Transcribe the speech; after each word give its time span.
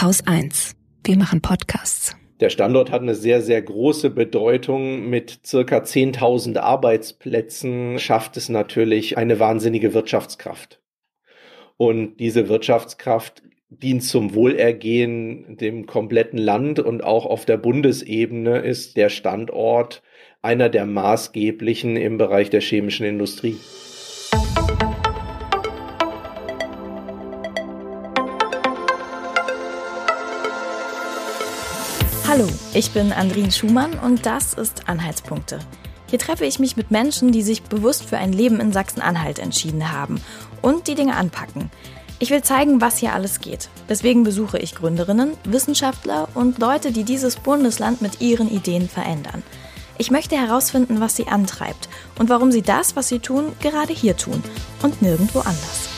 Haus 0.00 0.26
1. 0.26 0.74
Wir 1.04 1.16
machen 1.16 1.40
Podcasts. 1.40 2.16
Der 2.40 2.50
Standort 2.50 2.90
hat 2.90 3.02
eine 3.02 3.14
sehr, 3.14 3.40
sehr 3.40 3.62
große 3.62 4.10
Bedeutung. 4.10 5.08
Mit 5.08 5.40
circa 5.46 5.78
10.000 5.78 6.58
Arbeitsplätzen 6.58 8.00
schafft 8.00 8.36
es 8.36 8.48
natürlich 8.48 9.16
eine 9.16 9.38
wahnsinnige 9.38 9.94
Wirtschaftskraft. 9.94 10.80
Und 11.76 12.16
diese 12.18 12.48
Wirtschaftskraft 12.48 13.44
dient 13.68 14.02
zum 14.02 14.34
Wohlergehen 14.34 15.56
dem 15.56 15.86
kompletten 15.86 16.38
Land 16.38 16.80
und 16.80 17.04
auch 17.04 17.24
auf 17.24 17.44
der 17.44 17.56
Bundesebene 17.56 18.58
ist 18.58 18.96
der 18.96 19.08
Standort 19.08 20.02
einer 20.42 20.68
der 20.68 20.86
maßgeblichen 20.86 21.96
im 21.96 22.18
Bereich 22.18 22.50
der 22.50 22.60
chemischen 22.60 23.06
Industrie. 23.06 23.56
Hallo, 32.36 32.48
ich 32.74 32.90
bin 32.90 33.12
Andrin 33.12 33.52
Schumann 33.52 33.96
und 33.96 34.26
das 34.26 34.54
ist 34.54 34.88
Anhaltspunkte. 34.88 35.60
Hier 36.10 36.18
treffe 36.18 36.44
ich 36.44 36.58
mich 36.58 36.76
mit 36.76 36.90
Menschen, 36.90 37.30
die 37.30 37.42
sich 37.42 37.62
bewusst 37.62 38.06
für 38.06 38.18
ein 38.18 38.32
Leben 38.32 38.58
in 38.58 38.72
Sachsen-Anhalt 38.72 39.38
entschieden 39.38 39.92
haben 39.92 40.20
und 40.60 40.88
die 40.88 40.96
Dinge 40.96 41.14
anpacken. 41.14 41.70
Ich 42.18 42.30
will 42.30 42.42
zeigen, 42.42 42.80
was 42.80 42.98
hier 42.98 43.12
alles 43.12 43.38
geht. 43.38 43.68
Deswegen 43.88 44.24
besuche 44.24 44.58
ich 44.58 44.74
Gründerinnen, 44.74 45.34
Wissenschaftler 45.44 46.26
und 46.34 46.58
Leute, 46.58 46.90
die 46.90 47.04
dieses 47.04 47.36
Bundesland 47.36 48.02
mit 48.02 48.20
ihren 48.20 48.50
Ideen 48.50 48.88
verändern. 48.88 49.44
Ich 49.96 50.10
möchte 50.10 50.36
herausfinden, 50.36 51.00
was 51.00 51.14
sie 51.14 51.28
antreibt 51.28 51.88
und 52.18 52.30
warum 52.30 52.50
sie 52.50 52.62
das, 52.62 52.96
was 52.96 53.08
sie 53.08 53.20
tun, 53.20 53.52
gerade 53.60 53.92
hier 53.92 54.16
tun 54.16 54.42
und 54.82 55.02
nirgendwo 55.02 55.38
anders. 55.38 55.88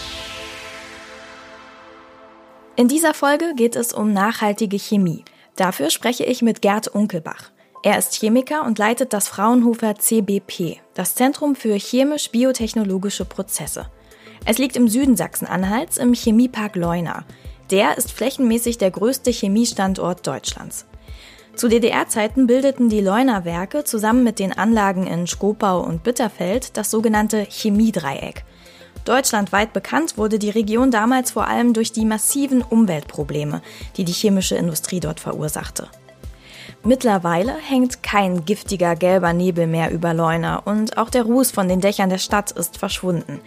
In 2.76 2.88
dieser 2.88 3.14
Folge 3.14 3.54
geht 3.56 3.74
es 3.74 3.94
um 3.94 4.12
nachhaltige 4.12 4.78
Chemie. 4.78 5.24
Dafür 5.56 5.90
spreche 5.90 6.24
ich 6.24 6.42
mit 6.42 6.62
Gerd 6.62 6.88
Unkelbach. 6.88 7.50
Er 7.82 7.98
ist 7.98 8.14
Chemiker 8.14 8.64
und 8.64 8.78
leitet 8.78 9.12
das 9.12 9.28
Fraunhofer 9.28 9.94
CBP, 9.94 10.78
das 10.94 11.14
Zentrum 11.14 11.56
für 11.56 11.74
chemisch-biotechnologische 11.74 13.24
Prozesse. 13.24 13.86
Es 14.44 14.58
liegt 14.58 14.76
im 14.76 14.88
Süden 14.88 15.16
Sachsen-Anhalts 15.16 15.96
im 15.96 16.12
Chemiepark 16.12 16.76
Leuna. 16.76 17.24
Der 17.70 17.96
ist 17.96 18.12
flächenmäßig 18.12 18.78
der 18.78 18.90
größte 18.90 19.30
Chemiestandort 19.30 20.26
Deutschlands. 20.26 20.86
Zu 21.54 21.68
DDR-Zeiten 21.68 22.46
bildeten 22.46 22.88
die 22.90 23.00
Leuner 23.00 23.44
Werke 23.44 23.84
zusammen 23.84 24.24
mit 24.24 24.38
den 24.38 24.52
Anlagen 24.52 25.06
in 25.06 25.26
Skopau 25.26 25.80
und 25.80 26.02
Bitterfeld 26.02 26.76
das 26.76 26.90
sogenannte 26.90 27.46
Chemiedreieck– 27.48 28.44
Deutschlandweit 29.04 29.72
bekannt 29.72 30.18
wurde 30.18 30.38
die 30.38 30.50
Region 30.50 30.90
damals 30.90 31.30
vor 31.30 31.46
allem 31.46 31.72
durch 31.72 31.92
die 31.92 32.04
massiven 32.04 32.62
Umweltprobleme, 32.62 33.62
die 33.96 34.04
die 34.04 34.12
chemische 34.12 34.56
Industrie 34.56 35.00
dort 35.00 35.20
verursachte. 35.20 35.88
Mittlerweile 36.82 37.52
hängt 37.54 38.02
kein 38.02 38.44
giftiger 38.44 38.94
gelber 38.94 39.32
Nebel 39.32 39.66
mehr 39.66 39.90
über 39.90 40.14
Leuna 40.14 40.58
und 40.58 40.98
auch 40.98 41.10
der 41.10 41.24
Ruß 41.24 41.50
von 41.50 41.68
den 41.68 41.80
Dächern 41.80 42.10
der 42.10 42.18
Stadt 42.18 42.52
ist 42.52 42.78
verschwunden. 42.78 43.40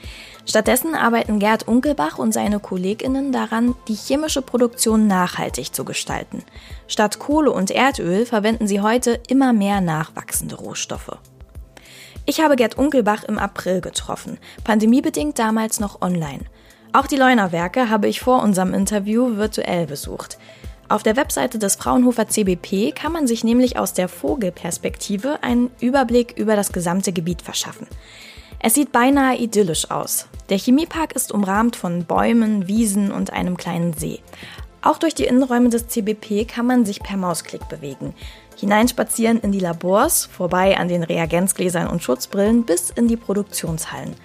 Stattdessen 0.46 0.96
arbeiten 0.96 1.40
Gerd 1.40 1.68
Unkelbach 1.68 2.18
und 2.18 2.34
seine 2.34 2.60
KollegInnen 2.60 3.32
daran, 3.32 3.76
die 3.88 3.96
chemische 3.96 4.42
Produktion 4.42 5.08
nachhaltig 5.08 5.74
zu 5.74 5.86
gestalten. 5.86 6.44
Statt 6.88 7.20
Kohle 7.20 7.52
und 7.52 7.72
Erdöl 7.72 8.26
verwenden 8.26 8.68
sie 8.68 8.82
heute 8.82 9.20
immer 9.28 9.54
mehr 9.54 9.80
nachwachsende 9.80 10.56
Rohstoffe. 10.56 11.18
Ich 12.26 12.42
habe 12.42 12.56
Gerd 12.56 12.78
Unkelbach 12.78 13.24
im 13.24 13.40
April 13.40 13.82
getroffen, 13.82 14.38
pandemiebedingt 14.64 15.40
damals 15.40 15.80
noch 15.80 16.02
online. 16.02 16.42
Auch 16.92 17.08
die 17.08 17.18
Leuner-Werke 17.18 17.90
habe 17.90 18.08
ich 18.08 18.20
vor 18.20 18.42
unserem 18.42 18.74
Interview 18.74 19.38
virtuell 19.38 19.86
besucht. 19.86 20.38
Auf 20.90 21.04
der 21.04 21.16
Webseite 21.16 21.60
des 21.60 21.76
Fraunhofer 21.76 22.28
CBP 22.28 22.94
kann 22.94 23.12
man 23.12 23.28
sich 23.28 23.44
nämlich 23.44 23.78
aus 23.78 23.94
der 23.94 24.10
Vogelperspektive 24.10 25.44
einen 25.44 25.70
Überblick 25.80 26.34
über 26.36 26.56
das 26.56 26.72
gesamte 26.72 27.14
Gebiet 27.14 27.44
verschaffen. 27.44 27.86
Es 28.60 28.74
sieht 28.74 28.92
beinahe 28.92 29.38
idyllisch 29.38 29.92
aus. 29.92 30.28
Der 30.50 30.58
Chemiepark 30.58 31.14
ist 31.14 31.32
umrahmt 31.32 31.76
von 31.76 32.06
Bäumen, 32.06 32.68
Wiesen 32.68 33.12
und 33.12 33.32
einem 33.32 33.56
kleinen 33.56 33.94
See. 33.94 34.20
Auch 34.82 34.98
durch 34.98 35.14
die 35.14 35.26
Innenräume 35.26 35.70
des 35.70 35.88
CBP 35.88 36.46
kann 36.46 36.66
man 36.66 36.86
sich 36.86 37.02
per 37.02 37.18
Mausklick 37.18 37.70
bewegen 37.70 38.16
hineinspazieren 38.60 39.40
in 39.40 39.52
die 39.52 39.60
Labors, 39.60 40.26
vorbei 40.26 40.78
an 40.78 40.88
den 40.88 41.04
Reagenzgläsern 41.04 41.88
und 41.88 42.04
Schutzbrillen 42.04 42.66
bis 42.66 42.90
in 42.90 43.08
die 43.08 43.18
Produktionshallen. 43.18 44.16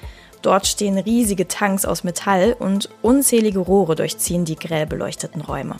Dort 0.43 0.67
stehen 0.67 0.99
riesige 0.99 1.49
Tanks 1.49 1.87
aus 1.87 2.05
Metall 2.05 2.55
und 2.59 2.91
unzählige 3.01 3.61
Rohre 3.61 3.95
durchziehen 3.95 4.45
die 4.45 4.57
grell 4.57 4.87
beleuchteten 4.87 5.41
Räume. 5.41 5.77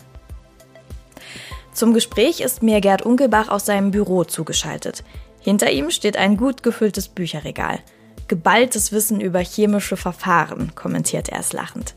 Zum 1.71 1.93
Gespräch 1.93 2.39
ist 2.39 2.63
mir 2.63 2.81
Gerd 2.81 3.03
Unkelbach 3.03 3.49
aus 3.49 3.65
seinem 3.65 3.91
Büro 3.91 4.23
zugeschaltet. 4.23 5.03
Hinter 5.41 5.71
ihm 5.71 5.91
steht 5.91 6.17
ein 6.17 6.37
gut 6.37 6.63
gefülltes 6.63 7.09
Bücherregal. 7.09 7.79
Geballtes 8.27 8.91
Wissen 8.91 9.21
über 9.21 9.39
chemische 9.39 9.97
Verfahren, 9.97 10.73
kommentiert 10.73 11.29
er 11.29 11.41
es 11.41 11.53
lachend. 11.53 11.93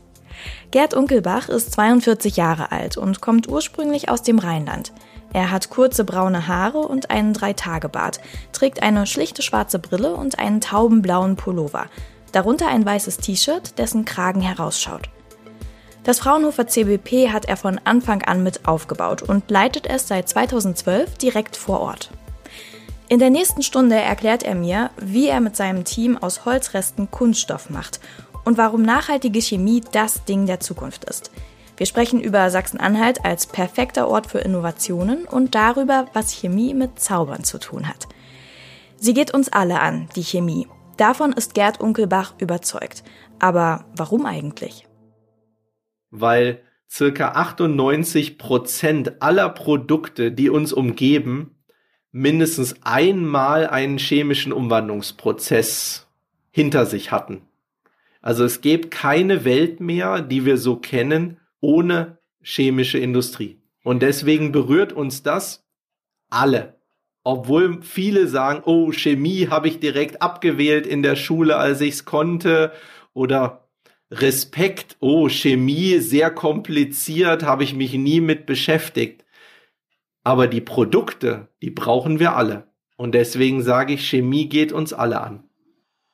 Gerd 0.71 0.93
Unkelbach 0.93 1.49
ist 1.49 1.71
42 1.71 2.37
Jahre 2.37 2.71
alt 2.71 2.97
und 2.97 3.21
kommt 3.21 3.49
ursprünglich 3.49 4.09
aus 4.09 4.21
dem 4.21 4.37
Rheinland. 4.37 4.91
Er 5.33 5.51
hat 5.51 5.69
kurze 5.69 6.03
braune 6.03 6.47
Haare 6.47 6.79
und 6.79 7.11
einen 7.11 7.33
Dreitagebart, 7.33 8.19
trägt 8.51 8.81
eine 8.81 9.05
schlichte 9.05 9.41
schwarze 9.41 9.79
Brille 9.79 10.15
und 10.15 10.39
einen 10.39 10.61
taubenblauen 10.61 11.35
Pullover, 11.35 11.85
darunter 12.31 12.67
ein 12.67 12.85
weißes 12.85 13.17
T-Shirt, 13.17 13.77
dessen 13.77 14.05
Kragen 14.05 14.41
herausschaut. 14.41 15.09
Das 16.03 16.19
Fraunhofer 16.19 16.67
CBP 16.67 17.29
hat 17.31 17.45
er 17.45 17.57
von 17.57 17.79
Anfang 17.83 18.23
an 18.23 18.41
mit 18.41 18.67
aufgebaut 18.67 19.21
und 19.21 19.51
leitet 19.51 19.85
es 19.85 20.07
seit 20.07 20.27
2012 20.27 21.17
direkt 21.17 21.55
vor 21.55 21.81
Ort. 21.81 22.09
In 23.09 23.19
der 23.19 23.29
nächsten 23.29 23.63
Stunde 23.63 23.95
erklärt 23.95 24.43
er 24.43 24.55
mir, 24.55 24.91
wie 24.97 25.27
er 25.27 25.41
mit 25.41 25.55
seinem 25.55 25.83
Team 25.83 26.17
aus 26.17 26.45
Holzresten 26.45 27.11
Kunststoff 27.11 27.69
macht 27.69 27.99
und 28.45 28.57
warum 28.57 28.81
nachhaltige 28.81 29.41
Chemie 29.41 29.83
das 29.91 30.23
Ding 30.25 30.47
der 30.47 30.59
Zukunft 30.59 31.05
ist– 31.05 31.29
wir 31.79 31.85
sprechen 31.85 32.19
über 32.19 32.49
Sachsen-Anhalt 32.49 33.23
als 33.23 33.47
perfekter 33.47 34.09
Ort 34.09 34.27
für 34.27 34.39
Innovationen 34.39 35.23
und 35.23 35.55
darüber, 35.55 36.07
was 36.11 36.33
Chemie 36.33 36.73
mit 36.73 36.99
Zaubern 36.99 37.45
zu 37.45 37.57
tun 37.57 37.87
hat. 37.87 38.09
Sie 38.97 39.13
geht 39.13 39.33
uns 39.33 39.47
alle 39.47 39.79
an, 39.79 40.09
die 40.17 40.23
Chemie. 40.23 40.67
Davon 40.97 41.31
ist 41.31 41.53
Gerd 41.53 41.79
Unkelbach 41.79 42.33
überzeugt. 42.37 43.05
Aber 43.39 43.85
warum 43.95 44.25
eigentlich? 44.25 44.87
Weil 46.11 46.59
circa 46.91 47.29
98 47.29 48.37
Prozent 48.37 49.21
aller 49.21 49.47
Produkte, 49.47 50.33
die 50.33 50.49
uns 50.49 50.73
umgeben, 50.73 51.55
mindestens 52.11 52.75
einmal 52.83 53.67
einen 53.67 53.99
chemischen 53.99 54.51
Umwandlungsprozess 54.51 56.07
hinter 56.51 56.85
sich 56.85 57.13
hatten. 57.13 57.43
Also 58.21 58.43
es 58.43 58.59
gibt 58.59 58.91
keine 58.91 59.45
Welt 59.45 59.79
mehr, 59.79 60.21
die 60.21 60.43
wir 60.43 60.57
so 60.57 60.75
kennen, 60.75 61.38
ohne 61.61 62.19
chemische 62.41 62.97
Industrie. 62.97 63.61
Und 63.83 64.01
deswegen 64.01 64.51
berührt 64.51 64.93
uns 64.93 65.23
das 65.23 65.65
alle. 66.29 66.79
Obwohl 67.23 67.81
viele 67.81 68.27
sagen, 68.27 68.61
oh, 68.65 68.91
Chemie 68.91 69.47
habe 69.49 69.67
ich 69.67 69.79
direkt 69.79 70.21
abgewählt 70.21 70.87
in 70.87 71.03
der 71.03 71.15
Schule, 71.15 71.57
als 71.57 71.81
ich 71.81 71.95
es 71.95 72.05
konnte. 72.05 72.71
Oder 73.13 73.67
Respekt, 74.11 74.97
oh, 74.99 75.29
Chemie, 75.29 75.99
sehr 75.99 76.31
kompliziert, 76.31 77.43
habe 77.43 77.63
ich 77.63 77.75
mich 77.75 77.93
nie 77.93 78.21
mit 78.21 78.45
beschäftigt. 78.45 79.25
Aber 80.23 80.47
die 80.47 80.61
Produkte, 80.61 81.47
die 81.61 81.71
brauchen 81.71 82.19
wir 82.19 82.35
alle. 82.35 82.67
Und 82.97 83.13
deswegen 83.15 83.61
sage 83.61 83.93
ich, 83.93 84.07
Chemie 84.07 84.49
geht 84.49 84.71
uns 84.71 84.93
alle 84.93 85.21
an. 85.21 85.48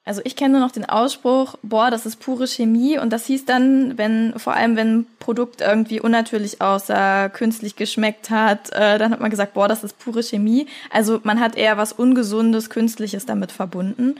Also 0.08 0.22
ich 0.24 0.36
kenne 0.36 0.52
nur 0.52 0.62
noch 0.62 0.72
den 0.72 0.86
Ausspruch, 0.86 1.56
boah, 1.64 1.90
das 1.90 2.06
ist 2.06 2.20
pure 2.20 2.46
Chemie 2.46 3.00
und 3.00 3.12
das 3.12 3.26
hieß 3.26 3.46
dann, 3.46 3.98
wenn 3.98 4.38
vor 4.38 4.54
allem 4.54 4.76
wenn 4.76 5.00
ein 5.00 5.08
Produkt 5.18 5.62
irgendwie 5.62 6.00
unnatürlich 6.00 6.62
aussah, 6.62 7.28
künstlich 7.30 7.76
geschmeckt 7.76 8.30
hat, 8.30 8.72
äh, 8.74 9.00
dann 9.00 9.12
hat 9.12 9.20
man 9.20 9.32
gesagt, 9.32 9.56
boah, 9.56 9.68
das 9.68 9.84
ist 9.84 9.98
pure 9.98 10.22
Chemie. 10.22 10.68
Also 10.92 11.22
man 11.24 11.40
hat 11.40 11.56
eher 11.56 11.78
was 11.78 11.92
ungesundes, 11.92 12.70
künstliches 12.70 13.26
damit 13.26 13.52
verbunden. 13.52 14.16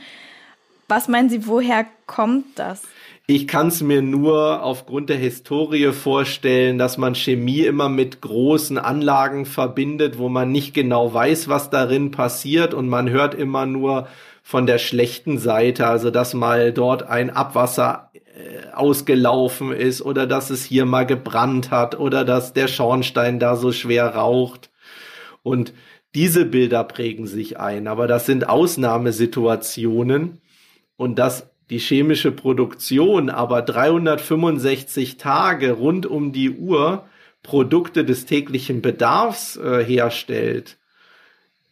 Was 0.88 1.06
meinen 1.06 1.28
Sie, 1.28 1.46
woher 1.46 1.86
kommt 2.06 2.46
das? 2.56 2.82
Ich 3.28 3.46
kann 3.46 3.68
es 3.68 3.80
mir 3.80 4.02
nur 4.02 4.62
aufgrund 4.62 5.08
der 5.08 5.16
Historie 5.16 5.92
vorstellen, 5.92 6.78
dass 6.78 6.96
man 6.96 7.14
Chemie 7.14 7.62
immer 7.62 7.88
mit 7.88 8.20
großen 8.20 8.78
Anlagen 8.78 9.46
verbindet, 9.46 10.18
wo 10.18 10.28
man 10.28 10.50
nicht 10.50 10.74
genau 10.74 11.12
weiß, 11.12 11.48
was 11.48 11.70
darin 11.70 12.10
passiert 12.10 12.74
und 12.74 12.88
man 12.88 13.08
hört 13.08 13.34
immer 13.34 13.66
nur 13.66 14.06
von 14.46 14.64
der 14.64 14.78
schlechten 14.78 15.38
Seite, 15.38 15.88
also 15.88 16.12
dass 16.12 16.32
mal 16.32 16.72
dort 16.72 17.02
ein 17.02 17.30
Abwasser 17.30 18.12
äh, 18.14 18.72
ausgelaufen 18.72 19.72
ist 19.72 20.02
oder 20.02 20.28
dass 20.28 20.50
es 20.50 20.64
hier 20.64 20.84
mal 20.84 21.04
gebrannt 21.04 21.72
hat 21.72 21.98
oder 21.98 22.24
dass 22.24 22.52
der 22.52 22.68
Schornstein 22.68 23.40
da 23.40 23.56
so 23.56 23.72
schwer 23.72 24.14
raucht. 24.14 24.70
Und 25.42 25.72
diese 26.14 26.44
Bilder 26.44 26.84
prägen 26.84 27.26
sich 27.26 27.58
ein, 27.58 27.88
aber 27.88 28.06
das 28.06 28.24
sind 28.26 28.48
Ausnahmesituationen 28.48 30.40
und 30.96 31.18
dass 31.18 31.50
die 31.68 31.78
chemische 31.78 32.30
Produktion 32.30 33.30
aber 33.30 33.62
365 33.62 35.16
Tage 35.16 35.72
rund 35.72 36.06
um 36.06 36.30
die 36.30 36.52
Uhr 36.52 37.04
Produkte 37.42 38.04
des 38.04 38.26
täglichen 38.26 38.80
Bedarfs 38.80 39.56
äh, 39.56 39.84
herstellt, 39.84 40.78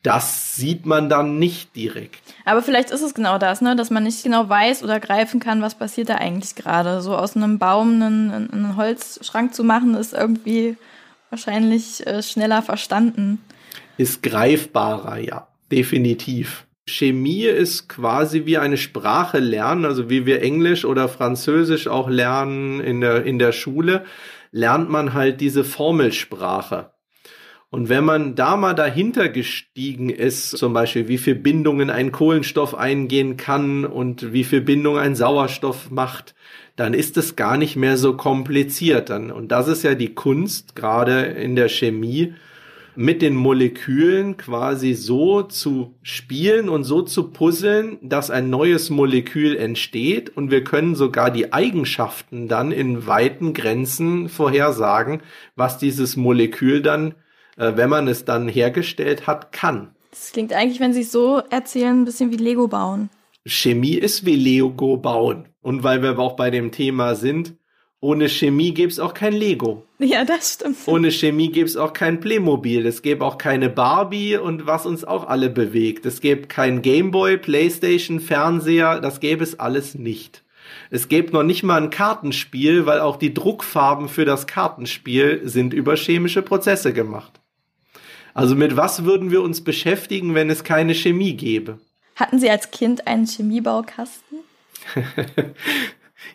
das 0.05 0.55
sieht 0.55 0.85
man 0.85 1.09
dann 1.09 1.39
nicht 1.39 1.75
direkt. 1.75 2.21
Aber 2.45 2.63
vielleicht 2.63 2.91
ist 2.91 3.01
es 3.01 3.15
genau 3.15 3.39
das, 3.39 3.63
ne? 3.63 3.75
dass 3.75 3.91
man 3.91 4.05
nicht 4.05 4.23
genau 4.23 4.49
weiß 4.49 4.85
oder 4.85 5.01
greifen 5.01 5.41
kann, 5.41 5.63
was 5.63 5.75
passiert 5.75 6.11
da 6.11 6.17
eigentlich 6.17 6.55
gerade. 6.55 7.01
So 7.01 7.17
aus 7.17 7.35
einem 7.35 7.59
Baum 7.59 7.95
einen, 7.95 8.31
einen 8.31 8.77
Holzschrank 8.77 9.55
zu 9.55 9.65
machen, 9.65 9.95
ist 9.95 10.13
irgendwie 10.13 10.77
wahrscheinlich 11.31 12.07
äh, 12.07 12.23
schneller 12.23 12.61
verstanden. 12.61 13.41
Ist 13.97 14.23
greifbarer, 14.23 15.19
ja, 15.19 15.49
definitiv. 15.73 16.67
Chemie 16.87 17.45
ist 17.45 17.89
quasi 17.89 18.45
wie 18.45 18.59
eine 18.59 18.77
Sprache 18.77 19.39
lernen, 19.39 19.87
also 19.87 20.11
wie 20.11 20.27
wir 20.27 20.43
Englisch 20.43 20.85
oder 20.85 21.09
Französisch 21.09 21.89
auch 21.89 22.11
lernen 22.11 22.81
in 22.81 23.01
der, 23.01 23.25
in 23.25 23.39
der 23.39 23.53
Schule, 23.53 24.05
lernt 24.53 24.91
man 24.91 25.15
halt 25.15 25.41
diese 25.41 25.65
Formelsprache. 25.65 26.91
Und 27.75 27.89
wenn 27.89 28.05
man 28.05 28.37
da 28.37 28.57
mal 28.57 28.73
dahinter 28.73 29.29
gestiegen 29.29 30.09
ist, 30.09 30.51
zum 30.51 30.73
Beispiel, 30.73 31.09
wie 31.09 31.19
viel 31.19 31.35
Bindungen 31.35 31.91
ein 31.91 32.13
Kohlenstoff 32.13 32.77
eingehen 32.77 33.37
kann 33.37 33.85
und 33.85 34.33
wie 34.33 34.45
viel 34.45 34.61
Bindung 34.61 34.97
ein 34.97 35.17
Sauerstoff 35.17 35.91
macht, 35.91 36.37
dann 36.77 36.95
ist 36.95 37.17
es 37.17 37.35
gar 37.35 37.57
nicht 37.57 37.75
mehr 37.75 37.97
so 37.97 38.17
kompliziert. 38.17 39.11
Dann, 39.11 39.33
und 39.33 39.51
das 39.51 39.67
ist 39.67 39.83
ja 39.83 39.97
die 39.97 40.15
Kunst, 40.15 40.77
gerade 40.77 41.23
in 41.23 41.57
der 41.57 41.69
Chemie, 41.69 42.35
mit 42.95 43.23
den 43.23 43.35
Molekülen 43.35 44.37
quasi 44.37 44.95
so 44.95 45.43
zu 45.43 45.97
spielen 46.05 46.69
und 46.69 46.85
so 46.85 47.03
zu 47.03 47.33
puzzeln, 47.33 47.99
dass 48.03 48.31
ein 48.31 48.51
neues 48.51 48.89
Molekül 48.89 49.57
entsteht 49.57 50.31
und 50.37 50.53
wir 50.53 50.63
können 50.63 50.95
sogar 50.95 51.33
die 51.33 51.53
Eigenschaften 51.53 52.47
dann 52.47 52.71
in 52.71 53.09
weiten 53.09 53.53
Grenzen 53.53 54.29
vorhersagen, 54.29 55.23
was 55.57 55.77
dieses 55.77 56.17
Molekül 56.17 56.81
dann 56.81 57.17
äh, 57.57 57.73
wenn 57.77 57.91
man 57.91 58.09
es 58.09 58.25
dann 58.25 58.49
hergestellt 58.49 59.27
hat, 59.27 59.53
kann. 59.53 59.95
Das 60.11 60.33
klingt 60.33 60.53
eigentlich, 60.53 60.81
wenn 60.81 60.93
Sie 60.93 61.03
es 61.03 61.13
so 61.13 61.43
erzählen, 61.51 62.03
ein 62.03 62.05
bisschen 62.05 62.31
wie 62.31 62.37
Lego 62.37 62.69
bauen. 62.69 63.11
Chemie 63.47 63.95
ist 63.95 64.25
wie 64.25 64.37
Lego 64.37 64.97
bauen. 64.97 65.49
Und 65.61 65.83
weil 65.83 66.03
wir 66.03 66.19
auch 66.19 66.37
bei 66.37 66.51
dem 66.51 66.73
Thema 66.73 67.15
sind, 67.15 67.55
ohne 68.01 68.29
Chemie 68.29 68.75
gäbe 68.75 68.91
es 68.91 69.01
auch 69.01 69.15
kein 69.15 69.33
Lego. 69.33 69.87
Ja, 69.99 70.27
das 70.27 70.55
stimmt. 70.55 70.77
Ohne 70.87 71.11
Chemie 71.11 71.51
gäbe 71.51 71.67
es 71.67 71.77
auch 71.77 71.95
kein 71.95 72.21
Playmobil. 72.21 72.87
Es 72.87 73.01
gäbe 73.01 73.25
auch 73.25 73.39
keine 73.39 73.71
Barbie 73.71 74.37
und 74.37 74.67
was 74.67 74.85
uns 74.85 75.05
auch 75.05 75.27
alle 75.27 75.49
bewegt. 75.49 76.05
Es 76.05 76.21
gäbe 76.21 76.47
kein 76.47 76.83
Gameboy, 76.83 77.39
Playstation, 77.39 78.21
Fernseher. 78.21 79.01
Das 79.01 79.21
gäbe 79.21 79.43
es 79.43 79.59
alles 79.59 79.95
nicht. 79.95 80.45
Es 80.91 81.09
gäbe 81.09 81.33
noch 81.33 81.45
nicht 81.45 81.63
mal 81.63 81.83
ein 81.83 81.91
Kartenspiel, 81.91 82.85
weil 82.85 83.01
auch 83.01 83.17
die 83.17 83.33
Druckfarben 83.33 84.09
für 84.09 84.27
das 84.27 84.47
Kartenspiel 84.47 85.41
sind 85.45 85.73
über 85.73 85.97
chemische 85.97 86.43
Prozesse 86.43 86.93
gemacht. 86.93 87.41
Also 88.35 88.57
mit 88.57 88.77
was 88.77 89.05
würden 89.05 89.31
wir 89.31 89.43
uns 89.43 89.63
beschäftigen, 89.63 90.35
wenn 90.35 90.51
es 90.51 90.65
keine 90.65 90.95
Chemie 90.95 91.35
gäbe? 91.35 91.79
Hatten 92.17 92.39
Sie 92.39 92.51
als 92.51 92.73
Kind 92.73 93.07
einen 93.07 93.27
Chemiebaukasten? 93.27 94.39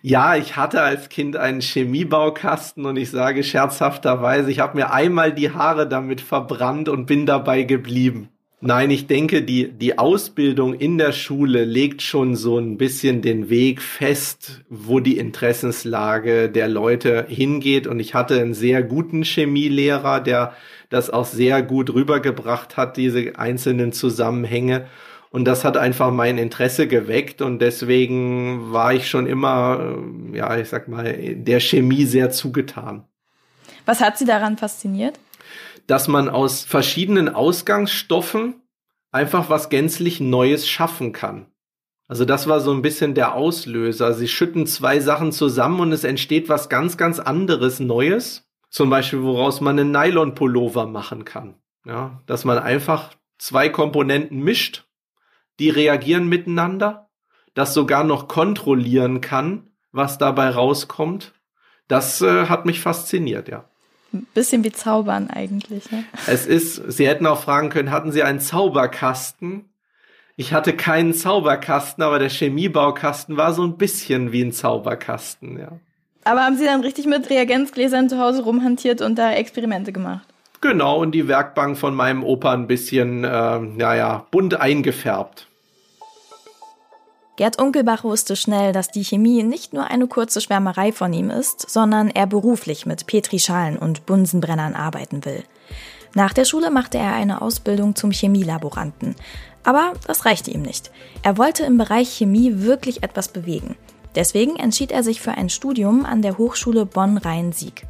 ja, 0.01 0.35
ich 0.35 0.55
hatte 0.55 0.81
als 0.81 1.09
Kind 1.09 1.35
einen 1.35 1.61
Chemiebaukasten 1.61 2.85
und 2.85 2.95
ich 2.97 3.11
sage 3.11 3.43
scherzhafterweise, 3.43 4.49
ich 4.49 4.59
habe 4.59 4.77
mir 4.77 4.91
einmal 4.91 5.33
die 5.33 5.51
Haare 5.51 5.87
damit 5.87 6.21
verbrannt 6.21 6.87
und 6.87 7.05
bin 7.05 7.25
dabei 7.25 7.63
geblieben. 7.63 8.29
Nein, 8.61 8.91
ich 8.91 9.07
denke, 9.07 9.41
die, 9.41 9.71
die 9.71 9.97
Ausbildung 9.97 10.73
in 10.73 10.97
der 10.97 11.13
Schule 11.13 11.63
legt 11.63 12.01
schon 12.01 12.35
so 12.35 12.57
ein 12.57 12.77
bisschen 12.77 13.21
den 13.21 13.49
Weg 13.49 13.81
fest, 13.81 14.65
wo 14.67 14.99
die 14.99 15.17
Interessenslage 15.17 16.49
der 16.49 16.67
Leute 16.67 17.25
hingeht. 17.29 17.87
Und 17.87 18.01
ich 18.01 18.15
hatte 18.15 18.41
einen 18.41 18.53
sehr 18.53 18.83
guten 18.83 19.23
Chemielehrer, 19.23 20.19
der 20.19 20.55
das 20.89 21.09
auch 21.09 21.25
sehr 21.25 21.61
gut 21.61 21.93
rübergebracht 21.93 22.77
hat, 22.77 22.97
diese 22.97 23.37
einzelnen 23.37 23.91
Zusammenhänge. 23.91 24.87
Und 25.31 25.45
das 25.45 25.63
hat 25.63 25.77
einfach 25.77 26.11
mein 26.11 26.39
Interesse 26.39 26.87
geweckt 26.87 27.41
und 27.41 27.59
deswegen 27.59 28.71
war 28.71 28.93
ich 28.93 29.07
schon 29.07 29.27
immer, 29.27 29.95
äh, 30.33 30.37
ja, 30.37 30.57
ich 30.57 30.69
sag 30.69 30.87
mal, 30.87 31.13
der 31.13 31.59
Chemie 31.59 32.05
sehr 32.05 32.31
zugetan. 32.31 33.05
Was 33.85 34.01
hat 34.01 34.17
Sie 34.17 34.25
daran 34.25 34.57
fasziniert? 34.57 35.19
Dass 35.85 36.07
man 36.07 36.29
aus 36.29 36.63
verschiedenen 36.63 37.29
Ausgangsstoffen 37.29 38.55
einfach 39.11 39.49
was 39.49 39.69
gänzlich 39.69 40.19
Neues 40.19 40.67
schaffen 40.67 41.11
kann. 41.11 41.45
Also 42.07 42.25
das 42.25 42.47
war 42.47 42.59
so 42.59 42.71
ein 42.71 42.81
bisschen 42.81 43.13
der 43.13 43.35
Auslöser. 43.35 44.13
Sie 44.13 44.27
schütten 44.27 44.65
zwei 44.65 44.99
Sachen 44.99 45.31
zusammen 45.31 45.79
und 45.79 45.91
es 45.91 46.03
entsteht 46.03 46.49
was 46.49 46.67
ganz, 46.67 46.97
ganz 46.97 47.19
anderes 47.19 47.79
Neues. 47.79 48.48
Zum 48.69 48.89
Beispiel, 48.89 49.23
woraus 49.23 49.61
man 49.61 49.79
einen 49.79 49.91
Nylon-Pullover 49.91 50.85
machen 50.85 51.25
kann. 51.25 51.55
Ja, 51.85 52.21
dass 52.25 52.45
man 52.45 52.59
einfach 52.59 53.15
zwei 53.37 53.69
Komponenten 53.69 54.39
mischt, 54.43 54.85
die 55.59 55.69
reagieren 55.69 56.27
miteinander, 56.27 57.09
das 57.53 57.73
sogar 57.73 58.03
noch 58.03 58.27
kontrollieren 58.27 59.21
kann, 59.21 59.71
was 59.91 60.17
dabei 60.17 60.49
rauskommt. 60.49 61.33
Das 61.87 62.21
äh, 62.21 62.45
hat 62.45 62.65
mich 62.65 62.79
fasziniert, 62.79 63.49
ja. 63.49 63.65
Ein 64.13 64.27
bisschen 64.33 64.63
wie 64.63 64.71
Zaubern 64.71 65.29
eigentlich. 65.29 65.91
Ne? 65.91 66.03
Es 66.27 66.45
ist, 66.45 66.75
Sie 66.91 67.07
hätten 67.07 67.25
auch 67.25 67.41
fragen 67.41 67.69
können, 67.69 67.91
hatten 67.91 68.11
Sie 68.11 68.23
einen 68.23 68.39
Zauberkasten? 68.39 69.69
Ich 70.35 70.53
hatte 70.53 70.75
keinen 70.75 71.13
Zauberkasten, 71.13 72.03
aber 72.03 72.17
der 72.17 72.29
Chemiebaukasten 72.29 73.37
war 73.37 73.53
so 73.53 73.63
ein 73.63 73.77
bisschen 73.77 74.31
wie 74.31 74.41
ein 74.41 74.51
Zauberkasten, 74.51 75.59
ja. 75.59 75.79
Aber 76.29 76.45
haben 76.45 76.57
Sie 76.57 76.65
dann 76.65 76.81
richtig 76.81 77.07
mit 77.07 77.27
Reagenzgläsern 77.31 78.07
zu 78.07 78.19
Hause 78.19 78.43
rumhantiert 78.43 79.01
und 79.01 79.17
da 79.17 79.31
Experimente 79.31 79.91
gemacht? 79.91 80.27
Genau, 80.61 80.99
und 80.99 81.13
die 81.13 81.27
Werkbank 81.27 81.75
von 81.75 81.95
meinem 81.95 82.23
Opa 82.23 82.53
ein 82.53 82.67
bisschen, 82.67 83.23
äh, 83.23 83.59
naja, 83.59 84.27
bunt 84.29 84.53
eingefärbt. 84.53 85.47
Gerd 87.35 87.59
Unkelbach 87.59 88.03
wusste 88.03 88.35
schnell, 88.35 88.73
dass 88.73 88.89
die 88.89 89.03
Chemie 89.03 89.41
nicht 89.41 89.73
nur 89.73 89.85
eine 89.85 90.05
kurze 90.05 90.39
Schwärmerei 90.39 90.91
von 90.91 91.13
ihm 91.13 91.31
ist, 91.31 91.67
sondern 91.67 92.11
er 92.11 92.27
beruflich 92.27 92.85
mit 92.85 93.07
Petrischalen 93.07 93.77
und 93.77 94.05
Bunsenbrennern 94.05 94.75
arbeiten 94.75 95.25
will. 95.25 95.43
Nach 96.13 96.33
der 96.33 96.45
Schule 96.45 96.69
machte 96.69 96.99
er 96.99 97.13
eine 97.13 97.41
Ausbildung 97.41 97.95
zum 97.95 98.11
Chemielaboranten. 98.11 99.15
Aber 99.63 99.93
das 100.05 100.25
reichte 100.25 100.51
ihm 100.51 100.61
nicht. 100.61 100.91
Er 101.23 101.39
wollte 101.39 101.63
im 101.63 101.79
Bereich 101.79 102.09
Chemie 102.09 102.61
wirklich 102.61 103.01
etwas 103.01 103.29
bewegen. 103.29 103.77
Deswegen 104.15 104.55
entschied 104.55 104.91
er 104.91 105.03
sich 105.03 105.21
für 105.21 105.31
ein 105.31 105.49
Studium 105.49 106.05
an 106.05 106.21
der 106.21 106.37
Hochschule 106.37 106.85
Bonn-Rhein-Sieg. 106.85 107.85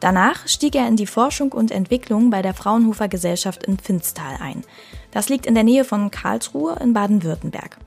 Danach 0.00 0.46
stieg 0.46 0.74
er 0.74 0.86
in 0.86 0.96
die 0.96 1.06
Forschung 1.06 1.52
und 1.52 1.70
Entwicklung 1.70 2.30
bei 2.30 2.42
der 2.42 2.54
Fraunhofer 2.54 3.08
Gesellschaft 3.08 3.64
in 3.64 3.78
Finstal 3.78 4.36
ein. 4.40 4.62
Das 5.10 5.28
liegt 5.28 5.46
in 5.46 5.54
der 5.54 5.64
Nähe 5.64 5.84
von 5.84 6.10
Karlsruhe 6.10 6.76
in 6.80 6.92
Baden-Württemberg. 6.92 7.78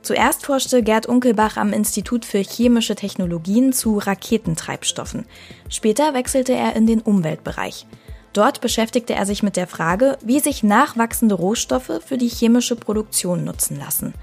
Zuerst 0.00 0.46
forschte 0.46 0.82
Gerd 0.82 1.06
Unkelbach 1.06 1.56
am 1.56 1.72
Institut 1.72 2.24
für 2.24 2.38
chemische 2.38 2.94
Technologien 2.94 3.72
zu 3.72 3.98
Raketentreibstoffen. 3.98 5.26
Später 5.68 6.14
wechselte 6.14 6.54
er 6.54 6.76
in 6.76 6.86
den 6.86 7.00
Umweltbereich. 7.00 7.86
Dort 8.32 8.60
beschäftigte 8.60 9.14
er 9.14 9.26
sich 9.26 9.42
mit 9.42 9.56
der 9.56 9.66
Frage, 9.66 10.16
wie 10.22 10.40
sich 10.40 10.62
nachwachsende 10.62 11.34
Rohstoffe 11.34 12.00
für 12.06 12.16
die 12.16 12.28
chemische 12.28 12.76
Produktion 12.76 13.44
nutzen 13.44 13.78
lassen. 13.78 14.14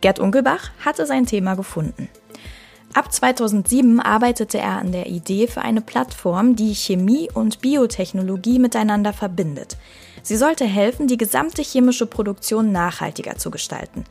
Gerd 0.00 0.20
Unkelbach 0.20 0.70
hatte 0.84 1.04
sein 1.04 1.26
Thema 1.26 1.54
gefunden. 1.54 2.08
Ab 2.94 3.12
2007 3.12 4.00
arbeitete 4.00 4.58
er 4.58 4.78
an 4.78 4.92
der 4.92 5.06
Idee 5.06 5.48
für 5.48 5.60
eine 5.60 5.82
Plattform, 5.82 6.56
die 6.56 6.74
Chemie 6.74 7.28
und 7.32 7.60
Biotechnologie 7.60 8.58
miteinander 8.58 9.12
verbindet. 9.12 9.76
Sie 10.22 10.36
sollte 10.36 10.64
helfen, 10.64 11.06
die 11.06 11.18
gesamte 11.18 11.62
chemische 11.62 12.06
Produktion 12.06 12.72
nachhaltiger 12.72 13.36
zu 13.36 13.50
gestalten. 13.50 14.04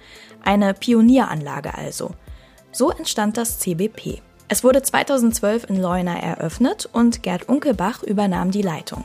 Eine 0.43 0.73
Pionieranlage 0.73 1.73
also. 1.73 2.11
So 2.71 2.91
entstand 2.91 3.37
das 3.37 3.59
CBP. 3.59 4.21
Es 4.47 4.63
wurde 4.63 4.83
2012 4.83 5.69
in 5.69 5.81
Leuna 5.81 6.19
eröffnet 6.19 6.87
und 6.93 7.23
Gerd 7.23 7.49
Unkelbach 7.49 8.03
übernahm 8.03 8.51
die 8.51 8.61
Leitung. 8.61 9.03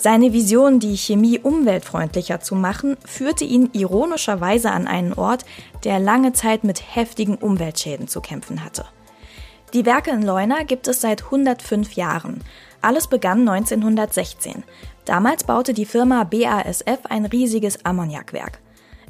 Seine 0.00 0.32
Vision, 0.32 0.78
die 0.78 0.96
Chemie 0.96 1.40
umweltfreundlicher 1.40 2.38
zu 2.38 2.54
machen, 2.54 2.96
führte 3.04 3.44
ihn 3.44 3.70
ironischerweise 3.72 4.70
an 4.70 4.86
einen 4.86 5.12
Ort, 5.12 5.44
der 5.82 5.98
lange 5.98 6.32
Zeit 6.32 6.62
mit 6.62 6.94
heftigen 6.94 7.34
Umweltschäden 7.34 8.06
zu 8.06 8.20
kämpfen 8.20 8.64
hatte. 8.64 8.84
Die 9.74 9.84
Werke 9.84 10.12
in 10.12 10.22
Leuna 10.22 10.62
gibt 10.62 10.86
es 10.86 11.00
seit 11.00 11.24
105 11.24 11.94
Jahren. 11.94 12.44
Alles 12.80 13.08
begann 13.08 13.40
1916. 13.40 14.62
Damals 15.04 15.42
baute 15.42 15.74
die 15.74 15.84
Firma 15.84 16.22
BASF 16.22 17.00
ein 17.08 17.26
riesiges 17.26 17.84
Ammoniakwerk. 17.84 18.60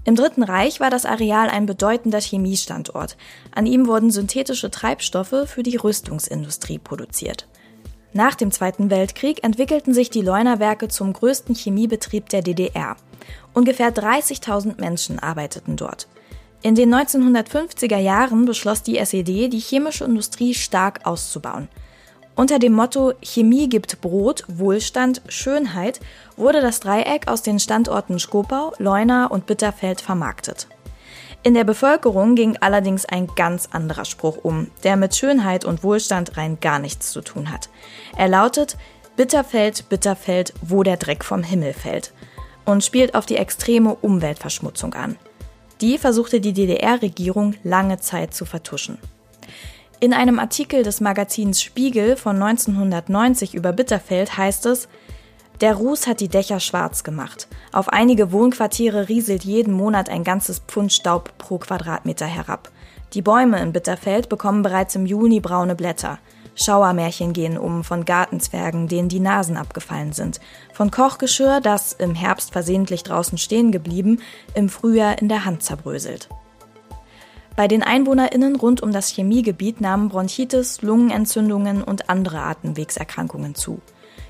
Im 0.04 0.16
Dritten 0.16 0.42
Reich 0.42 0.80
war 0.80 0.88
das 0.88 1.04
Areal 1.04 1.50
ein 1.50 1.66
bedeutender 1.66 2.21
Chemiestandort. 2.21 3.18
An 3.54 3.66
ihm 3.66 3.87
wurden 3.87 4.11
synthetische 4.11 4.71
Treibstoffe 4.71 5.45
für 5.45 5.62
die 5.62 5.76
Rüstungsindustrie 5.76 6.78
produziert. 6.78 7.47
Nach 8.12 8.34
dem 8.34 8.50
Zweiten 8.50 8.90
Weltkrieg 8.90 9.44
entwickelten 9.44 9.92
sich 9.92 10.10
die 10.10 10.22
Leuner-Werke 10.22 10.88
zum 10.88 11.12
größten 11.12 11.54
Chemiebetrieb 11.54 12.28
der 12.28 12.42
DDR. 12.42 12.96
Ungefähr 13.52 13.94
30.000 13.94 14.80
Menschen 14.80 15.18
arbeiteten 15.18 15.76
dort. 15.76 16.08
In 16.62 16.74
den 16.74 16.92
1950er 16.92 17.98
Jahren 17.98 18.44
beschloss 18.44 18.82
die 18.82 18.98
SED, 18.98 19.48
die 19.48 19.60
chemische 19.60 20.04
Industrie 20.04 20.54
stark 20.54 21.06
auszubauen. 21.06 21.68
Unter 22.34 22.58
dem 22.58 22.72
Motto 22.72 23.14
Chemie 23.20 23.68
gibt 23.68 24.00
Brot, 24.00 24.44
Wohlstand, 24.48 25.22
Schönheit 25.28 26.00
wurde 26.36 26.60
das 26.60 26.80
Dreieck 26.80 27.28
aus 27.28 27.42
den 27.42 27.58
Standorten 27.58 28.18
Skopau, 28.18 28.72
Leuna 28.78 29.26
und 29.26 29.46
Bitterfeld 29.46 30.00
vermarktet. 30.00 30.68
In 31.42 31.54
der 31.54 31.64
Bevölkerung 31.64 32.35
ging 32.35 32.57
allerdings 32.61 33.04
ein 33.04 33.28
ganz 33.37 33.68
anderer 33.71 34.04
Spruch 34.04 34.38
um, 34.42 34.71
der 34.83 34.97
mit 34.97 35.14
Schönheit 35.14 35.64
und 35.64 35.85
Wohlstand 35.85 36.37
rein 36.37 36.59
gar 36.61 36.78
nichts 36.78 37.12
zu 37.12 37.21
tun 37.21 37.50
hat. 37.50 37.68
Er 38.16 38.28
lautet 38.28 38.76
Bitterfeld, 39.16 39.88
Bitterfeld, 39.88 40.52
wo 40.62 40.83
der 40.83 40.97
Dreck 40.97 41.25
vom 41.25 41.42
Himmel 41.42 41.73
fällt 41.73 42.12
und 42.64 42.85
spielt 42.85 43.14
auf 43.14 43.25
die 43.25 43.37
extreme 43.37 43.95
Umweltverschmutzung 43.95 44.95
an. 44.95 45.16
Die 45.80 45.97
versuchte 45.97 46.40
die 46.40 46.52
DDR-Regierung 46.52 47.54
lange 47.62 47.99
Zeit 47.99 48.35
zu 48.35 48.45
vertuschen. 48.45 48.99
In 50.00 50.12
einem 50.12 50.38
Artikel 50.38 50.83
des 50.83 51.00
Magazins 51.00 51.62
Spiegel 51.62 52.16
von 52.16 52.40
1990 52.40 53.54
über 53.54 53.73
Bitterfeld 53.73 54.37
heißt 54.37 54.66
es, 54.66 54.88
der 55.60 55.74
Ruß 55.74 56.06
hat 56.06 56.20
die 56.20 56.28
Dächer 56.28 56.60
schwarz 56.60 57.02
gemacht. 57.02 57.48
Auf 57.72 57.88
einige 57.88 58.32
Wohnquartiere 58.32 59.08
rieselt 59.08 59.44
jeden 59.44 59.72
Monat 59.72 60.08
ein 60.08 60.24
ganzes 60.24 60.60
Pfund 60.60 60.92
Staub 60.92 61.36
pro 61.38 61.58
Quadratmeter 61.58 62.26
herab. 62.26 62.70
Die 63.14 63.22
Bäume 63.22 63.60
in 63.60 63.72
Bitterfeld 63.72 64.28
bekommen 64.28 64.62
bereits 64.62 64.94
im 64.94 65.06
Juni 65.06 65.40
braune 65.40 65.74
Blätter. 65.74 66.18
Schauermärchen 66.54 67.32
gehen 67.32 67.56
um 67.56 67.84
von 67.84 68.04
Gartenzwergen, 68.04 68.88
denen 68.88 69.08
die 69.08 69.20
Nasen 69.20 69.56
abgefallen 69.56 70.12
sind. 70.12 70.40
Von 70.72 70.90
Kochgeschirr, 70.90 71.60
das 71.60 71.92
im 71.92 72.14
Herbst 72.14 72.52
versehentlich 72.52 73.04
draußen 73.04 73.38
stehen 73.38 73.72
geblieben, 73.72 74.20
im 74.54 74.68
Frühjahr 74.68 75.18
in 75.20 75.28
der 75.28 75.44
Hand 75.44 75.62
zerbröselt. 75.62 76.28
Bei 77.56 77.66
den 77.66 77.82
EinwohnerInnen 77.82 78.56
rund 78.56 78.82
um 78.82 78.92
das 78.92 79.08
Chemiegebiet 79.08 79.80
nahmen 79.80 80.10
Bronchitis, 80.10 80.82
Lungenentzündungen 80.82 81.82
und 81.82 82.08
andere 82.08 82.40
Atemwegserkrankungen 82.40 83.54
zu. 83.54 83.80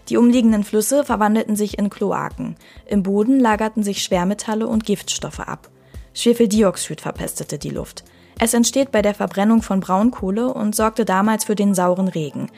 Die 0.08 0.16
umliegenden 0.16 0.64
Flüsse 0.64 1.04
verwandelten 1.04 1.54
sich 1.54 1.78
in 1.78 1.90
Kloaken. 1.90 2.56
Im 2.86 3.02
Boden 3.02 3.40
lagerten 3.40 3.82
sich 3.82 4.02
Schwermetalle 4.02 4.66
und 4.66 4.84
Giftstoffe 4.84 5.40
ab. 5.40 5.68
Schwefeldioxid 6.14 7.00
verpestete 7.00 7.58
die 7.58 7.70
Luft. 7.70 8.04
Es 8.38 8.54
entsteht 8.54 8.90
bei 8.90 9.02
der 9.02 9.14
Verbrennung 9.14 9.62
von 9.62 9.80
Braunkohle 9.80 10.52
und 10.52 10.74
sorgte 10.74 11.04
damals 11.04 11.44
für 11.44 11.54
den 11.54 11.74
sauren 11.74 12.08
Regen. 12.08 12.50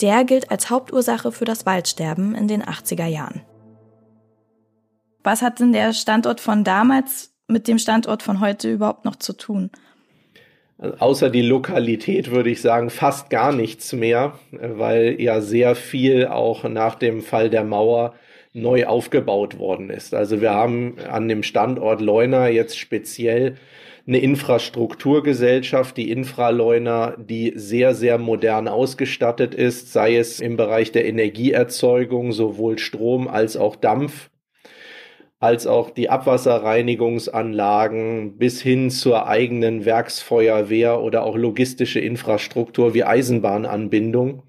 Der 0.00 0.24
gilt 0.24 0.50
als 0.50 0.70
Hauptursache 0.70 1.30
für 1.30 1.44
das 1.44 1.66
Waldsterben 1.66 2.34
in 2.34 2.48
den 2.48 2.62
80er 2.62 3.06
Jahren. 3.06 3.42
Was 5.22 5.42
hat 5.42 5.60
denn 5.60 5.72
der 5.72 5.92
Standort 5.92 6.40
von 6.40 6.64
damals 6.64 7.34
mit 7.48 7.68
dem 7.68 7.78
Standort 7.78 8.22
von 8.22 8.40
heute 8.40 8.70
überhaupt 8.70 9.04
noch 9.04 9.16
zu 9.16 9.32
tun? 9.34 9.70
Außer 10.98 11.30
die 11.30 11.42
Lokalität 11.42 12.30
würde 12.30 12.50
ich 12.50 12.60
sagen 12.60 12.90
fast 12.90 13.30
gar 13.30 13.52
nichts 13.52 13.92
mehr, 13.92 14.38
weil 14.50 15.20
ja 15.20 15.40
sehr 15.40 15.74
viel 15.74 16.26
auch 16.26 16.64
nach 16.64 16.94
dem 16.94 17.20
Fall 17.22 17.50
der 17.50 17.64
Mauer 17.64 18.14
neu 18.52 18.86
aufgebaut 18.86 19.58
worden 19.58 19.90
ist. 19.90 20.14
Also 20.14 20.40
wir 20.40 20.50
haben 20.50 20.96
an 21.10 21.28
dem 21.28 21.42
Standort 21.42 22.00
Leuna 22.00 22.48
jetzt 22.48 22.78
speziell 22.78 23.56
eine 24.06 24.18
Infrastrukturgesellschaft, 24.18 25.96
die 25.96 26.10
Infraleuna, 26.10 27.16
die 27.16 27.52
sehr, 27.56 27.94
sehr 27.94 28.18
modern 28.18 28.68
ausgestattet 28.68 29.54
ist, 29.54 29.92
sei 29.92 30.16
es 30.16 30.40
im 30.40 30.56
Bereich 30.56 30.92
der 30.92 31.06
Energieerzeugung, 31.06 32.32
sowohl 32.32 32.78
Strom 32.78 33.28
als 33.28 33.56
auch 33.56 33.76
Dampf 33.76 34.30
als 35.44 35.66
auch 35.66 35.90
die 35.90 36.08
Abwasserreinigungsanlagen 36.08 38.38
bis 38.38 38.62
hin 38.62 38.88
zur 38.88 39.28
eigenen 39.28 39.84
Werksfeuerwehr 39.84 41.02
oder 41.02 41.22
auch 41.22 41.36
logistische 41.36 42.00
Infrastruktur 42.00 42.94
wie 42.94 43.04
Eisenbahnanbindung. 43.04 44.42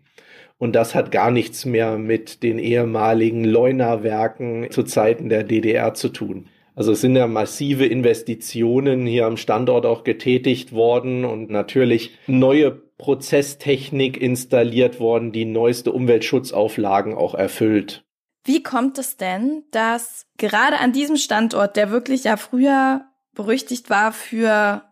Und 0.58 0.74
das 0.74 0.96
hat 0.96 1.12
gar 1.12 1.32
nichts 1.32 1.66
mehr 1.66 1.98
mit 1.98 2.44
den 2.44 2.60
ehemaligen 2.60 3.44
Leuna-Werken 3.44 4.72
zu 4.72 4.84
Zeiten 4.84 5.28
der 5.28 5.44
DDR 5.44 5.94
zu 5.96 6.08
tun. 6.08 6.48
Also 6.76 6.94
es 6.94 7.02
sind 7.02 7.18
ja 7.18 7.28
massive 7.28 7.86
Investitionen 7.86 9.06
hier 9.06 9.26
am 9.26 9.36
Standort 9.36 9.86
auch 9.86 10.06
getätigt 10.06 10.72
worden 10.72 11.26
und 11.26 11.50
natürlich 11.50 12.12
neue 12.26 12.72
Prozesstechnik 12.72 14.22
installiert 14.22 15.02
worden, 15.02 15.34
die 15.34 15.44
neueste 15.44 15.92
Umweltschutzauflagen 15.92 17.16
auch 17.16 17.36
erfüllt. 17.36 18.05
Wie 18.46 18.62
kommt 18.62 19.00
es 19.00 19.18
denn, 19.18 19.64
dass 19.72 20.28
gerade 20.38 20.78
an 20.78 20.94
diesem 20.94 21.18
Standort, 21.18 21.76
der 21.76 21.90
wirklich 21.90 22.26
ja 22.26 22.38
früher 22.38 23.06
berüchtigt 23.34 23.90
war 23.90 24.14
für 24.14 24.84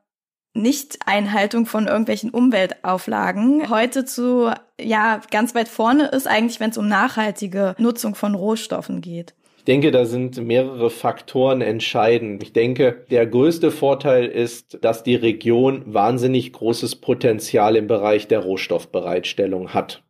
Nicht-Einhaltung 0.56 1.68
von 1.68 1.88
irgendwelchen 1.88 2.32
Umweltauflagen, 2.32 3.70
heute 3.70 4.06
zu, 4.06 4.52
ja, 4.82 5.22
ganz 5.30 5.54
weit 5.54 5.68
vorne 5.68 6.08
ist, 6.08 6.28
eigentlich, 6.28 6.60
wenn 6.60 6.72
es 6.72 6.80
um 6.80 6.88
nachhaltige 6.88 7.76
Nutzung 7.78 8.16
von 8.16 8.34
Rohstoffen 8.34 9.02
geht? 9.02 9.36
Ich 9.60 9.66
denke, 9.66 9.92
da 9.92 10.06
sind 10.06 10.44
mehrere 10.44 10.90
Faktoren 10.90 11.62
entscheidend. 11.62 12.44
Ich 12.44 12.54
denke, 12.54 13.06
der 13.12 13.26
größte 13.28 13.72
Vorteil 13.72 14.26
ist, 14.26 14.80
dass 14.84 15.04
die 15.04 15.16
Region 15.16 15.84
wahnsinnig 15.86 16.52
großes 16.52 16.98
Potenzial 16.98 17.76
im 17.76 17.88
Bereich 17.88 18.28
der 18.28 18.40
Rohstoffbereitstellung 18.40 19.74
hat. 19.74 20.04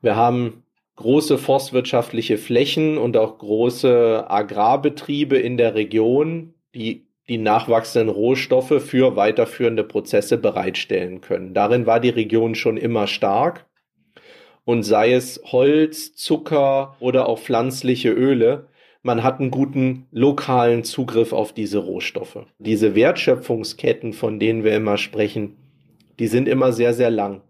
Wir 0.00 0.16
haben 0.16 0.63
große 0.96 1.38
forstwirtschaftliche 1.38 2.38
Flächen 2.38 2.98
und 2.98 3.16
auch 3.16 3.38
große 3.38 4.26
Agrarbetriebe 4.28 5.36
in 5.36 5.56
der 5.56 5.74
Region, 5.74 6.54
die 6.74 7.06
die 7.28 7.38
nachwachsenden 7.38 8.14
Rohstoffe 8.14 8.82
für 8.82 9.16
weiterführende 9.16 9.82
Prozesse 9.84 10.36
bereitstellen 10.36 11.20
können. 11.20 11.54
Darin 11.54 11.86
war 11.86 12.00
die 12.00 12.10
Region 12.10 12.54
schon 12.54 12.76
immer 12.76 13.06
stark. 13.06 13.66
Und 14.66 14.82
sei 14.82 15.12
es 15.12 15.40
Holz, 15.44 16.14
Zucker 16.14 16.96
oder 17.00 17.28
auch 17.28 17.38
pflanzliche 17.38 18.10
Öle, 18.10 18.68
man 19.02 19.22
hat 19.22 19.40
einen 19.40 19.50
guten 19.50 20.06
lokalen 20.10 20.84
Zugriff 20.84 21.32
auf 21.34 21.52
diese 21.52 21.78
Rohstoffe. 21.78 22.46
Diese 22.58 22.94
Wertschöpfungsketten, 22.94 24.14
von 24.14 24.38
denen 24.38 24.64
wir 24.64 24.74
immer 24.74 24.96
sprechen, 24.96 25.56
die 26.18 26.26
sind 26.26 26.48
immer 26.48 26.72
sehr, 26.72 26.94
sehr 26.94 27.10
lang. 27.10 27.42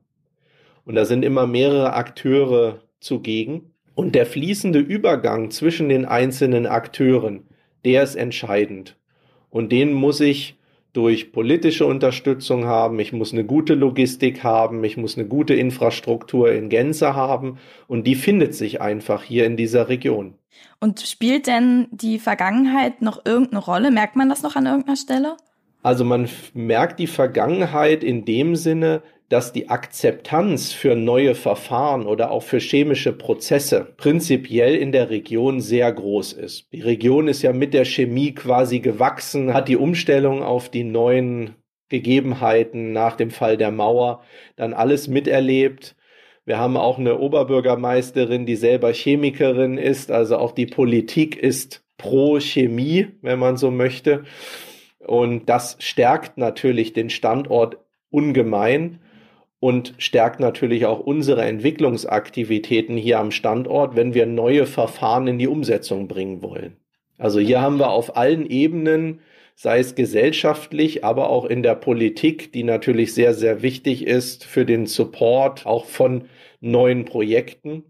Und 0.85 0.97
da 0.97 1.05
sind 1.05 1.25
immer 1.25 1.47
mehrere 1.47 1.93
Akteure 1.93 2.81
zugegen. 3.05 3.71
Und 3.95 4.15
der 4.15 4.27
fließende 4.27 4.81
Übergang 4.81 5.51
zwischen 5.51 5.89
den 5.89 6.05
einzelnen 6.05 6.67
Akteuren, 6.67 7.45
der 7.85 8.03
ist 8.03 8.17
entscheidend. 8.17 8.97
Und 9.51 9.71
den 9.71 9.93
muss 9.93 10.21
ich 10.21 10.57
durch 10.95 11.33
politische 11.33 11.87
Unterstützung 11.87 12.67
haben, 12.67 12.99
ich 13.01 13.13
muss 13.13 13.33
eine 13.33 13.45
gute 13.45 13.75
Logistik 13.75 14.43
haben, 14.43 14.83
ich 14.85 14.97
muss 14.97 15.19
eine 15.19 15.27
gute 15.27 15.55
Infrastruktur 15.55 16.53
in 16.53 16.69
Gänze 16.69 17.15
haben 17.15 17.59
und 17.89 18.07
die 18.07 18.15
findet 18.15 18.55
sich 18.55 18.81
einfach 18.81 19.23
hier 19.23 19.45
in 19.45 19.57
dieser 19.57 19.89
Region. 19.89 20.35
Und 20.81 21.01
spielt 21.01 21.49
denn 21.49 21.89
die 21.91 22.21
Vergangenheit 22.21 23.03
noch 23.03 23.25
irgendeine 23.25 23.65
Rolle? 23.65 23.91
Merkt 23.91 24.15
man 24.15 24.29
das 24.29 24.43
noch 24.43 24.55
an 24.55 24.67
irgendeiner 24.67 24.97
Stelle? 24.97 25.37
Also 25.83 26.05
man 26.05 26.29
merkt 26.55 27.01
die 27.01 27.09
Vergangenheit 27.09 28.05
in 28.05 28.25
dem 28.25 28.55
Sinne, 28.57 29.03
dass 29.29 29.53
die 29.53 29.69
Akzeptanz 29.69 30.73
für 30.73 30.95
neue 30.95 31.35
Verfahren 31.35 32.07
oder 32.07 32.31
auch 32.31 32.43
für 32.43 32.59
chemische 32.59 33.13
Prozesse 33.13 33.93
prinzipiell 33.97 34.75
in 34.77 34.93
der 34.93 35.11
Region 35.11 35.61
sehr 35.61 35.91
groß 35.93 36.35
ist. 36.35 36.73
Die 36.73 36.83
Region 36.83 37.29
ist 37.29 37.43
ja 37.43 37.53
mit 37.53 37.75
der 37.75 37.85
Chemie 37.85 38.35
quasi 38.35 38.81
gewachsen, 38.81 39.55
hat 39.55 39.69
die 39.69 39.77
Umstellung 39.77 40.43
auf 40.43 40.69
die 40.69 40.85
neuen 40.85 41.55
Gegebenheiten 41.89 42.93
nach 42.93 43.17
dem 43.17 43.31
Fall 43.31 43.57
der 43.57 43.71
Mauer 43.71 44.23
dann 44.57 44.75
alles 44.75 45.09
miterlebt. 45.09 45.97
Wir 46.45 46.59
haben 46.59 46.77
auch 46.77 46.99
eine 46.99 47.19
Oberbürgermeisterin, 47.19 48.45
die 48.45 48.57
selber 48.57 48.93
Chemikerin 48.93 49.79
ist, 49.79 50.11
also 50.11 50.37
auch 50.37 50.53
die 50.53 50.67
Politik 50.67 51.37
ist 51.37 51.83
pro 51.97 52.39
Chemie, 52.41 53.09
wenn 53.23 53.39
man 53.39 53.57
so 53.57 53.71
möchte. 53.71 54.25
Und 54.99 55.49
das 55.49 55.77
stärkt 55.81 56.37
natürlich 56.37 56.93
den 56.93 57.09
Standort 57.09 57.79
ungemein 58.11 59.01
und 59.65 59.95
stärkt 59.97 60.41
natürlich 60.41 60.85
auch 60.85 61.01
unsere 61.01 61.41
Entwicklungsaktivitäten 61.41 62.99
hier 62.99 63.19
am 63.19 63.31
Standort, 63.31 63.97
wenn 63.97 64.13
wir 64.13 64.27
neue 64.27 64.67
Verfahren 64.67 65.27
in 65.27 65.39
die 65.39 65.49
Umsetzung 65.49 66.07
bringen 66.07 66.43
wollen. 66.43 66.77
Also 67.17 67.41
hier 67.41 67.63
haben 67.63 67.79
wir 67.79 67.89
auf 67.89 68.15
allen 68.15 68.45
Ebenen, 68.45 69.21
sei 69.55 69.79
es 69.79 69.95
gesellschaftlich, 69.95 71.03
aber 71.03 71.31
auch 71.31 71.47
in 71.47 71.63
der 71.63 71.77
Politik, 71.77 72.53
die 72.53 72.63
natürlich 72.63 73.15
sehr, 73.15 73.33
sehr 73.33 73.63
wichtig 73.63 74.07
ist 74.07 74.45
für 74.45 74.67
den 74.67 74.85
Support 74.85 75.65
auch 75.65 75.87
von 75.87 76.27
neuen 76.61 77.07
Projekten, 77.07 77.85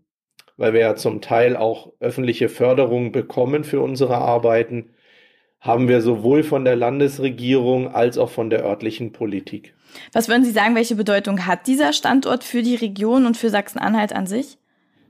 weil 0.57 0.75
wir 0.75 0.81
ja 0.81 0.95
zum 0.95 1.23
Teil 1.23 1.57
auch 1.57 1.93
öffentliche 1.99 2.49
Förderung 2.49 3.11
bekommen 3.11 3.64
für 3.64 3.81
unsere 3.81 4.19
Arbeiten, 4.19 4.90
haben 5.59 5.88
wir 5.88 6.02
sowohl 6.02 6.45
von 6.45 6.64
der 6.64 6.76
Landesregierung 6.76 7.88
als 7.88 8.16
auch 8.16 8.31
von 8.31 8.49
der 8.49 8.64
örtlichen 8.64 9.11
Politik. 9.11 9.74
Was 10.12 10.28
würden 10.28 10.44
Sie 10.44 10.50
sagen, 10.50 10.74
welche 10.74 10.96
Bedeutung 10.96 11.46
hat 11.46 11.66
dieser 11.66 11.92
Standort 11.92 12.44
für 12.44 12.62
die 12.62 12.74
Region 12.74 13.26
und 13.26 13.36
für 13.36 13.50
Sachsen-Anhalt 13.50 14.12
an 14.12 14.26
sich? 14.26 14.58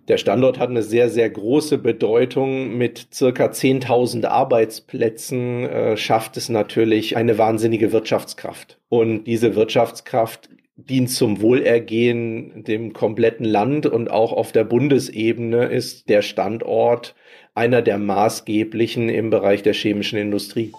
Der 0.09 0.19
Standort 0.19 0.59
hat 0.59 0.69
eine 0.69 0.83
sehr, 0.83 1.09
sehr 1.09 1.31
große 1.31 1.79
Bedeutung. 1.79 2.77
Mit 2.77 3.09
circa 3.13 3.47
10.000 3.47 4.27
Arbeitsplätzen 4.27 5.65
äh, 5.65 5.97
schafft 5.97 6.37
es 6.37 6.51
natürlich 6.51 7.17
eine 7.17 7.39
wahnsinnige 7.39 7.91
Wirtschaftskraft. 7.91 8.79
Und 8.91 9.25
diese 9.25 9.57
Wirtschaftskraft 9.57 10.51
dient 10.77 11.11
zum 11.11 11.41
Wohlergehen 11.41 12.65
dem 12.65 12.93
kompletten 12.93 13.47
Land 13.47 13.87
und 13.87 14.11
auch 14.11 14.33
auf 14.33 14.53
der 14.53 14.65
Bundesebene 14.65 15.67
ist 15.67 16.09
der 16.09 16.21
Standort 16.21 17.15
einer 17.55 17.81
der 17.81 17.99
maßgeblichen 17.99 19.09
im 19.09 19.31
Bereich 19.31 19.63
der 19.63 19.75
chemischen 19.75 20.19
Industrie. 20.19 20.73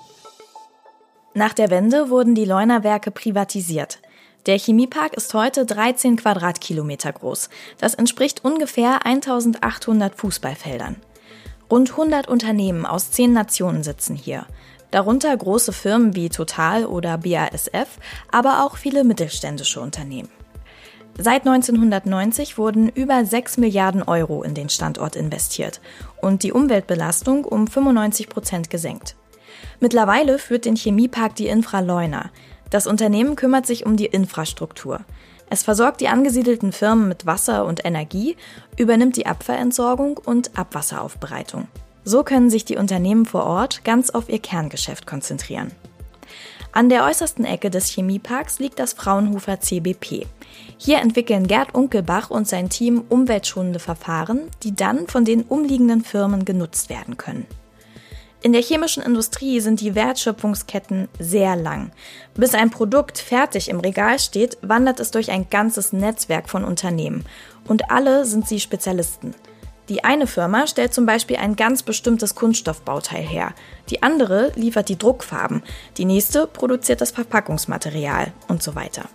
Nach 1.38 1.52
der 1.52 1.70
Wende 1.70 2.10
wurden 2.10 2.34
die 2.34 2.46
Leuner 2.46 2.86
Werke 2.86 3.12
privatisiert. 3.12 4.00
Der 4.46 4.58
Chemiepark 4.58 5.16
ist 5.16 5.34
heute 5.34 5.66
13 5.66 6.16
Quadratkilometer 6.16 7.12
groß. 7.12 7.50
Das 7.78 7.94
entspricht 7.94 8.46
ungefähr 8.46 9.06
1800 9.06 10.16
Fußballfeldern. 10.16 10.96
Rund 11.70 11.92
100 11.92 12.30
Unternehmen 12.30 12.86
aus 12.86 13.12
zehn 13.12 13.34
Nationen 13.34 13.84
sitzen 13.84 14.16
hier. 14.16 14.46
Darunter 14.92 15.36
große 15.36 15.74
Firmen 15.74 16.16
wie 16.16 16.30
Total 16.30 16.86
oder 16.86 17.18
BASF, 17.18 18.00
aber 18.32 18.64
auch 18.64 18.78
viele 18.78 19.04
mittelständische 19.04 19.82
Unternehmen. 19.82 20.30
Seit 21.18 21.46
1990 21.46 22.58
wurden 22.58 22.88
über 22.88 23.26
6 23.26 23.58
Milliarden 23.58 24.04
Euro 24.04 24.42
in 24.44 24.54
den 24.54 24.70
Standort 24.70 25.18
investiert 25.18 25.82
und 26.22 26.44
die 26.44 26.54
Umweltbelastung 26.54 27.44
um 27.44 27.68
95 27.68 28.30
Prozent 28.30 28.70
gesenkt. 28.70 29.18
Mittlerweile 29.80 30.40
führt 30.40 30.66
den 30.66 30.76
Chemiepark 30.76 31.36
die 31.36 31.48
Infra 31.48 31.80
Leuna. 31.80 32.30
Das 32.70 32.88
Unternehmen 32.88 33.36
kümmert 33.36 33.66
sich 33.66 33.86
um 33.86 33.96
die 33.96 34.06
Infrastruktur. 34.06 35.02
Es 35.50 35.64
versorgt 35.64 36.02
die 36.02 36.08
angesiedelten 36.08 36.72
Firmen 36.72 37.08
mit 37.08 37.26
Wasser 37.26 37.66
und 37.66 37.86
Energie, 37.86 38.36
übernimmt 38.78 39.16
die 39.16 39.28
Abfallentsorgung 39.28 40.18
und 40.18 40.58
Abwasseraufbereitung. 40.58 41.68
So 42.04 42.24
können 42.24 42.50
sich 42.50 42.66
die 42.66 42.78
Unternehmen 42.78 43.26
vor 43.26 43.46
Ort 43.46 43.84
ganz 43.84 44.10
auf 44.10 44.30
ihr 44.30 44.40
Kerngeschäft 44.40 45.06
konzentrieren. 45.08 45.72
An 46.72 46.90
der 46.90 47.06
äußersten 47.06 47.46
Ecke 47.46 47.70
des 47.70 47.88
Chemieparks 47.90 48.60
liegt 48.60 48.80
das 48.80 48.94
Fraunhofer 48.94 49.62
CBP. 49.62 50.28
Hier 50.78 51.00
entwickeln 51.00 51.48
Gerd 51.48 51.74
Unkelbach 51.74 52.30
und 52.30 52.48
sein 52.48 52.70
Team 52.70 53.06
umweltschonende 53.08 53.80
Verfahren, 53.80 54.42
die 54.64 54.76
dann 54.76 55.08
von 55.08 55.24
den 55.24 55.44
umliegenden 55.44 56.04
Firmen 56.04 56.44
genutzt 56.44 56.90
werden 56.90 57.16
können. 57.16 57.46
In 58.46 58.54
der 58.54 58.62
chemischen 58.62 59.02
Industrie 59.02 59.60
sind 59.60 59.82
die 59.82 59.96
Wertschöpfungsketten 59.96 61.08
sehr 61.18 61.56
lang. 61.56 61.90
Bis 62.36 62.54
ein 62.54 62.70
Produkt 62.70 63.18
fertig 63.18 63.70
im 63.70 63.80
Regal 63.80 64.20
steht, 64.20 64.60
wandert 64.62 65.00
es 65.00 65.10
durch 65.10 65.32
ein 65.32 65.50
ganzes 65.50 65.94
Netzwerk 65.94 66.48
von 66.48 66.64
Unternehmen. 66.64 67.26
Und 67.68 67.90
alle 67.90 68.24
sind 68.24 68.48
sie 68.48 68.60
Spezialisten. 68.60 69.34
Die 69.90 70.04
eine 70.04 70.28
Firma 70.28 70.68
stellt 70.68 70.94
zum 70.94 71.08
Beispiel 71.08 71.38
ein 71.38 71.56
ganz 71.56 71.82
bestimmtes 71.82 72.36
Kunststoffbauteil 72.36 73.24
her, 73.24 73.56
die 73.90 74.04
andere 74.04 74.52
liefert 74.54 74.90
die 74.90 75.00
Druckfarben, 75.00 75.64
die 75.98 76.06
nächste 76.06 76.46
produziert 76.46 77.02
das 77.02 77.10
Verpackungsmaterial 77.10 78.32
und 78.48 78.62
so 78.62 78.76
weiter. 78.76 79.06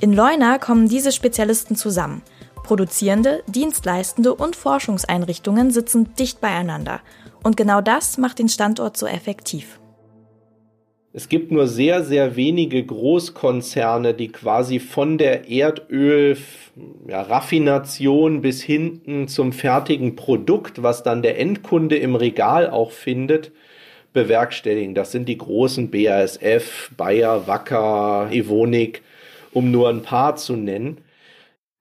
In 0.00 0.12
Leuna 0.12 0.58
kommen 0.58 0.88
diese 0.88 1.12
Spezialisten 1.12 1.76
zusammen. 1.76 2.22
Produzierende, 2.64 3.44
Dienstleistende 3.46 4.34
und 4.34 4.56
Forschungseinrichtungen 4.56 5.70
sitzen 5.70 6.16
dicht 6.16 6.40
beieinander. 6.40 7.00
Und 7.46 7.56
genau 7.56 7.80
das 7.80 8.18
macht 8.18 8.40
den 8.40 8.48
Standort 8.48 8.96
so 8.96 9.06
effektiv. 9.06 9.78
Es 11.12 11.28
gibt 11.28 11.52
nur 11.52 11.68
sehr, 11.68 12.02
sehr 12.02 12.34
wenige 12.34 12.84
Großkonzerne, 12.84 14.14
die 14.14 14.32
quasi 14.32 14.80
von 14.80 15.16
der 15.16 15.48
Erdöl-Raffination 15.48 18.34
ja, 18.34 18.40
bis 18.40 18.64
hinten 18.64 19.28
zum 19.28 19.52
fertigen 19.52 20.16
Produkt, 20.16 20.82
was 20.82 21.04
dann 21.04 21.22
der 21.22 21.38
Endkunde 21.38 21.96
im 21.96 22.16
Regal 22.16 22.68
auch 22.68 22.90
findet, 22.90 23.52
bewerkstelligen. 24.12 24.96
Das 24.96 25.12
sind 25.12 25.28
die 25.28 25.38
großen 25.38 25.92
BASF, 25.92 26.90
Bayer, 26.96 27.46
Wacker, 27.46 28.28
Evonik, 28.32 29.02
um 29.52 29.70
nur 29.70 29.88
ein 29.88 30.02
paar 30.02 30.34
zu 30.34 30.56
nennen. 30.56 30.98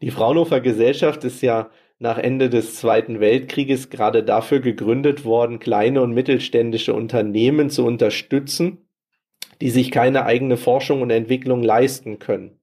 Die 0.04 0.12
Fraunhofer 0.12 0.62
Gesellschaft 0.62 1.24
ist 1.24 1.42
ja 1.42 1.72
nach 2.00 2.18
Ende 2.18 2.50
des 2.50 2.76
Zweiten 2.76 3.20
Weltkrieges 3.20 3.90
gerade 3.90 4.24
dafür 4.24 4.60
gegründet 4.60 5.26
worden, 5.26 5.60
kleine 5.60 6.02
und 6.02 6.14
mittelständische 6.14 6.94
Unternehmen 6.94 7.70
zu 7.70 7.86
unterstützen 7.86 8.86
die 9.62 9.70
sich 9.70 9.92
keine 9.92 10.26
eigene 10.26 10.58
Forschung 10.58 11.02
und 11.02 11.10
Entwicklung 11.10 11.64
leisten 11.64 12.20
können. 12.20 12.60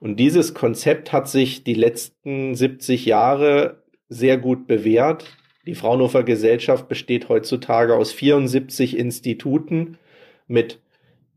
Und 0.00 0.16
dieses 0.20 0.54
Konzept 0.54 1.12
hat 1.12 1.28
sich 1.28 1.64
die 1.64 1.74
letzten 1.74 2.54
70 2.54 3.06
Jahre 3.06 3.82
sehr 4.08 4.36
gut 4.36 4.66
bewährt. 4.66 5.24
Die 5.66 5.74
Fraunhofer 5.74 6.22
Gesellschaft 6.22 6.88
besteht 6.88 7.28
heutzutage 7.28 7.96
aus 7.96 8.12
74 8.12 8.96
Instituten 8.96 9.98
mit 10.46 10.80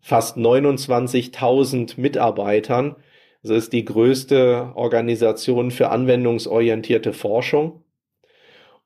fast 0.02 0.38
29.000 0.38 2.00
Mitarbeitern. 2.00 2.96
Es 3.42 3.50
ist 3.50 3.74
die 3.74 3.86
größte 3.86 4.74
Organisation 4.76 5.72
für 5.72 5.90
anwendungsorientierte 5.90 7.14
Forschung. 7.14 7.84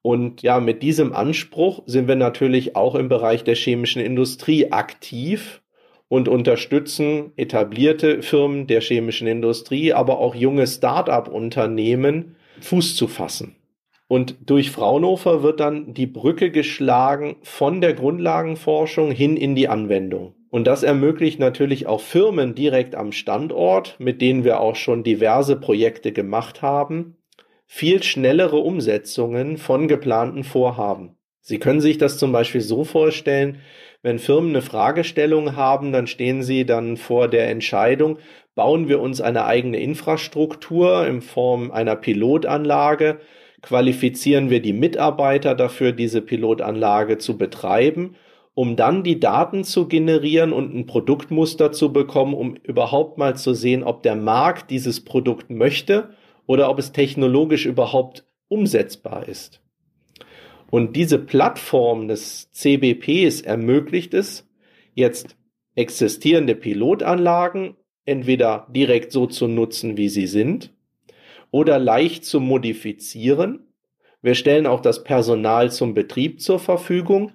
Und 0.03 0.41
ja, 0.41 0.59
mit 0.59 0.83
diesem 0.83 1.13
Anspruch 1.13 1.81
sind 1.85 2.07
wir 2.07 2.15
natürlich 2.15 2.75
auch 2.75 2.93
im 2.95 3.09
Bereich 3.09 3.43
der 3.43 3.55
chemischen 3.55 4.01
Industrie 4.01 4.71
aktiv 4.71 5.61
und 6.07 6.27
unterstützen 6.27 7.31
etablierte 7.37 8.21
Firmen 8.21 8.67
der 8.67 8.81
chemischen 8.81 9.27
Industrie, 9.27 9.93
aber 9.93 10.19
auch 10.19 10.35
junge 10.35 10.67
Start-up-Unternehmen 10.67 12.35
Fuß 12.59 12.95
zu 12.95 13.07
fassen. 13.07 13.55
Und 14.07 14.35
durch 14.45 14.69
Fraunhofer 14.69 15.41
wird 15.41 15.59
dann 15.59 15.95
die 15.95 16.05
Brücke 16.05 16.51
geschlagen 16.51 17.37
von 17.41 17.81
der 17.81 17.93
Grundlagenforschung 17.93 19.09
hin 19.09 19.37
in 19.37 19.55
die 19.55 19.69
Anwendung. 19.69 20.35
Und 20.53 20.65
das 20.65 20.83
ermöglicht 20.83 21.39
natürlich 21.39 21.87
auch 21.87 21.99
Firmen 21.99 22.53
direkt 22.53 22.93
am 22.93 23.11
Standort, 23.11 23.95
mit 23.97 24.21
denen 24.21 24.43
wir 24.43 24.59
auch 24.59 24.75
schon 24.75 25.03
diverse 25.03 25.55
Projekte 25.55 26.11
gemacht 26.11 26.61
haben, 26.61 27.17
viel 27.65 28.03
schnellere 28.03 28.57
Umsetzungen 28.57 29.57
von 29.57 29.87
geplanten 29.87 30.43
Vorhaben. 30.43 31.17
Sie 31.41 31.57
können 31.57 31.81
sich 31.81 31.97
das 31.97 32.19
zum 32.19 32.31
Beispiel 32.31 32.61
so 32.61 32.83
vorstellen, 32.83 33.61
wenn 34.03 34.19
Firmen 34.19 34.51
eine 34.51 34.61
Fragestellung 34.61 35.55
haben, 35.55 35.91
dann 35.91 36.05
stehen 36.05 36.43
sie 36.43 36.67
dann 36.67 36.97
vor 36.97 37.27
der 37.27 37.49
Entscheidung, 37.49 38.19
bauen 38.53 38.87
wir 38.87 39.01
uns 39.01 39.21
eine 39.21 39.45
eigene 39.45 39.79
Infrastruktur 39.79 41.07
in 41.07 41.23
Form 41.23 41.71
einer 41.71 41.95
Pilotanlage, 41.95 43.21
qualifizieren 43.63 44.51
wir 44.51 44.61
die 44.61 44.73
Mitarbeiter 44.73 45.55
dafür, 45.55 45.93
diese 45.93 46.21
Pilotanlage 46.21 47.17
zu 47.17 47.39
betreiben, 47.39 48.17
um 48.55 48.75
dann 48.75 49.03
die 49.03 49.19
Daten 49.19 49.63
zu 49.63 49.87
generieren 49.87 50.53
und 50.53 50.73
ein 50.73 50.85
Produktmuster 50.85 51.71
zu 51.71 51.91
bekommen, 51.91 52.33
um 52.33 52.55
überhaupt 52.57 53.17
mal 53.17 53.35
zu 53.35 53.53
sehen, 53.53 53.83
ob 53.83 54.03
der 54.03 54.15
Markt 54.15 54.69
dieses 54.69 55.03
Produkt 55.03 55.49
möchte 55.49 56.09
oder 56.45 56.69
ob 56.69 56.77
es 56.77 56.91
technologisch 56.91 57.65
überhaupt 57.65 58.25
umsetzbar 58.47 59.27
ist. 59.27 59.61
Und 60.69 60.95
diese 60.95 61.19
Plattform 61.19 62.07
des 62.07 62.51
CBPs 62.51 63.41
ermöglicht 63.41 64.13
es, 64.13 64.49
jetzt 64.93 65.35
existierende 65.75 66.55
Pilotanlagen 66.55 67.75
entweder 68.05 68.67
direkt 68.69 69.11
so 69.11 69.25
zu 69.25 69.47
nutzen, 69.47 69.97
wie 69.97 70.09
sie 70.09 70.27
sind, 70.27 70.73
oder 71.51 71.79
leicht 71.79 72.25
zu 72.25 72.39
modifizieren. 72.39 73.67
Wir 74.21 74.35
stellen 74.35 74.67
auch 74.67 74.81
das 74.81 75.03
Personal 75.03 75.71
zum 75.71 75.93
Betrieb 75.93 76.41
zur 76.41 76.59
Verfügung 76.59 77.31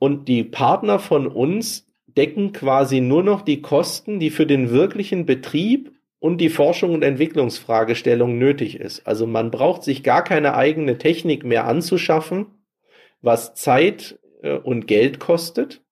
und 0.00 0.28
die 0.28 0.44
Partner 0.44 0.98
von 0.98 1.28
uns 1.28 1.86
decken 2.06 2.52
quasi 2.52 3.00
nur 3.00 3.22
noch 3.22 3.42
die 3.42 3.60
Kosten, 3.60 4.18
die 4.18 4.30
für 4.30 4.46
den 4.46 4.70
wirklichen 4.70 5.26
Betrieb 5.26 5.92
und 6.18 6.38
die 6.38 6.48
Forschung 6.48 6.94
und 6.94 7.04
Entwicklungsfragestellung 7.04 8.38
nötig 8.38 8.80
ist. 8.80 9.06
Also 9.06 9.26
man 9.26 9.50
braucht 9.50 9.84
sich 9.84 10.02
gar 10.02 10.24
keine 10.24 10.54
eigene 10.54 10.96
Technik 10.96 11.44
mehr 11.44 11.66
anzuschaffen, 11.66 12.46
was 13.20 13.54
Zeit 13.54 14.18
äh, 14.42 14.56
und 14.56 14.86
Geld 14.86 15.20
kostet. 15.20 15.82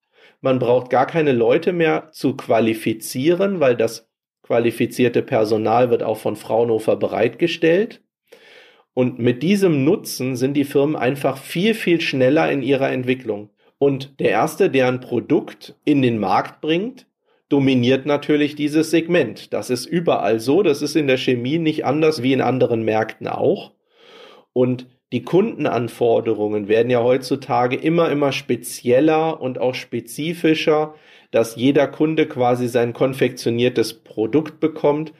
Man 0.40 0.58
braucht 0.58 0.88
gar 0.88 1.06
keine 1.06 1.32
Leute 1.32 1.74
mehr 1.74 2.10
zu 2.10 2.34
qualifizieren, 2.34 3.60
weil 3.60 3.76
das 3.76 4.08
qualifizierte 4.42 5.20
Personal 5.20 5.90
wird 5.90 6.02
auch 6.02 6.16
von 6.16 6.34
Fraunhofer 6.34 6.96
bereitgestellt. 6.96 8.02
Und 8.94 9.18
mit 9.18 9.42
diesem 9.42 9.84
Nutzen 9.84 10.34
sind 10.34 10.54
die 10.54 10.64
Firmen 10.64 10.96
einfach 10.96 11.36
viel, 11.36 11.74
viel 11.74 12.00
schneller 12.00 12.50
in 12.50 12.62
ihrer 12.62 12.90
Entwicklung. 12.90 13.50
Und 13.78 14.18
der 14.20 14.30
Erste, 14.30 14.70
der 14.70 14.88
ein 14.88 15.00
Produkt 15.00 15.76
in 15.84 16.02
den 16.02 16.18
Markt 16.18 16.60
bringt, 16.60 17.06
dominiert 17.48 18.06
natürlich 18.06 18.56
dieses 18.56 18.90
Segment. 18.90 19.52
Das 19.52 19.70
ist 19.70 19.86
überall 19.86 20.40
so. 20.40 20.62
Das 20.62 20.82
ist 20.82 20.96
in 20.96 21.06
der 21.06 21.16
Chemie 21.16 21.58
nicht 21.58 21.84
anders 21.84 22.22
wie 22.22 22.32
in 22.32 22.40
anderen 22.40 22.82
Märkten 22.82 23.28
auch. 23.28 23.72
Und 24.52 24.86
die 25.12 25.22
Kundenanforderungen 25.22 26.68
werden 26.68 26.90
ja 26.90 27.02
heutzutage 27.02 27.76
immer, 27.76 28.10
immer 28.10 28.32
spezieller 28.32 29.40
und 29.40 29.58
auch 29.58 29.74
spezifischer, 29.74 30.94
dass 31.30 31.56
jeder 31.56 31.86
Kunde 31.86 32.26
quasi 32.26 32.68
sein 32.68 32.92
konfektioniertes 32.92 33.94
Produkt 34.02 34.60
bekommt 34.60 35.14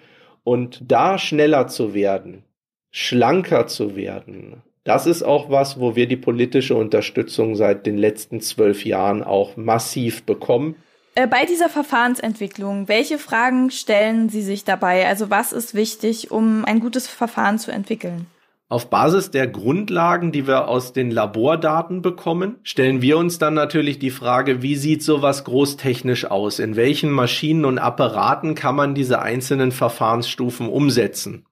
und 0.44 0.90
da 0.90 1.18
schneller 1.18 1.68
zu 1.68 1.94
werden, 1.94 2.44
schlanker 2.90 3.66
zu 3.66 3.96
werden. 3.96 4.62
Das 4.88 5.04
ist 5.04 5.22
auch 5.22 5.50
was, 5.50 5.78
wo 5.78 5.96
wir 5.96 6.08
die 6.08 6.16
politische 6.16 6.74
Unterstützung 6.74 7.56
seit 7.56 7.84
den 7.84 7.98
letzten 7.98 8.40
zwölf 8.40 8.86
Jahren 8.86 9.22
auch 9.22 9.58
massiv 9.58 10.22
bekommen. 10.22 10.76
Äh, 11.14 11.26
bei 11.26 11.44
dieser 11.44 11.68
Verfahrensentwicklung, 11.68 12.88
welche 12.88 13.18
Fragen 13.18 13.70
stellen 13.70 14.30
Sie 14.30 14.40
sich 14.40 14.64
dabei? 14.64 15.06
Also 15.06 15.28
was 15.28 15.52
ist 15.52 15.74
wichtig, 15.74 16.30
um 16.30 16.64
ein 16.64 16.80
gutes 16.80 17.06
Verfahren 17.06 17.58
zu 17.58 17.70
entwickeln? 17.70 18.28
Auf 18.70 18.88
Basis 18.88 19.30
der 19.30 19.46
Grundlagen, 19.46 20.32
die 20.32 20.46
wir 20.46 20.68
aus 20.68 20.94
den 20.94 21.10
Labordaten 21.10 22.00
bekommen, 22.00 22.56
stellen 22.62 23.02
wir 23.02 23.18
uns 23.18 23.38
dann 23.38 23.52
natürlich 23.52 23.98
die 23.98 24.10
Frage, 24.10 24.62
wie 24.62 24.76
sieht 24.76 25.02
sowas 25.02 25.44
großtechnisch 25.44 26.24
aus? 26.24 26.60
In 26.60 26.76
welchen 26.76 27.10
Maschinen 27.10 27.66
und 27.66 27.78
Apparaten 27.78 28.54
kann 28.54 28.74
man 28.74 28.94
diese 28.94 29.20
einzelnen 29.20 29.70
Verfahrensstufen 29.70 30.66
umsetzen? 30.66 31.44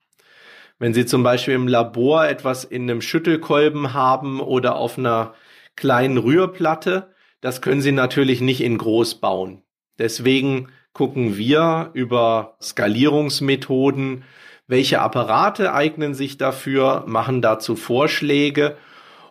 Wenn 0.79 0.93
Sie 0.93 1.05
zum 1.05 1.23
Beispiel 1.23 1.55
im 1.55 1.67
Labor 1.67 2.27
etwas 2.27 2.63
in 2.63 2.83
einem 2.83 3.01
Schüttelkolben 3.01 3.93
haben 3.93 4.39
oder 4.39 4.75
auf 4.75 4.97
einer 4.97 5.33
kleinen 5.75 6.17
Rührplatte, 6.17 7.13
das 7.41 7.61
können 7.61 7.81
Sie 7.81 7.91
natürlich 7.91 8.41
nicht 8.41 8.61
in 8.61 8.77
groß 8.77 9.15
bauen. 9.15 9.63
Deswegen 9.97 10.69
gucken 10.93 11.37
wir 11.37 11.91
über 11.93 12.57
Skalierungsmethoden, 12.61 14.23
welche 14.67 14.99
Apparate 15.01 15.73
eignen 15.73 16.13
sich 16.13 16.37
dafür, 16.37 17.03
machen 17.07 17.41
dazu 17.41 17.75
Vorschläge 17.75 18.77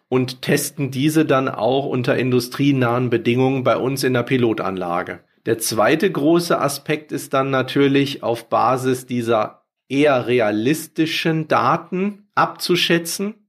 und 0.09 0.43
testen 0.43 0.91
diese 0.91 1.25
dann 1.25 1.49
auch 1.49 1.87
unter 1.87 2.17
industrienahen 2.17 3.11
Bedingungen 3.11 3.65
bei 3.65 3.77
uns 3.77 4.03
in 4.03 4.15
der 4.15 4.23
Pilotanlage. 4.23 5.21
Der 5.45 5.59
zweite 5.59 6.11
große 6.11 6.59
Aspekt 6.61 7.13
ist 7.13 7.35
dann 7.35 7.51
natürlich 7.51 8.23
auf 8.23 8.49
Basis 8.49 9.07
dieser 9.07 9.66
eher 9.89 10.27
realistischen 10.27 11.49
Daten 11.49 12.29
abzuschätzen, 12.35 13.47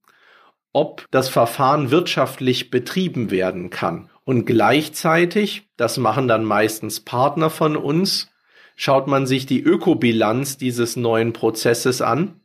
ob 0.73 1.05
das 1.11 1.29
Verfahren 1.29 1.91
wirtschaftlich 1.91 2.69
betrieben 2.69 3.31
werden 3.31 3.69
kann. 3.69 4.09
Und 4.23 4.45
gleichzeitig, 4.45 5.69
das 5.77 5.97
machen 5.97 6.27
dann 6.27 6.43
meistens 6.43 6.99
Partner 6.99 7.49
von 7.49 7.75
uns, 7.75 8.29
schaut 8.75 9.07
man 9.07 9.25
sich 9.25 9.45
die 9.45 9.61
Ökobilanz 9.61 10.57
dieses 10.57 10.95
neuen 10.95 11.33
Prozesses 11.33 12.01
an, 12.01 12.41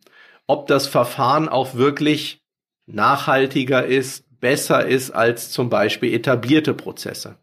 ob 0.47 0.67
das 0.67 0.87
Verfahren 0.87 1.49
auch 1.49 1.75
wirklich 1.75 2.43
nachhaltiger 2.87 3.85
ist, 3.85 4.25
besser 4.41 4.87
ist 4.87 5.11
als 5.11 5.51
zum 5.51 5.71
Beispiel 5.71 6.15
etablierte 6.15 6.75
Prozesse. 6.75 7.37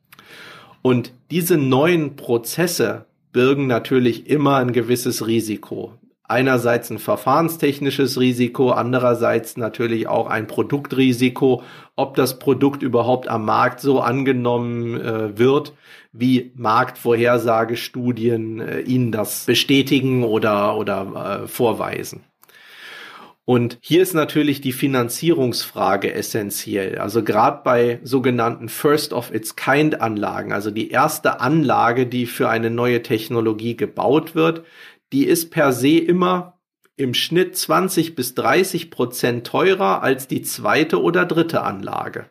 Und 0.82 1.14
diese 1.30 1.58
neuen 1.58 2.16
Prozesse 2.16 3.06
birgen 3.32 3.68
natürlich 3.68 4.28
immer 4.28 4.58
ein 4.58 4.74
gewisses 4.74 5.28
Risiko 5.28 6.00
einerseits 6.30 6.90
ein 6.90 7.00
verfahrenstechnisches 7.00 8.18
Risiko, 8.20 8.72
andererseits 8.72 9.58
natürlich 9.58 10.08
auch 10.08 10.28
ein 10.28 10.48
Produktrisiko, 10.48 11.64
ob 11.96 12.16
das 12.16 12.40
Produkt 12.40 12.84
überhaupt 12.84 13.28
am 13.28 13.46
Markt 13.46 13.82
so 13.82 14.00
angenommen 14.00 15.02
äh, 15.02 15.38
wird, 15.38 15.74
wie 16.14 16.52
Marktvorhersagestudien 16.56 18.60
äh, 18.60 18.80
Ihnen 18.82 19.12
das 19.12 19.46
bestätigen 19.46 20.24
oder, 20.24 20.78
oder 20.78 21.42
äh, 21.44 21.48
vorweisen. 21.48 22.24
Und 23.50 23.80
hier 23.82 24.04
ist 24.04 24.14
natürlich 24.14 24.62
die 24.62 24.74
Finanzierungsfrage 24.74 26.14
essentiell. 26.14 27.00
Also 27.00 27.24
gerade 27.24 27.62
bei 27.64 28.00
sogenannten 28.04 28.70
First 28.70 29.12
of 29.12 29.34
its 29.34 29.56
Kind 29.56 30.02
Anlagen, 30.02 30.54
also 30.54 30.70
die 30.70 30.92
erste 30.92 31.40
Anlage, 31.40 32.06
die 32.06 32.28
für 32.28 32.48
eine 32.48 32.70
neue 32.70 33.02
Technologie 33.02 33.76
gebaut 33.76 34.36
wird, 34.36 34.66
die 35.12 35.26
ist 35.26 35.50
per 35.50 35.74
se 35.74 35.98
immer 35.98 36.60
im 36.96 37.14
Schnitt 37.14 37.56
20 37.56 38.16
bis 38.16 38.36
30 38.36 38.92
Prozent 38.92 39.48
teurer 39.48 40.04
als 40.04 40.28
die 40.28 40.42
zweite 40.42 41.02
oder 41.02 41.26
dritte 41.26 41.64
Anlage. 41.64 42.30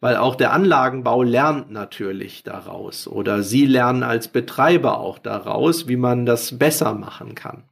Weil 0.00 0.16
auch 0.16 0.34
der 0.34 0.52
Anlagenbau 0.52 1.22
lernt 1.22 1.70
natürlich 1.70 2.42
daraus 2.42 3.06
oder 3.06 3.44
Sie 3.44 3.66
lernen 3.66 4.02
als 4.02 4.26
Betreiber 4.26 4.98
auch 4.98 5.18
daraus, 5.18 5.86
wie 5.86 5.96
man 5.96 6.26
das 6.26 6.58
besser 6.58 6.94
machen 6.94 7.36
kann. 7.36 7.62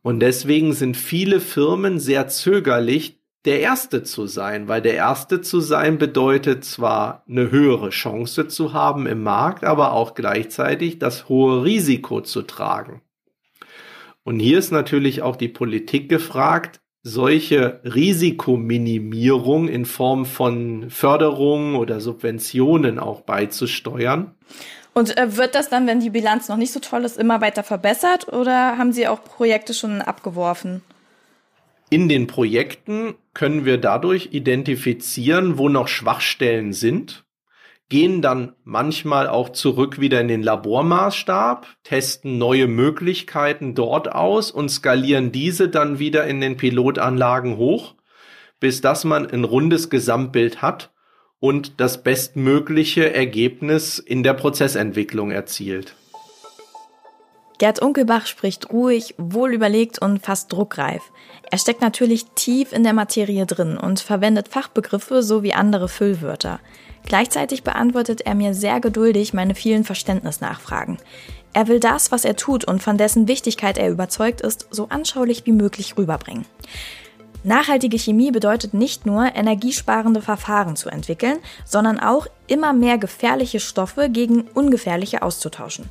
Und 0.00 0.20
deswegen 0.20 0.72
sind 0.72 0.96
viele 0.96 1.40
Firmen 1.40 1.98
sehr 1.98 2.28
zögerlich, 2.28 3.20
der 3.44 3.60
Erste 3.60 4.02
zu 4.02 4.26
sein, 4.26 4.68
weil 4.68 4.82
der 4.82 4.94
Erste 4.94 5.40
zu 5.40 5.60
sein 5.60 5.98
bedeutet 5.98 6.64
zwar 6.64 7.24
eine 7.28 7.50
höhere 7.50 7.90
Chance 7.90 8.48
zu 8.48 8.72
haben 8.72 9.06
im 9.06 9.22
Markt, 9.22 9.64
aber 9.64 9.92
auch 9.92 10.14
gleichzeitig 10.14 10.98
das 10.98 11.28
hohe 11.28 11.64
Risiko 11.64 12.20
zu 12.20 12.42
tragen. 12.42 13.02
Und 14.24 14.40
hier 14.40 14.58
ist 14.58 14.70
natürlich 14.70 15.22
auch 15.22 15.36
die 15.36 15.48
Politik 15.48 16.08
gefragt, 16.08 16.80
solche 17.02 17.80
Risikominimierung 17.84 19.68
in 19.68 19.86
Form 19.86 20.26
von 20.26 20.90
Förderungen 20.90 21.76
oder 21.76 22.00
Subventionen 22.00 22.98
auch 22.98 23.22
beizusteuern. 23.22 24.34
Und 24.92 25.16
äh, 25.16 25.36
wird 25.36 25.54
das 25.54 25.68
dann, 25.70 25.86
wenn 25.86 26.00
die 26.00 26.10
Bilanz 26.10 26.48
noch 26.48 26.56
nicht 26.56 26.72
so 26.72 26.80
toll 26.80 27.04
ist, 27.04 27.16
immer 27.16 27.40
weiter 27.40 27.62
verbessert 27.62 28.28
oder 28.28 28.76
haben 28.76 28.92
Sie 28.92 29.08
auch 29.08 29.24
Projekte 29.24 29.72
schon 29.72 30.02
abgeworfen? 30.02 30.82
In 31.88 32.08
den 32.08 32.26
Projekten 32.26 33.14
können 33.34 33.64
wir 33.64 33.78
dadurch 33.78 34.28
identifizieren, 34.32 35.58
wo 35.58 35.68
noch 35.68 35.88
Schwachstellen 35.88 36.72
sind 36.72 37.24
gehen 37.90 38.22
dann 38.22 38.54
manchmal 38.64 39.26
auch 39.26 39.50
zurück 39.50 40.00
wieder 40.00 40.20
in 40.20 40.28
den 40.28 40.42
Labormaßstab, 40.42 41.66
testen 41.82 42.38
neue 42.38 42.68
Möglichkeiten 42.68 43.74
dort 43.74 44.10
aus 44.10 44.50
und 44.50 44.70
skalieren 44.70 45.32
diese 45.32 45.68
dann 45.68 45.98
wieder 45.98 46.26
in 46.26 46.40
den 46.40 46.56
Pilotanlagen 46.56 47.58
hoch, 47.58 47.96
bis 48.60 48.80
dass 48.80 49.04
man 49.04 49.26
ein 49.26 49.44
rundes 49.44 49.90
Gesamtbild 49.90 50.62
hat 50.62 50.92
und 51.40 51.80
das 51.80 52.02
bestmögliche 52.02 53.12
Ergebnis 53.12 53.98
in 53.98 54.22
der 54.22 54.34
Prozessentwicklung 54.34 55.32
erzielt. 55.32 55.96
Gerd 57.58 57.82
Unkelbach 57.82 58.26
spricht 58.26 58.70
ruhig, 58.72 59.14
wohl 59.18 59.52
überlegt 59.52 60.00
und 60.00 60.22
fast 60.24 60.50
druckreif. 60.50 61.02
Er 61.50 61.58
steckt 61.58 61.82
natürlich 61.82 62.24
tief 62.34 62.72
in 62.72 62.84
der 62.84 62.94
Materie 62.94 63.44
drin 63.44 63.76
und 63.76 64.00
verwendet 64.00 64.48
Fachbegriffe 64.48 65.22
sowie 65.22 65.52
andere 65.52 65.88
Füllwörter. 65.88 66.60
Gleichzeitig 67.04 67.64
beantwortet 67.64 68.22
er 68.22 68.34
mir 68.34 68.54
sehr 68.54 68.80
geduldig 68.80 69.34
meine 69.34 69.54
vielen 69.54 69.84
Verständnisnachfragen. 69.84 70.98
Er 71.52 71.66
will 71.66 71.80
das, 71.80 72.12
was 72.12 72.24
er 72.24 72.36
tut 72.36 72.64
und 72.64 72.82
von 72.82 72.96
dessen 72.96 73.26
Wichtigkeit 73.26 73.78
er 73.78 73.90
überzeugt 73.90 74.40
ist, 74.40 74.68
so 74.70 74.88
anschaulich 74.88 75.46
wie 75.46 75.52
möglich 75.52 75.96
rüberbringen. 75.98 76.46
Nachhaltige 77.42 77.98
Chemie 77.98 78.30
bedeutet 78.30 78.74
nicht 78.74 79.06
nur, 79.06 79.34
energiesparende 79.34 80.20
Verfahren 80.20 80.76
zu 80.76 80.90
entwickeln, 80.90 81.38
sondern 81.64 81.98
auch 81.98 82.26
immer 82.46 82.72
mehr 82.74 82.98
gefährliche 82.98 83.60
Stoffe 83.60 84.10
gegen 84.10 84.42
ungefährliche 84.54 85.22
auszutauschen. 85.22 85.88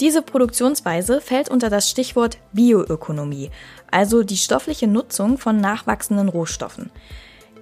Diese 0.00 0.22
Produktionsweise 0.22 1.20
fällt 1.20 1.50
unter 1.50 1.68
das 1.68 1.90
Stichwort 1.90 2.38
Bioökonomie, 2.54 3.50
also 3.90 4.22
die 4.22 4.38
stoffliche 4.38 4.86
Nutzung 4.86 5.36
von 5.36 5.58
nachwachsenden 5.58 6.30
Rohstoffen. 6.30 6.90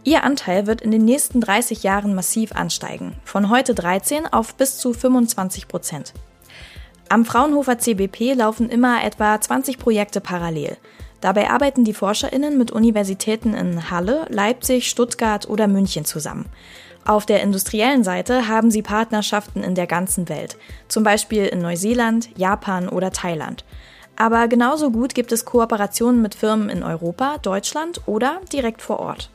Ihr 0.05 0.25
Anteil 0.25 0.67
wird 0.67 0.81
in 0.81 0.91
den 0.91 1.05
nächsten 1.05 1.41
30 1.41 1.83
Jahren 1.83 2.15
massiv 2.15 2.53
ansteigen, 2.53 3.15
von 3.25 3.51
heute 3.51 3.75
13 3.75 4.27
auf 4.27 4.55
bis 4.55 4.79
zu 4.79 4.93
25 4.93 5.69
Prozent. 5.69 6.15
Am 7.09 7.25
Fraunhofer 7.25 7.79
CBP 7.79 8.35
laufen 8.35 8.69
immer 8.69 9.03
etwa 9.03 9.41
20 9.41 9.79
Projekte 9.79 10.21
parallel. 10.21 10.77
Dabei 11.21 11.51
arbeiten 11.51 11.85
die 11.85 11.95
ForscherInnen 11.95 12.59
mit 12.59 12.71
Universitäten 12.71 13.55
in 13.55 13.91
Halle, 13.91 14.27
Leipzig, 14.29 14.89
Stuttgart 14.89 15.49
oder 15.49 15.67
München 15.67 16.05
zusammen. 16.05 16.47
Auf 17.05 17.25
der 17.25 17.43
industriellen 17.43 18.05
Seite 18.05 18.49
haben 18.49 18.71
sie 18.71 18.83
Partnerschaften 18.83 19.65
in 19.65 19.75
der 19.75 19.87
ganzen 19.87 20.29
Welt, 20.29 20.59
zum 20.89 21.03
Beispiel 21.03 21.47
in 21.47 21.61
Neuseeland, 21.61 22.29
Japan 22.37 22.89
oder 22.89 23.11
Thailand. 23.11 23.65
Aber 24.17 24.47
genauso 24.49 24.91
gut 24.91 25.15
gibt 25.15 25.33
es 25.33 25.45
Kooperationen 25.45 26.21
mit 26.21 26.35
Firmen 26.35 26.69
in 26.69 26.83
Europa, 26.83 27.39
Deutschland 27.39 28.03
oder 28.07 28.41
direkt 28.53 28.83
vor 28.83 29.01
Ort. 29.01 29.31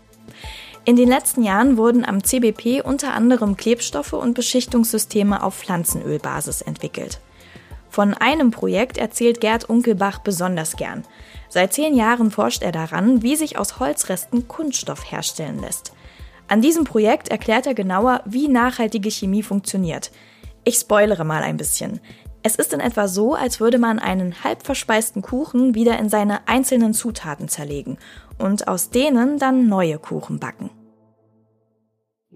In 0.86 0.98
den 0.98 1.08
letzten 1.08 1.44
Jahren 1.44 1.78
wurden 1.78 2.04
am 2.04 2.26
CBP 2.26 2.82
unter 2.82 3.14
anderem 3.14 3.56
Klebstoffe 3.56 4.12
und 4.12 4.34
Beschichtungssysteme 4.34 5.42
auf 5.42 5.56
Pflanzenölbasis 5.56 6.62
entwickelt. 6.62 7.22
Von 7.90 8.14
einem 8.14 8.52
Projekt 8.52 8.98
erzählt 8.98 9.40
Gerd 9.40 9.70
Unkelbach 9.70 10.20
besonders 10.20 10.76
gern. 10.76 11.04
Seit 11.48 11.72
zehn 11.72 11.96
Jahren 11.96 12.32
forscht 12.32 12.64
er 12.64 12.74
daran, 12.74 13.22
wie 13.22 13.38
sich 13.38 13.58
aus 13.58 13.80
Holzresten 13.80 14.50
Kunststoff 14.50 15.10
herstellen 15.10 15.60
lässt. 15.60 15.94
An 16.50 16.62
diesem 16.62 16.84
Projekt 16.84 17.30
erklärt 17.30 17.66
er 17.66 17.76
genauer, 17.76 18.22
wie 18.26 18.50
nachhaltige 18.50 19.10
Chemie 19.10 19.44
funktioniert. 19.44 20.12
Ich 20.66 20.76
spoilere 20.76 21.24
mal 21.24 21.44
ein 21.44 21.56
bisschen. 21.56 22.02
Es 22.46 22.56
ist 22.58 22.74
in 22.74 22.82
etwa 22.82 23.08
so, 23.08 23.36
als 23.36 23.62
würde 23.62 23.78
man 23.78 24.00
einen 24.00 24.44
halb 24.44 24.66
verspeisten 24.66 25.22
Kuchen 25.22 25.76
wieder 25.76 25.98
in 25.98 26.10
seine 26.10 26.46
einzelnen 26.46 26.94
Zutaten 26.94 27.48
zerlegen 27.48 27.98
und 28.38 28.68
aus 28.68 28.90
denen 28.90 29.40
dann 29.40 29.68
neue 29.68 30.00
Kuchen 30.00 30.40
backen. 30.40 30.70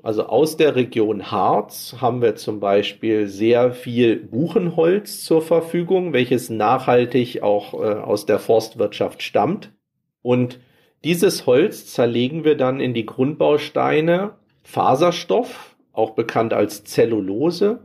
Also 0.04 0.28
aus 0.28 0.56
der 0.58 0.76
Region 0.76 1.32
Harz 1.32 1.98
haben 2.00 2.22
wir 2.22 2.36
zum 2.36 2.60
Beispiel 2.60 3.28
sehr 3.28 3.72
viel 3.72 4.16
Buchenholz 4.16 5.24
zur 5.24 5.42
Verfügung, 5.42 6.14
welches 6.14 6.50
nachhaltig 6.50 7.44
auch 7.44 7.74
äh, 7.74 7.96
aus 7.96 8.26
der 8.26 8.40
Forstwirtschaft 8.40 9.22
stammt. 9.22 9.74
Und 10.22 10.60
dieses 11.04 11.46
Holz 11.46 11.88
zerlegen 11.88 12.44
wir 12.44 12.56
dann 12.56 12.80
in 12.80 12.94
die 12.94 13.06
Grundbausteine 13.06 14.36
Faserstoff, 14.64 15.76
auch 15.94 16.12
bekannt 16.12 16.54
als 16.54 16.84
Zellulose, 16.84 17.80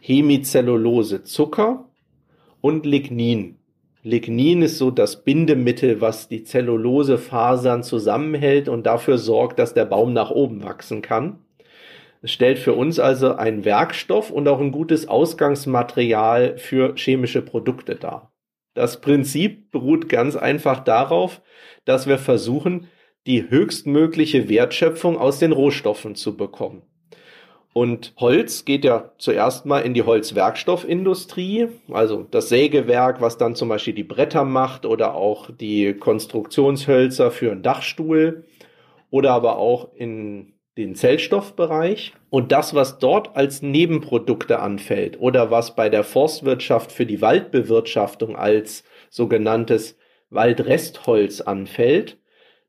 Hemicellulose 0.00 1.24
Zucker 1.24 1.88
und 2.60 2.86
Lignin. 2.86 3.58
Lignin 4.06 4.60
ist 4.60 4.76
so 4.76 4.90
das 4.90 5.24
Bindemittel, 5.24 6.02
was 6.02 6.28
die 6.28 6.44
Zellulosefasern 6.44 7.82
zusammenhält 7.82 8.68
und 8.68 8.84
dafür 8.84 9.16
sorgt, 9.16 9.58
dass 9.58 9.72
der 9.72 9.86
Baum 9.86 10.12
nach 10.12 10.30
oben 10.30 10.62
wachsen 10.62 11.00
kann. 11.00 11.38
Es 12.20 12.30
stellt 12.30 12.58
für 12.58 12.74
uns 12.74 12.98
also 12.98 13.34
einen 13.34 13.64
Werkstoff 13.64 14.30
und 14.30 14.46
auch 14.46 14.60
ein 14.60 14.72
gutes 14.72 15.08
Ausgangsmaterial 15.08 16.58
für 16.58 16.94
chemische 16.96 17.40
Produkte 17.40 17.94
dar. 17.94 18.30
Das 18.74 19.00
Prinzip 19.00 19.70
beruht 19.70 20.10
ganz 20.10 20.36
einfach 20.36 20.84
darauf, 20.84 21.40
dass 21.86 22.06
wir 22.06 22.18
versuchen, 22.18 22.88
die 23.26 23.48
höchstmögliche 23.48 24.50
Wertschöpfung 24.50 25.16
aus 25.16 25.38
den 25.38 25.52
Rohstoffen 25.52 26.14
zu 26.14 26.36
bekommen. 26.36 26.82
Und 27.74 28.14
Holz 28.18 28.64
geht 28.64 28.84
ja 28.84 29.10
zuerst 29.18 29.66
mal 29.66 29.80
in 29.80 29.94
die 29.94 30.04
Holzwerkstoffindustrie, 30.04 31.70
also 31.90 32.24
das 32.30 32.48
Sägewerk, 32.48 33.20
was 33.20 33.36
dann 33.36 33.56
zum 33.56 33.68
Beispiel 33.68 33.94
die 33.94 34.04
Bretter 34.04 34.44
macht 34.44 34.86
oder 34.86 35.16
auch 35.16 35.50
die 35.50 35.92
Konstruktionshölzer 35.92 37.32
für 37.32 37.50
einen 37.50 37.64
Dachstuhl 37.64 38.44
oder 39.10 39.32
aber 39.32 39.58
auch 39.58 39.92
in 39.96 40.52
den 40.78 40.94
Zellstoffbereich. 40.94 42.12
Und 42.30 42.52
das, 42.52 42.76
was 42.76 43.00
dort 43.00 43.36
als 43.36 43.60
Nebenprodukte 43.60 44.60
anfällt 44.60 45.18
oder 45.18 45.50
was 45.50 45.74
bei 45.74 45.88
der 45.88 46.04
Forstwirtschaft 46.04 46.92
für 46.92 47.06
die 47.06 47.20
Waldbewirtschaftung 47.20 48.36
als 48.36 48.84
sogenanntes 49.10 49.98
Waldrestholz 50.30 51.40
anfällt, 51.40 52.18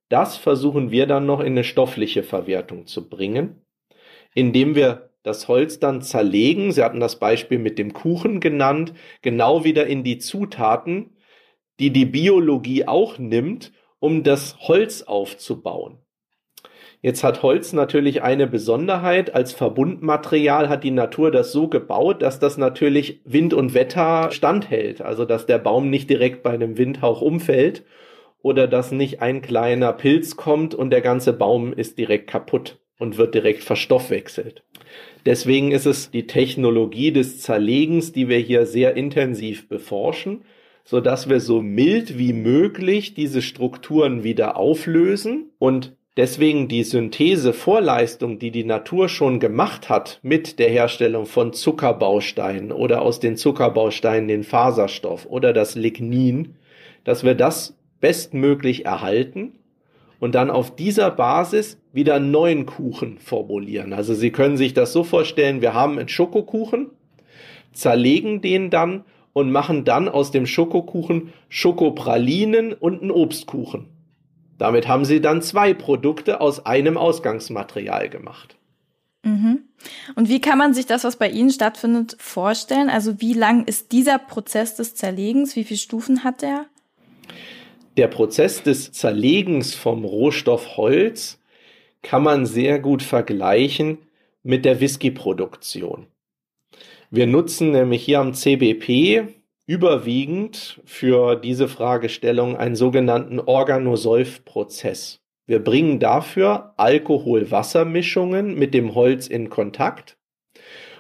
das 0.10 0.36
versuchen 0.36 0.89
wir 0.89 1.06
dann 1.06 1.28
noch 1.28 1.41
in 1.41 1.54
eine 1.54 1.63
stoffliche 1.63 2.24
Verwertung 2.24 2.88
zu 2.88 3.08
bringen 3.08 3.62
indem 4.36 4.76
wir 4.76 5.10
das 5.24 5.48
Holz 5.48 5.80
dann 5.80 6.04
zerlegen. 6.04 6.71
Sie 6.71 6.84
hatten 6.84 7.00
das 7.00 7.17
Beispiel 7.17 7.58
mit 7.58 7.80
dem 7.80 7.93
Kuchen 7.93 8.39
genannt, 8.39 8.93
genau 9.24 9.63
wieder 9.63 9.88
in 9.88 10.04
die 10.04 10.19
Zutaten, 10.19 11.17
die 11.80 11.89
die 11.89 12.06
Biologie 12.06 12.88
auch 12.88 13.17
nimmt, 13.17 13.71
um 14.00 14.21
das 14.21 14.60
Holz 14.60 15.02
aufzubauen. 15.02 15.98
Jetzt 17.02 17.24
hat 17.24 17.43
Holz 17.43 17.74
natürlich 17.74 18.24
eine 18.24 18.48
Besonderheit. 18.48 19.34
Als 19.34 19.52
Verbundmaterial 19.52 20.69
hat 20.69 20.84
die 20.84 20.91
Natur 20.91 21.32
das 21.32 21.52
so 21.52 21.67
gebaut, 21.67 22.21
dass 22.21 22.39
das 22.39 22.58
natürlich 22.58 23.21
Wind 23.26 23.54
und 23.54 23.74
Wetter 23.74 24.32
standhält. 24.32 25.02
Also, 25.02 25.26
dass 25.26 25.45
der 25.45 25.60
Baum 25.60 25.89
nicht 25.89 26.10
direkt 26.10 26.43
bei 26.43 26.52
einem 26.52 26.78
Windhauch 26.78 27.21
umfällt 27.21 27.84
oder 28.41 28.67
dass 28.67 28.91
nicht 28.91 29.21
ein 29.21 29.41
kleiner 29.41 29.93
Pilz 29.93 30.36
kommt 30.36 30.74
und 30.74 30.89
der 30.89 31.02
ganze 31.02 31.34
Baum 31.34 31.74
ist 31.74 31.98
direkt 31.98 32.28
kaputt 32.28 32.80
und 32.98 33.18
wird 33.18 33.36
direkt 33.36 33.64
verstoffwechselt. 33.64 34.64
Deswegen 35.26 35.72
ist 35.72 35.86
es 35.86 36.12
die 36.12 36.28
Technologie 36.28 37.12
des 37.12 37.42
Zerlegens, 37.42 38.12
die 38.12 38.30
wir 38.30 38.38
hier 38.38 38.66
sehr 38.66 38.96
intensiv 38.96 39.68
beforschen, 39.68 40.44
so 40.84 41.02
dass 41.02 41.28
wir 41.28 41.40
so 41.40 41.62
mild 41.62 42.18
wie 42.18 42.34
möglich 42.34 43.16
diese 43.16 43.42
Strukturen 43.42 44.24
wieder 44.24 44.56
auflösen 44.56 45.52
und 45.58 45.94
deswegen 46.16 46.68
die 46.68 46.84
Synthese-Vorleistung, 46.84 48.38
die 48.38 48.52
die 48.52 48.64
Natur 48.64 49.10
schon 49.10 49.40
gemacht 49.40 49.90
hat 49.90 50.20
mit 50.22 50.60
der 50.60 50.70
Herstellung 50.70 51.26
von 51.26 51.54
Zuckerbausteinen 51.54 52.72
oder 52.72 53.02
aus 53.02 53.20
den 53.20 53.36
Zuckerbausteinen 53.36 54.28
den 54.28 54.44
Faserstoff 54.44 55.26
oder 55.26 55.54
das 55.54 55.74
Lignin, 55.74 56.56
dass 57.04 57.24
wir 57.24 57.34
das 57.34 57.76
bestmöglich 58.00 58.86
erhalten 58.86 59.54
und 60.19 60.36
dann 60.36 60.49
auf 60.49 60.75
dieser 60.75 61.12
Basis 61.12 61.78
wieder 61.93 62.15
einen 62.15 62.32
neuen 62.32 62.65
Kuchen 62.65 63.17
formulieren. 63.19 63.93
Also 63.93 64.13
Sie 64.13 64.32
können 64.32 64.58
sich 64.58 64.73
das 64.73 64.93
so 64.93 65.04
vorstellen, 65.04 65.62
wir 65.62 65.73
haben 65.73 65.97
einen 65.97 66.10
Schokokuchen, 66.10 66.91
zerlegen 67.73 68.41
den 68.41 68.69
dann 68.69 69.04
und 69.34 69.51
machen 69.51 69.84
dann 69.84 70.08
aus 70.08 70.32
dem 70.32 70.45
Schokokuchen 70.45 71.34
Schokopralinen 71.49 72.73
und 72.73 73.01
einen 73.01 73.12
Obstkuchen. 73.12 73.88
Damit 74.58 74.88
haben 74.88 75.06
Sie 75.06 75.19
dann 75.19 75.41
zwei 75.41 75.73
Produkte 75.73 76.39
aus 76.39 76.65
einem 76.65 76.97
Ausgangsmaterial 76.97 78.10
gemacht. 78.10 78.56
Mhm. 79.23 79.63
Und 80.15 80.30
wie 80.30 80.39
kann 80.39 80.58
man 80.58 80.73
sich 80.73 80.86
das, 80.86 81.04
was 81.04 81.17
bei 81.17 81.30
Ihnen 81.30 81.49
stattfindet, 81.49 82.15
vorstellen? 82.19 82.89
Also 82.89 83.19
wie 83.19 83.34
lang 83.34 83.65
ist 83.65 83.91
dieser 83.91 84.19
Prozess 84.19 84.75
des 84.75 84.95
Zerlegens? 84.95 85.56
Wie 85.56 85.63
viele 85.63 85.80
Stufen 85.80 86.23
hat 86.23 86.41
der? 86.41 86.65
Der 87.98 88.08
Prozess 88.08 88.62
des 88.62 88.92
Zerlegens 88.92 89.74
vom 89.74 90.04
Rohstoff 90.04 90.76
Holz 90.76 91.42
kann 92.02 92.24
man 92.24 92.46
sehr 92.46 92.80
gut 92.80 93.02
vergleichen 93.02 94.00
mit 94.44 94.66
der 94.66 94.82
Whiskyproduktion. 94.82 96.08
Wir 97.10 97.26
nutzen 97.26 97.72
nämlich 97.72 98.04
hier 98.04 98.20
am 98.20 98.34
CBP 98.34 99.28
überwiegend 99.66 100.82
für 100.84 101.38
diese 101.38 101.70
Fragestellung 101.70 102.58
einen 102.58 102.76
sogenannten 102.76 103.40
Organosolv-Prozess. 103.40 105.22
Wir 105.48 105.64
bringen 105.64 106.00
dafür 106.00 106.74
Alkohol-Wasser-Mischungen 106.76 108.56
mit 108.56 108.74
dem 108.74 108.94
Holz 108.94 109.28
in 109.28 109.50
Kontakt 109.50 110.18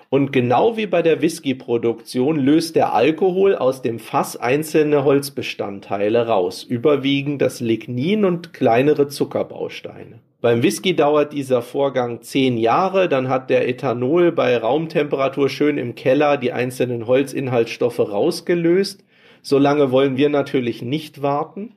und 0.09 0.31
genau 0.31 0.77
wie 0.77 0.85
bei 0.87 1.01
der 1.01 1.21
Whisky-Produktion 1.21 2.37
löst 2.37 2.75
der 2.75 2.93
Alkohol 2.93 3.55
aus 3.55 3.81
dem 3.81 3.99
Fass 3.99 4.37
einzelne 4.37 5.03
Holzbestandteile 5.03 6.27
raus, 6.27 6.63
überwiegend 6.63 7.41
das 7.41 7.59
Lignin 7.59 8.25
und 8.25 8.53
kleinere 8.53 9.07
Zuckerbausteine. 9.07 10.19
Beim 10.41 10.61
Whisky 10.61 10.95
dauert 10.95 11.33
dieser 11.33 11.63
Vorgang 11.63 12.21
zehn 12.21 12.57
Jahre, 12.57 13.09
dann 13.09 13.29
hat 13.29 13.49
der 13.49 13.67
Ethanol 13.67 14.31
bei 14.31 14.55
Raumtemperatur 14.55 15.49
schön 15.49 15.79
im 15.79 15.95
Keller 15.95 16.37
die 16.37 16.51
einzelnen 16.51 17.07
Holzinhaltsstoffe 17.07 17.99
rausgelöst. 17.99 19.03
So 19.41 19.57
lange 19.57 19.91
wollen 19.91 20.17
wir 20.17 20.29
natürlich 20.29 20.83
nicht 20.83 21.23
warten. 21.23 21.73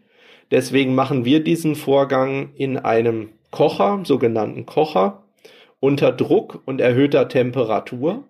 Deswegen 0.51 0.95
machen 0.95 1.25
wir 1.25 1.43
diesen 1.43 1.77
Vorgang 1.77 2.51
in 2.57 2.77
einem 2.77 3.31
Kocher, 3.51 4.01
sogenannten 4.05 4.67
Kocher, 4.67 5.23
unter 5.81 6.12
Druck 6.12 6.62
und 6.64 6.81
erhöhter 6.81 7.29
Temperatur. 7.29 8.25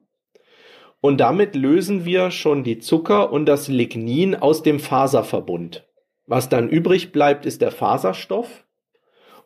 Und 1.00 1.18
damit 1.18 1.54
lösen 1.54 2.04
wir 2.04 2.30
schon 2.30 2.64
die 2.64 2.78
Zucker 2.78 3.32
und 3.32 3.46
das 3.46 3.68
Lignin 3.68 4.34
aus 4.34 4.62
dem 4.62 4.80
Faserverbund. 4.80 5.87
Was 6.26 6.48
dann 6.48 6.68
übrig 6.68 7.12
bleibt, 7.12 7.46
ist 7.46 7.62
der 7.62 7.70
Faserstoff 7.70 8.64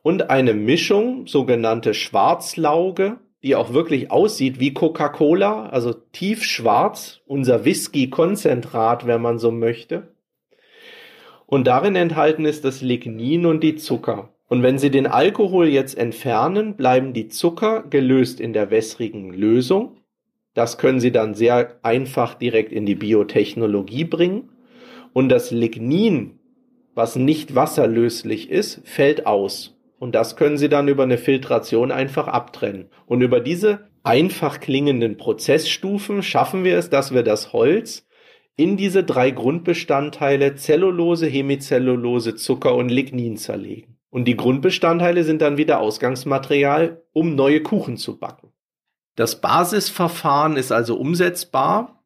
und 0.02 0.30
eine 0.30 0.54
Mischung, 0.54 1.26
sogenannte 1.26 1.94
Schwarzlauge, 1.94 3.18
die 3.42 3.54
auch 3.54 3.72
wirklich 3.72 4.10
aussieht 4.10 4.60
wie 4.60 4.72
Coca-Cola, 4.72 5.68
also 5.68 5.92
tiefschwarz, 5.92 7.20
unser 7.26 7.64
Whisky-Konzentrat, 7.64 9.06
wenn 9.06 9.20
man 9.20 9.38
so 9.38 9.50
möchte. 9.50 10.14
Und 11.46 11.66
darin 11.66 11.96
enthalten 11.96 12.44
ist 12.44 12.64
das 12.64 12.82
Lignin 12.82 13.46
und 13.46 13.62
die 13.62 13.76
Zucker. 13.76 14.31
Und 14.52 14.62
wenn 14.62 14.78
Sie 14.78 14.90
den 14.90 15.06
Alkohol 15.06 15.66
jetzt 15.68 15.96
entfernen, 15.96 16.76
bleiben 16.76 17.14
die 17.14 17.28
Zucker 17.28 17.84
gelöst 17.88 18.38
in 18.38 18.52
der 18.52 18.70
wässrigen 18.70 19.32
Lösung. 19.32 19.96
Das 20.52 20.76
können 20.76 21.00
Sie 21.00 21.10
dann 21.10 21.32
sehr 21.32 21.78
einfach 21.82 22.34
direkt 22.34 22.70
in 22.70 22.84
die 22.84 22.94
Biotechnologie 22.94 24.04
bringen. 24.04 24.50
Und 25.14 25.30
das 25.30 25.52
Lignin, 25.52 26.38
was 26.94 27.16
nicht 27.16 27.54
wasserlöslich 27.54 28.50
ist, 28.50 28.82
fällt 28.84 29.26
aus. 29.26 29.74
Und 29.98 30.14
das 30.14 30.36
können 30.36 30.58
Sie 30.58 30.68
dann 30.68 30.86
über 30.86 31.04
eine 31.04 31.16
Filtration 31.16 31.90
einfach 31.90 32.28
abtrennen. 32.28 32.90
Und 33.06 33.22
über 33.22 33.40
diese 33.40 33.88
einfach 34.02 34.60
klingenden 34.60 35.16
Prozessstufen 35.16 36.22
schaffen 36.22 36.62
wir 36.62 36.76
es, 36.76 36.90
dass 36.90 37.14
wir 37.14 37.22
das 37.22 37.54
Holz 37.54 38.06
in 38.56 38.76
diese 38.76 39.02
drei 39.02 39.30
Grundbestandteile 39.30 40.56
Zellulose, 40.56 41.26
Hemicellulose, 41.26 42.34
Zucker 42.34 42.74
und 42.74 42.90
Lignin 42.90 43.38
zerlegen. 43.38 43.91
Und 44.12 44.26
die 44.26 44.36
Grundbestandteile 44.36 45.24
sind 45.24 45.40
dann 45.40 45.56
wieder 45.56 45.80
Ausgangsmaterial, 45.80 47.02
um 47.14 47.34
neue 47.34 47.62
Kuchen 47.62 47.96
zu 47.96 48.18
backen. 48.18 48.52
Das 49.16 49.40
Basisverfahren 49.40 50.58
ist 50.58 50.70
also 50.70 50.96
umsetzbar 50.96 52.04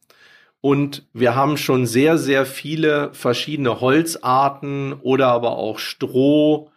und 0.61 1.09
wir 1.13 1.35
haben 1.35 1.57
schon 1.57 1.85
sehr, 1.85 2.17
sehr 2.17 2.47
viele 2.47 3.13
verschiedene 3.13 3.81
Holzarten 3.81 4.93
oder 4.93 5.27
aber 5.27 5.59
auch 5.59 5.81
Stroh, 5.81 6.71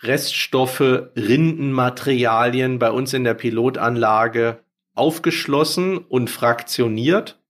Reststoffe, 0.00 0.80
Rindenmaterialien 0.80 2.80
bei 2.80 2.90
uns 2.90 3.14
in 3.14 3.22
der 3.22 3.34
Pilotanlage 3.34 4.64
aufgeschlossen 4.96 5.98
und 5.98 6.28
fraktioniert 6.28 7.40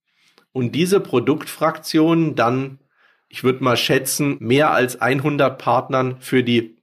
und 0.52 0.74
diese 0.74 1.00
Produktfraktionen 1.00 2.34
dann, 2.34 2.78
ich 3.30 3.42
würde 3.42 3.64
mal 3.64 3.78
schätzen, 3.78 4.36
mehr 4.40 4.72
als 4.72 5.00
100 5.00 5.56
Partnern 5.56 6.20
für 6.20 6.42
die 6.42 6.81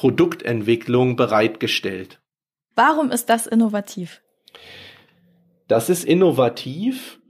Produktentwicklung 0.00 1.14
bereitgestellt. 1.14 2.22
Warum 2.74 3.10
ist 3.10 3.28
das 3.28 3.46
innovativ? 3.46 4.22
Das 5.68 5.90
ist 5.90 6.06
innovativ, 6.06 7.20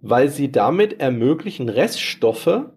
weil 0.00 0.30
sie 0.30 0.50
damit 0.50 0.98
ermöglichen, 0.98 1.68
Reststoffe 1.68 2.70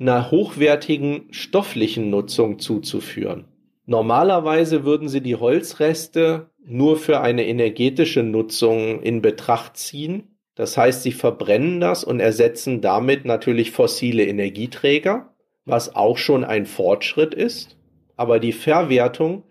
einer 0.00 0.30
hochwertigen 0.30 1.26
stofflichen 1.32 2.08
Nutzung 2.08 2.60
zuzuführen. 2.60 3.44
Normalerweise 3.84 4.86
würden 4.86 5.10
sie 5.10 5.20
die 5.20 5.36
Holzreste 5.36 6.48
nur 6.64 6.96
für 6.96 7.20
eine 7.20 7.46
energetische 7.46 8.22
Nutzung 8.22 9.02
in 9.02 9.20
Betracht 9.20 9.76
ziehen. 9.76 10.38
Das 10.54 10.78
heißt, 10.78 11.02
sie 11.02 11.12
verbrennen 11.12 11.80
das 11.80 12.04
und 12.04 12.20
ersetzen 12.20 12.80
damit 12.80 13.26
natürlich 13.26 13.70
fossile 13.70 14.24
Energieträger, 14.24 15.34
was 15.66 15.94
auch 15.94 16.16
schon 16.16 16.42
ein 16.42 16.64
Fortschritt 16.64 17.34
ist. 17.34 17.77
Aber 18.18 18.40
die 18.40 18.52
Verwertung 18.52 19.44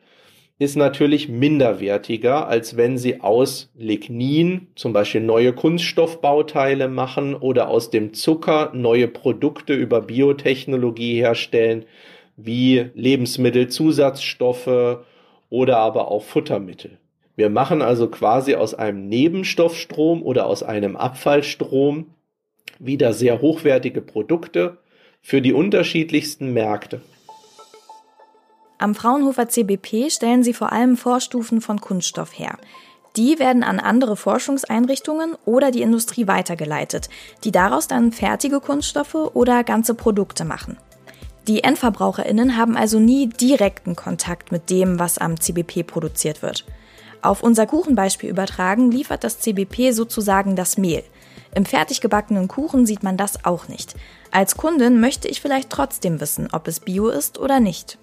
ist 0.59 0.75
natürlich 0.75 1.29
minderwertiger, 1.29 2.47
als 2.47 2.77
wenn 2.77 2.97
sie 2.97 3.21
aus 3.21 3.71
Lignin 3.75 4.67
zum 4.75 4.91
Beispiel 4.91 5.21
neue 5.21 5.53
Kunststoffbauteile 5.53 6.89
machen 6.89 7.33
oder 7.33 7.69
aus 7.69 7.91
dem 7.91 8.13
Zucker 8.13 8.71
neue 8.73 9.07
Produkte 9.07 9.73
über 9.73 10.01
Biotechnologie 10.01 11.15
herstellen, 11.15 11.85
wie 12.35 12.89
Lebensmittelzusatzstoffe 12.93 14.99
oder 15.49 15.77
aber 15.77 16.11
auch 16.11 16.23
Futtermittel. 16.23 16.97
Wir 17.37 17.49
machen 17.49 17.81
also 17.81 18.09
quasi 18.09 18.55
aus 18.55 18.73
einem 18.73 19.07
Nebenstoffstrom 19.07 20.23
oder 20.23 20.47
aus 20.47 20.61
einem 20.61 20.97
Abfallstrom 20.97 22.07
wieder 22.79 23.13
sehr 23.13 23.41
hochwertige 23.41 24.01
Produkte 24.01 24.79
für 25.21 25.41
die 25.41 25.53
unterschiedlichsten 25.53 26.51
Märkte. 26.51 26.99
Am 28.79 28.93
Fraunhofer 28.93 29.49
CBP 29.49 30.11
stellen 30.11 30.43
sie 30.43 30.53
vor 30.53 30.71
allem 30.71 30.97
Vorstufen 30.97 31.61
von 31.61 31.81
Kunststoff 31.81 32.37
her. 32.37 32.57
Die 33.15 33.39
werden 33.39 33.63
an 33.63 33.79
andere 33.79 34.15
Forschungseinrichtungen 34.15 35.35
oder 35.45 35.71
die 35.71 35.81
Industrie 35.81 36.27
weitergeleitet, 36.27 37.09
die 37.43 37.51
daraus 37.51 37.87
dann 37.87 38.11
fertige 38.11 38.59
Kunststoffe 38.59 39.15
oder 39.15 39.63
ganze 39.63 39.95
Produkte 39.95 40.45
machen. 40.45 40.77
Die 41.47 41.63
Endverbraucherinnen 41.63 42.55
haben 42.55 42.77
also 42.77 42.99
nie 42.99 43.27
direkten 43.29 43.95
Kontakt 43.95 44.51
mit 44.51 44.69
dem, 44.69 44.99
was 44.99 45.17
am 45.17 45.39
CBP 45.39 45.83
produziert 45.83 46.43
wird. 46.43 46.65
Auf 47.23 47.41
unser 47.41 47.65
Kuchenbeispiel 47.65 48.29
übertragen 48.29 48.91
liefert 48.91 49.23
das 49.23 49.39
CBP 49.39 49.91
sozusagen 49.91 50.55
das 50.55 50.77
Mehl. 50.77 51.03
Im 51.55 51.65
fertig 51.65 52.01
gebackenen 52.01 52.47
Kuchen 52.47 52.85
sieht 52.85 53.01
man 53.01 53.17
das 53.17 53.43
auch 53.43 53.69
nicht. 53.69 53.95
Als 54.29 54.57
Kundin 54.57 54.99
möchte 54.99 55.27
ich 55.27 55.41
vielleicht 55.41 55.71
trotzdem 55.71 56.21
wissen, 56.21 56.49
ob 56.51 56.67
es 56.67 56.79
bio 56.79 57.07
ist 57.07 57.39
oder 57.39 57.59
nicht. 57.59 57.97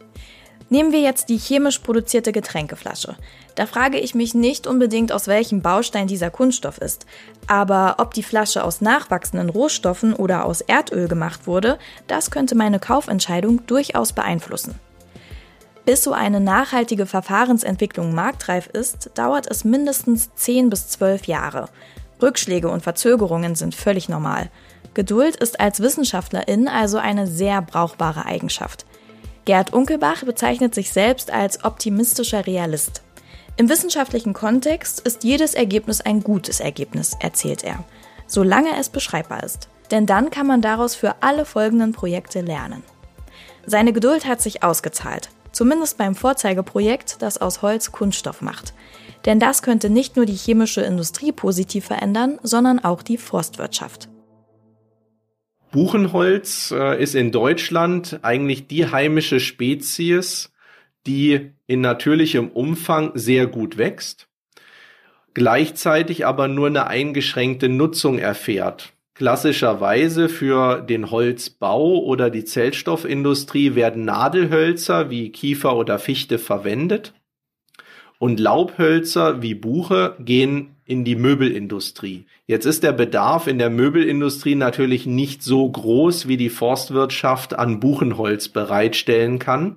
Nehmen 0.74 0.90
wir 0.90 1.02
jetzt 1.02 1.28
die 1.28 1.38
chemisch 1.38 1.78
produzierte 1.78 2.32
Getränkeflasche. 2.32 3.14
Da 3.54 3.66
frage 3.66 3.96
ich 4.00 4.16
mich 4.16 4.34
nicht 4.34 4.66
unbedingt, 4.66 5.12
aus 5.12 5.28
welchem 5.28 5.62
Baustein 5.62 6.08
dieser 6.08 6.30
Kunststoff 6.30 6.78
ist. 6.78 7.06
Aber 7.46 7.94
ob 7.98 8.12
die 8.12 8.24
Flasche 8.24 8.64
aus 8.64 8.80
nachwachsenden 8.80 9.50
Rohstoffen 9.50 10.14
oder 10.14 10.44
aus 10.44 10.62
Erdöl 10.62 11.06
gemacht 11.06 11.46
wurde, 11.46 11.78
das 12.08 12.32
könnte 12.32 12.56
meine 12.56 12.80
Kaufentscheidung 12.80 13.64
durchaus 13.66 14.14
beeinflussen. 14.14 14.74
Bis 15.84 16.02
so 16.02 16.12
eine 16.12 16.40
nachhaltige 16.40 17.06
Verfahrensentwicklung 17.06 18.12
marktreif 18.12 18.66
ist, 18.66 19.12
dauert 19.14 19.48
es 19.48 19.62
mindestens 19.62 20.34
10 20.34 20.70
bis 20.70 20.88
12 20.88 21.28
Jahre. 21.28 21.68
Rückschläge 22.20 22.68
und 22.68 22.82
Verzögerungen 22.82 23.54
sind 23.54 23.76
völlig 23.76 24.08
normal. 24.08 24.50
Geduld 24.92 25.37
ist 25.37 25.60
als 25.60 25.78
Wissenschaftlerin 25.78 26.66
also 26.66 26.98
eine 26.98 27.28
sehr 27.28 27.62
brauchbare 27.62 28.26
Eigenschaft. 28.26 28.87
Gerd 29.44 29.74
Unkelbach 29.74 30.24
bezeichnet 30.24 30.74
sich 30.74 30.90
selbst 30.90 31.30
als 31.30 31.64
optimistischer 31.64 32.46
Realist. 32.46 33.02
Im 33.57 33.68
wissenschaftlichen 33.68 34.33
Kontext 34.33 35.00
ist 35.00 35.22
jedes 35.22 35.54
Ergebnis 35.54 36.00
ein 36.00 36.22
gutes 36.22 36.61
Ergebnis, 36.61 37.14
erzählt 37.20 37.62
er, 37.62 37.85
solange 38.26 38.78
es 38.78 38.88
beschreibbar 38.88 39.44
ist. 39.44 39.68
Denn 39.90 40.07
dann 40.07 40.30
kann 40.30 40.46
man 40.46 40.62
daraus 40.62 40.94
für 40.94 41.16
alle 41.20 41.44
folgenden 41.44 41.92
Projekte 41.92 42.40
lernen. 42.40 42.83
Seine 43.66 43.92
Geduld 43.92 44.24
hat 44.24 44.40
sich 44.40 44.62
ausgezahlt, 44.62 45.28
zumindest 45.52 45.98
beim 45.98 46.14
Vorzeigeprojekt, 46.14 47.20
das 47.20 47.38
aus 47.38 47.61
Holz 47.61 47.92
Kunststoff 47.92 48.40
macht. 48.40 48.72
Denn 49.26 49.40
das 49.40 49.62
könnte 49.62 49.90
nicht 49.90 50.16
nur 50.16 50.24
die 50.24 50.35
chemische 50.35 50.80
Industrie 50.80 51.33
positiv 51.33 51.85
verändern, 51.85 52.38
sondern 52.42 52.83
auch 52.83 53.02
die 53.02 53.18
Forstwirtschaft. 53.18 54.09
Buchenholz 55.74 56.70
äh, 56.70 57.02
ist 57.02 57.16
in 57.16 57.32
Deutschland 57.32 58.20
eigentlich 58.22 58.68
die 58.68 58.92
heimische 58.92 59.40
Spezies, 59.40 60.52
die 61.04 61.50
in 61.66 61.80
natürlichem 61.80 62.50
Umfang 62.50 63.10
sehr 63.14 63.48
gut 63.48 63.76
wächst, 63.76 64.28
gleichzeitig 65.34 66.26
aber 66.26 66.46
nur 66.46 66.68
eine 66.68 66.87
eingeschränkte 66.87 67.68
Nutzung 67.68 68.20
erfährt. 68.20 68.92
Klassischerweise 69.14 70.28
für 70.28 70.80
den 70.80 71.10
Holzbau 71.10 71.98
oder 72.04 72.30
die 72.30 72.44
Zellstoffindustrie 72.44 73.74
werden 73.74 74.04
Nadelhölzer 74.04 75.10
wie 75.10 75.32
Kiefer 75.32 75.74
oder 75.74 75.98
Fichte 75.98 76.38
verwendet 76.38 77.14
und 78.24 78.40
Laubhölzer 78.40 79.42
wie 79.42 79.54
Buche 79.54 80.16
gehen 80.18 80.76
in 80.87 81.04
die 81.04 81.14
Möbelindustrie. 81.14 82.24
Jetzt 82.46 82.64
ist 82.64 82.82
der 82.82 82.92
Bedarf 82.92 83.46
in 83.46 83.58
der 83.58 83.68
Möbelindustrie 83.68 84.54
natürlich 84.54 85.04
nicht 85.04 85.42
so 85.42 85.70
groß, 85.70 86.26
wie 86.26 86.38
die 86.38 86.48
Forstwirtschaft 86.48 87.58
an 87.58 87.80
Buchenholz 87.80 88.48
bereitstellen 88.48 89.38
kann. 89.38 89.76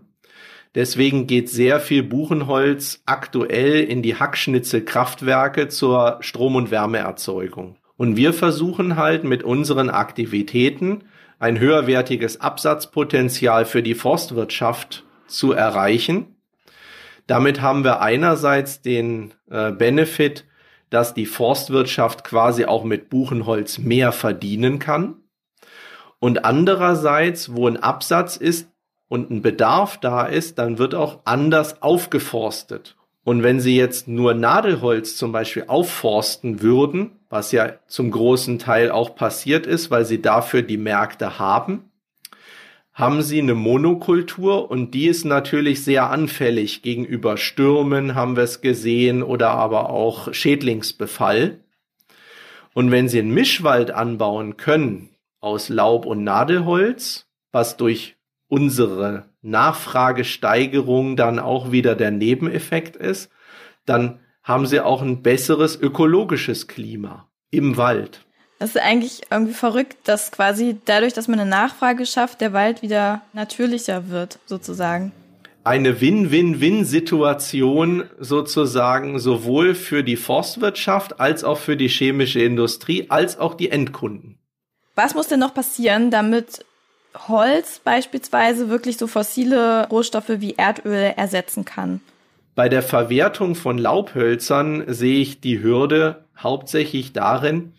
Deswegen 0.76 1.28
geht 1.28 1.50
sehr 1.50 1.82
viel 1.82 2.04
Buchenholz 2.04 3.02
aktuell 3.06 3.84
in 3.84 4.02
die 4.02 4.16
Hackschnitzelkraftwerke 4.16 5.68
zur 5.68 6.20
Strom- 6.22 6.56
und 6.56 6.72
Wärmeerzeugung. 6.72 7.76
Und 7.98 8.16
wir 8.16 8.32
versuchen 8.32 8.96
halt 8.96 9.26
mit 9.26 9.44
unseren 9.44 9.90
Aktivitäten 9.90 11.04
ein 11.38 11.60
höherwertiges 11.60 12.40
Absatzpotenzial 12.40 13.66
für 13.66 13.84
die 13.84 13.94
Forstwirtschaft 13.94 15.04
zu 15.28 15.52
erreichen. 15.52 16.37
Damit 17.28 17.62
haben 17.62 17.84
wir 17.84 18.02
einerseits 18.02 18.82
den 18.82 19.34
äh, 19.50 19.72
Benefit, 19.72 20.46
dass 20.90 21.14
die 21.14 21.26
Forstwirtschaft 21.26 22.24
quasi 22.24 22.66
auch 22.66 22.84
mit 22.84 23.10
Buchenholz 23.10 23.78
mehr 23.78 24.14
verdienen 24.14 24.80
kann. 24.80 25.16
Und 26.20 26.46
andererseits, 26.46 27.54
wo 27.54 27.68
ein 27.68 27.78
Absatz 27.78 28.38
ist 28.38 28.70
und 29.10 29.30
ein 29.30 29.42
Bedarf 29.42 30.00
da 30.00 30.26
ist, 30.26 30.58
dann 30.58 30.78
wird 30.78 30.96
auch 30.96 31.20
anders 31.26 31.82
aufgeforstet. 31.82 32.96
Und 33.24 33.44
wenn 33.44 33.60
Sie 33.60 33.76
jetzt 33.76 34.08
nur 34.08 34.34
Nadelholz 34.34 35.18
zum 35.18 35.34
Beispiel 35.34 35.66
aufforsten 35.68 36.62
würden, 36.62 37.12
was 37.30 37.52
ja 37.52 37.74
zum 37.88 38.10
großen 38.10 38.58
Teil 38.58 38.90
auch 38.90 39.16
passiert 39.16 39.66
ist, 39.66 39.92
weil 39.92 40.06
Sie 40.06 40.22
dafür 40.22 40.62
die 40.62 40.78
Märkte 40.78 41.38
haben, 41.38 41.92
haben 42.98 43.22
sie 43.22 43.40
eine 43.40 43.54
Monokultur 43.54 44.72
und 44.72 44.96
die 44.96 45.06
ist 45.06 45.24
natürlich 45.24 45.84
sehr 45.84 46.10
anfällig 46.10 46.82
gegenüber 46.82 47.38
Stürmen, 47.38 48.16
haben 48.16 48.36
wir 48.36 48.42
es 48.42 48.60
gesehen, 48.60 49.22
oder 49.22 49.52
aber 49.52 49.92
auch 49.92 50.34
Schädlingsbefall. 50.34 51.60
Und 52.74 52.90
wenn 52.90 53.08
sie 53.08 53.20
einen 53.20 53.36
Mischwald 53.36 53.92
anbauen 53.92 54.58
können 54.58 55.10
aus 55.40 55.70
Laub 55.70 56.08
und 56.08 56.24
Nadelholz, 56.24 57.28
was 57.52 57.78
durch 57.78 58.16
unsere 58.48 59.26
Nachfragesteigerung 59.44 61.16
dann 61.16 61.38
auch 61.38 61.72
wieder 61.72 61.94
der 61.94 62.10
Nebeneffekt 62.10 62.96
ist, 62.96 63.30
dann 63.86 64.22
haben 64.42 64.66
sie 64.66 64.82
auch 64.82 65.04
ein 65.04 65.22
besseres 65.22 65.80
ökologisches 65.80 66.68
Klima 66.68 67.30
im 67.52 67.78
Wald. 67.78 68.27
Das 68.60 68.72
ist 68.72 68.82
eigentlich 68.82 69.22
irgendwie 69.30 69.54
verrückt, 69.54 69.98
dass 70.06 70.32
quasi 70.32 70.78
dadurch, 70.86 71.14
dass 71.14 71.28
man 71.28 71.40
eine 71.40 71.50
Nachfrage 71.50 72.06
schafft, 72.06 72.42
der 72.42 72.54
Wald 72.54 72.82
wieder 72.82 73.22
natürlicher 73.34 74.10
wird, 74.10 74.40
sozusagen. 74.48 75.12
Eine 75.64 76.02
Win-Win-Win-Situation 76.02 78.06
sozusagen 78.20 79.20
sowohl 79.20 79.76
für 79.76 80.04
die 80.04 80.16
Forstwirtschaft 80.16 81.20
als 81.20 81.44
auch 81.44 81.58
für 81.58 81.76
die 81.76 81.90
chemische 81.90 82.40
Industrie 82.40 83.08
als 83.10 83.38
auch 83.38 83.54
die 83.54 83.70
Endkunden. 83.70 84.40
Was 84.96 85.14
muss 85.14 85.28
denn 85.28 85.42
noch 85.42 85.54
passieren, 85.54 86.10
damit 86.10 86.66
Holz 87.28 87.80
beispielsweise 87.84 88.70
wirklich 88.70 88.98
so 88.98 89.08
fossile 89.08 89.88
Rohstoffe 89.90 90.32
wie 90.38 90.56
Erdöl 90.56 91.14
ersetzen 91.16 91.66
kann? 91.66 92.00
Bei 92.56 92.70
der 92.70 92.82
Verwertung 92.82 93.54
von 93.54 93.78
Laubhölzern 93.78 94.84
sehe 94.88 95.20
ich 95.20 95.42
die 95.42 95.62
Hürde 95.62 96.24
hauptsächlich 96.38 97.14
darin, 97.14 97.74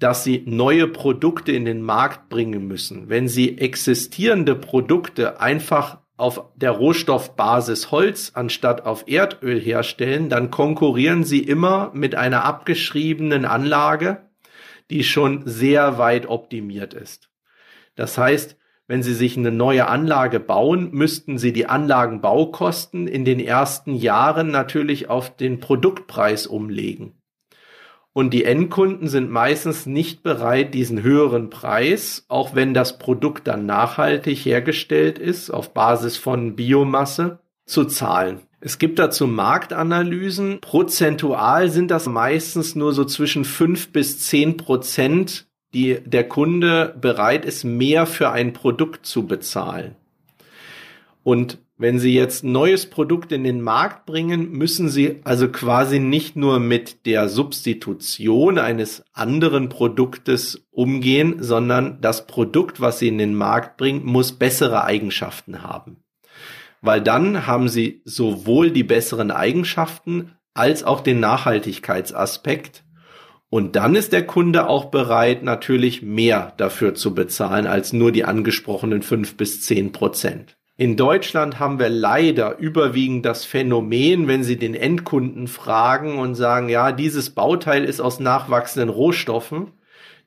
dass 0.00 0.24
sie 0.24 0.42
neue 0.46 0.88
Produkte 0.88 1.52
in 1.52 1.64
den 1.64 1.82
Markt 1.82 2.28
bringen 2.28 2.66
müssen. 2.66 3.08
Wenn 3.08 3.28
sie 3.28 3.58
existierende 3.58 4.56
Produkte 4.56 5.40
einfach 5.40 5.98
auf 6.16 6.42
der 6.56 6.72
Rohstoffbasis 6.72 7.90
Holz 7.90 8.32
anstatt 8.34 8.84
auf 8.84 9.04
Erdöl 9.06 9.60
herstellen, 9.60 10.28
dann 10.28 10.50
konkurrieren 10.50 11.24
sie 11.24 11.40
immer 11.40 11.90
mit 11.94 12.14
einer 12.14 12.44
abgeschriebenen 12.44 13.44
Anlage, 13.44 14.28
die 14.90 15.04
schon 15.04 15.42
sehr 15.46 15.98
weit 15.98 16.26
optimiert 16.26 16.92
ist. 16.94 17.30
Das 17.94 18.18
heißt, 18.18 18.56
wenn 18.86 19.04
Sie 19.04 19.14
sich 19.14 19.36
eine 19.36 19.52
neue 19.52 19.86
Anlage 19.86 20.40
bauen, 20.40 20.90
müssten 20.90 21.38
Sie 21.38 21.52
die 21.52 21.66
Anlagenbaukosten 21.66 23.06
in 23.06 23.24
den 23.24 23.38
ersten 23.38 23.94
Jahren 23.94 24.50
natürlich 24.50 25.08
auf 25.08 25.36
den 25.36 25.60
Produktpreis 25.60 26.48
umlegen. 26.48 27.19
Und 28.12 28.34
die 28.34 28.44
Endkunden 28.44 29.08
sind 29.08 29.30
meistens 29.30 29.86
nicht 29.86 30.22
bereit, 30.22 30.74
diesen 30.74 31.02
höheren 31.02 31.48
Preis, 31.48 32.24
auch 32.28 32.54
wenn 32.54 32.74
das 32.74 32.98
Produkt 32.98 33.46
dann 33.46 33.66
nachhaltig 33.66 34.38
hergestellt 34.44 35.18
ist, 35.18 35.50
auf 35.50 35.72
Basis 35.72 36.16
von 36.16 36.56
Biomasse, 36.56 37.38
zu 37.66 37.84
zahlen. 37.84 38.40
Es 38.60 38.78
gibt 38.78 38.98
dazu 38.98 39.26
Marktanalysen. 39.26 40.60
Prozentual 40.60 41.70
sind 41.70 41.90
das 41.90 42.06
meistens 42.06 42.74
nur 42.74 42.92
so 42.92 43.04
zwischen 43.04 43.44
fünf 43.44 43.92
bis 43.92 44.18
zehn 44.18 44.56
Prozent, 44.56 45.46
die 45.72 46.00
der 46.04 46.28
Kunde 46.28 46.94
bereit 47.00 47.44
ist, 47.44 47.64
mehr 47.64 48.06
für 48.06 48.30
ein 48.30 48.52
Produkt 48.52 49.06
zu 49.06 49.26
bezahlen. 49.26 49.94
Und 51.22 51.58
wenn 51.80 51.98
Sie 51.98 52.12
jetzt 52.12 52.44
ein 52.44 52.52
neues 52.52 52.84
Produkt 52.90 53.32
in 53.32 53.42
den 53.42 53.62
Markt 53.62 54.04
bringen, 54.04 54.50
müssen 54.50 54.90
Sie 54.90 55.20
also 55.24 55.48
quasi 55.48 55.98
nicht 55.98 56.36
nur 56.36 56.60
mit 56.60 57.06
der 57.06 57.30
Substitution 57.30 58.58
eines 58.58 59.02
anderen 59.14 59.70
Produktes 59.70 60.68
umgehen, 60.70 61.36
sondern 61.38 61.98
das 62.02 62.26
Produkt, 62.26 62.82
was 62.82 62.98
Sie 62.98 63.08
in 63.08 63.16
den 63.16 63.34
Markt 63.34 63.78
bringen, 63.78 64.04
muss 64.04 64.32
bessere 64.32 64.84
Eigenschaften 64.84 65.62
haben. 65.62 66.04
Weil 66.82 67.00
dann 67.00 67.46
haben 67.46 67.70
Sie 67.70 68.02
sowohl 68.04 68.72
die 68.72 68.84
besseren 68.84 69.30
Eigenschaften 69.30 70.32
als 70.52 70.84
auch 70.84 71.00
den 71.00 71.18
Nachhaltigkeitsaspekt. 71.18 72.84
Und 73.48 73.74
dann 73.74 73.94
ist 73.94 74.12
der 74.12 74.26
Kunde 74.26 74.68
auch 74.68 74.90
bereit, 74.90 75.42
natürlich 75.42 76.02
mehr 76.02 76.52
dafür 76.58 76.94
zu 76.94 77.14
bezahlen 77.14 77.66
als 77.66 77.94
nur 77.94 78.12
die 78.12 78.24
angesprochenen 78.24 79.00
fünf 79.00 79.38
bis 79.38 79.62
zehn 79.62 79.92
Prozent. 79.92 80.59
In 80.80 80.96
Deutschland 80.96 81.58
haben 81.58 81.78
wir 81.78 81.90
leider 81.90 82.56
überwiegend 82.56 83.26
das 83.26 83.44
Phänomen, 83.44 84.28
wenn 84.28 84.42
Sie 84.42 84.56
den 84.56 84.74
Endkunden 84.74 85.46
fragen 85.46 86.18
und 86.18 86.36
sagen, 86.36 86.70
ja, 86.70 86.90
dieses 86.90 87.28
Bauteil 87.28 87.84
ist 87.84 88.00
aus 88.00 88.18
nachwachsenden 88.18 88.88
Rohstoffen, 88.88 89.72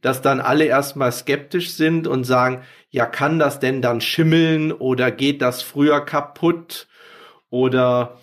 dass 0.01 0.22
dann 0.22 0.39
alle 0.39 0.66
erstmal 0.66 1.12
skeptisch 1.12 1.72
sind 1.72 2.06
und 2.06 2.24
sagen, 2.24 2.62
ja, 2.91 3.08
kann 3.08 3.39
das 3.39 3.60
denn 3.60 3.82
dann 3.82 3.99
schimmeln 3.99 4.72
oder 4.72 5.10
geht 5.10 5.41
das 5.41 5.64
früher 5.64 6.01
kaputt 6.01 6.88
oder 7.49 8.20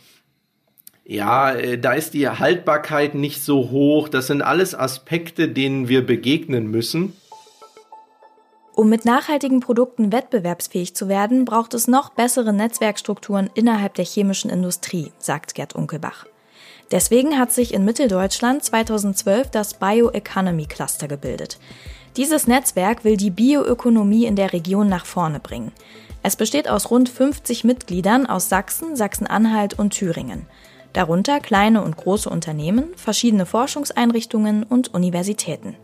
ja, 1.05 1.51
äh, 1.51 1.78
da 1.81 1.95
ist 1.95 2.14
die 2.14 2.28
Haltbarkeit 2.28 3.16
nicht 3.16 3.43
so 3.43 3.70
hoch. 3.70 4.09
Das 4.09 4.28
sind 4.28 4.43
alles 4.43 4.76
Aspekte, 4.76 5.49
denen 5.49 5.89
wir 5.89 6.07
begegnen 6.07 6.70
müssen. 6.70 7.12
Um 8.74 8.88
mit 8.88 9.04
nachhaltigen 9.04 9.60
Produkten 9.60 10.12
wettbewerbsfähig 10.12 10.94
zu 10.94 11.08
werden, 11.08 11.44
braucht 11.44 11.74
es 11.74 11.88
noch 11.88 12.10
bessere 12.10 12.52
Netzwerkstrukturen 12.52 13.50
innerhalb 13.54 13.94
der 13.94 14.04
chemischen 14.04 14.50
Industrie, 14.50 15.12
sagt 15.18 15.54
Gerd 15.54 15.74
Unkelbach. 15.74 16.26
Deswegen 16.90 17.38
hat 17.38 17.52
sich 17.52 17.72
in 17.72 17.84
Mitteldeutschland 17.84 18.64
2012 18.64 19.50
das 19.50 19.74
Bioeconomy 19.74 20.66
Cluster 20.66 21.08
gebildet. 21.08 21.58
Dieses 22.16 22.48
Netzwerk 22.48 23.04
will 23.04 23.16
die 23.16 23.30
Bioökonomie 23.30 24.26
in 24.26 24.34
der 24.34 24.52
Region 24.52 24.88
nach 24.88 25.06
vorne 25.06 25.38
bringen. 25.38 25.72
Es 26.22 26.36
besteht 26.36 26.68
aus 26.68 26.90
rund 26.90 27.08
50 27.08 27.64
Mitgliedern 27.64 28.26
aus 28.26 28.48
Sachsen, 28.48 28.96
Sachsen-Anhalt 28.96 29.78
und 29.78 29.90
Thüringen. 29.90 30.46
Darunter 30.92 31.38
kleine 31.38 31.84
und 31.84 31.96
große 31.96 32.28
Unternehmen, 32.28 32.88
verschiedene 32.96 33.46
Forschungseinrichtungen 33.46 34.64
und 34.64 34.92
Universitäten. 34.92 35.76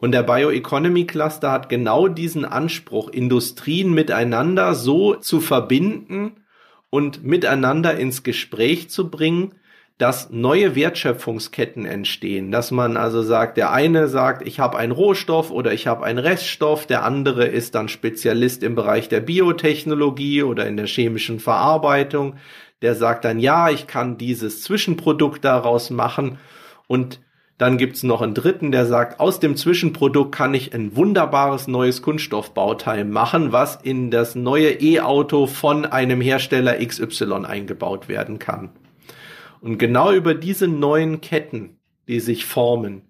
Und 0.00 0.12
der 0.12 0.22
Bioeconomy 0.22 1.06
Cluster 1.06 1.50
hat 1.50 1.68
genau 1.68 2.08
diesen 2.08 2.44
Anspruch, 2.44 3.08
Industrien 3.08 3.92
miteinander 3.92 4.74
so 4.74 5.14
zu 5.16 5.40
verbinden 5.40 6.44
und 6.90 7.24
miteinander 7.24 7.98
ins 7.98 8.22
Gespräch 8.22 8.90
zu 8.90 9.10
bringen, 9.10 9.54
dass 9.98 10.30
neue 10.30 10.76
Wertschöpfungsketten 10.76 11.84
entstehen, 11.84 12.52
dass 12.52 12.70
man 12.70 12.96
also 12.96 13.22
sagt, 13.22 13.56
der 13.56 13.72
eine 13.72 14.06
sagt, 14.06 14.46
ich 14.46 14.60
habe 14.60 14.78
einen 14.78 14.92
Rohstoff 14.92 15.50
oder 15.50 15.72
ich 15.72 15.88
habe 15.88 16.04
einen 16.04 16.20
Reststoff, 16.20 16.86
der 16.86 17.02
andere 17.02 17.46
ist 17.46 17.74
dann 17.74 17.88
Spezialist 17.88 18.62
im 18.62 18.76
Bereich 18.76 19.08
der 19.08 19.18
Biotechnologie 19.18 20.44
oder 20.44 20.68
in 20.68 20.76
der 20.76 20.86
chemischen 20.86 21.40
Verarbeitung, 21.40 22.36
der 22.80 22.94
sagt 22.94 23.24
dann, 23.24 23.40
ja, 23.40 23.70
ich 23.70 23.88
kann 23.88 24.18
dieses 24.18 24.62
Zwischenprodukt 24.62 25.44
daraus 25.44 25.90
machen. 25.90 26.38
Und 26.86 27.20
dann 27.58 27.76
gibt's 27.76 28.04
noch 28.04 28.22
einen 28.22 28.34
dritten, 28.34 28.70
der 28.70 28.86
sagt, 28.86 29.18
aus 29.18 29.40
dem 29.40 29.56
Zwischenprodukt 29.56 30.32
kann 30.32 30.54
ich 30.54 30.72
ein 30.74 30.94
wunderbares 30.94 31.66
neues 31.66 32.02
Kunststoffbauteil 32.02 33.04
machen, 33.04 33.50
was 33.50 33.76
in 33.82 34.12
das 34.12 34.36
neue 34.36 34.80
E-Auto 34.80 35.48
von 35.48 35.84
einem 35.84 36.20
Hersteller 36.20 36.76
XY 36.78 37.44
eingebaut 37.44 38.08
werden 38.08 38.38
kann. 38.38 38.70
Und 39.60 39.78
genau 39.78 40.12
über 40.12 40.34
diese 40.34 40.68
neuen 40.68 41.20
Ketten, 41.20 41.78
die 42.06 42.20
sich 42.20 42.44
formen, 42.44 43.02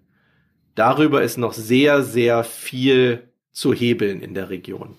darüber 0.73 1.21
ist 1.21 1.37
noch 1.37 1.53
sehr, 1.53 2.01
sehr 2.01 2.43
viel 2.43 3.29
zu 3.51 3.71
hebeln 3.71 4.19
in 4.19 4.33
der 4.33 4.49
Region. 4.49 4.95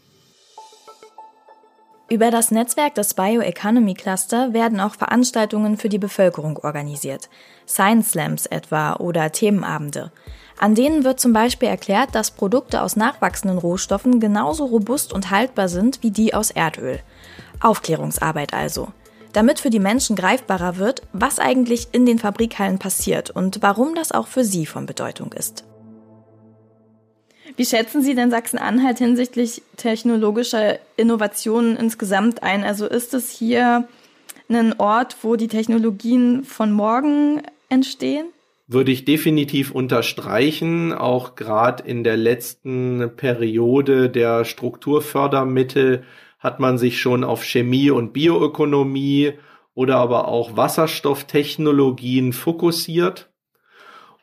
Über 2.12 2.32
das 2.32 2.50
Netzwerk 2.50 2.96
des 2.96 3.14
Bioeconomy 3.14 3.94
Cluster 3.94 4.52
werden 4.52 4.80
auch 4.80 4.96
Veranstaltungen 4.96 5.76
für 5.76 5.88
die 5.88 5.98
Bevölkerung 5.98 6.56
organisiert. 6.56 7.30
Science 7.68 8.10
Slams 8.10 8.46
etwa 8.46 8.94
oder 8.96 9.30
Themenabende. 9.30 10.10
An 10.58 10.74
denen 10.74 11.04
wird 11.04 11.20
zum 11.20 11.32
Beispiel 11.32 11.68
erklärt, 11.68 12.12
dass 12.16 12.32
Produkte 12.32 12.82
aus 12.82 12.96
nachwachsenden 12.96 13.58
Rohstoffen 13.58 14.18
genauso 14.18 14.64
robust 14.64 15.12
und 15.12 15.30
haltbar 15.30 15.68
sind 15.68 16.02
wie 16.02 16.10
die 16.10 16.34
aus 16.34 16.50
Erdöl. 16.50 16.98
Aufklärungsarbeit 17.60 18.54
also. 18.54 18.88
Damit 19.32 19.60
für 19.60 19.70
die 19.70 19.78
Menschen 19.78 20.16
greifbarer 20.16 20.78
wird, 20.78 21.02
was 21.12 21.38
eigentlich 21.38 21.90
in 21.92 22.06
den 22.06 22.18
Fabrikhallen 22.18 22.80
passiert 22.80 23.30
und 23.30 23.62
warum 23.62 23.94
das 23.94 24.10
auch 24.10 24.26
für 24.26 24.42
sie 24.42 24.66
von 24.66 24.84
Bedeutung 24.84 25.32
ist. 25.32 25.64
Wie 27.56 27.64
schätzen 27.64 28.02
Sie 28.02 28.14
denn 28.14 28.30
Sachsen-Anhalt 28.30 28.98
hinsichtlich 28.98 29.62
technologischer 29.76 30.78
Innovationen 30.96 31.76
insgesamt 31.76 32.42
ein? 32.42 32.64
Also 32.64 32.86
ist 32.86 33.14
es 33.14 33.30
hier 33.30 33.88
ein 34.48 34.78
Ort, 34.78 35.16
wo 35.22 35.36
die 35.36 35.48
Technologien 35.48 36.44
von 36.44 36.72
morgen 36.72 37.42
entstehen? 37.68 38.26
Würde 38.66 38.92
ich 38.92 39.04
definitiv 39.04 39.72
unterstreichen, 39.72 40.92
auch 40.92 41.34
gerade 41.34 41.82
in 41.82 42.04
der 42.04 42.16
letzten 42.16 43.10
Periode 43.16 44.10
der 44.10 44.44
Strukturfördermittel 44.44 46.04
hat 46.38 46.60
man 46.60 46.78
sich 46.78 47.00
schon 47.00 47.24
auf 47.24 47.44
Chemie 47.44 47.90
und 47.90 48.12
Bioökonomie 48.12 49.32
oder 49.74 49.96
aber 49.96 50.28
auch 50.28 50.56
Wasserstofftechnologien 50.56 52.32
fokussiert. 52.32 53.30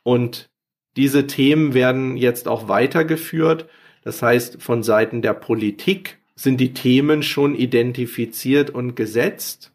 Und 0.03 0.49
diese 0.97 1.27
Themen 1.27 1.73
werden 1.73 2.17
jetzt 2.17 2.47
auch 2.47 2.67
weitergeführt. 2.67 3.67
Das 4.03 4.21
heißt, 4.21 4.61
von 4.61 4.83
Seiten 4.83 5.21
der 5.21 5.33
Politik 5.33 6.17
sind 6.35 6.59
die 6.59 6.73
Themen 6.73 7.23
schon 7.23 7.55
identifiziert 7.55 8.69
und 8.69 8.95
gesetzt. 8.95 9.71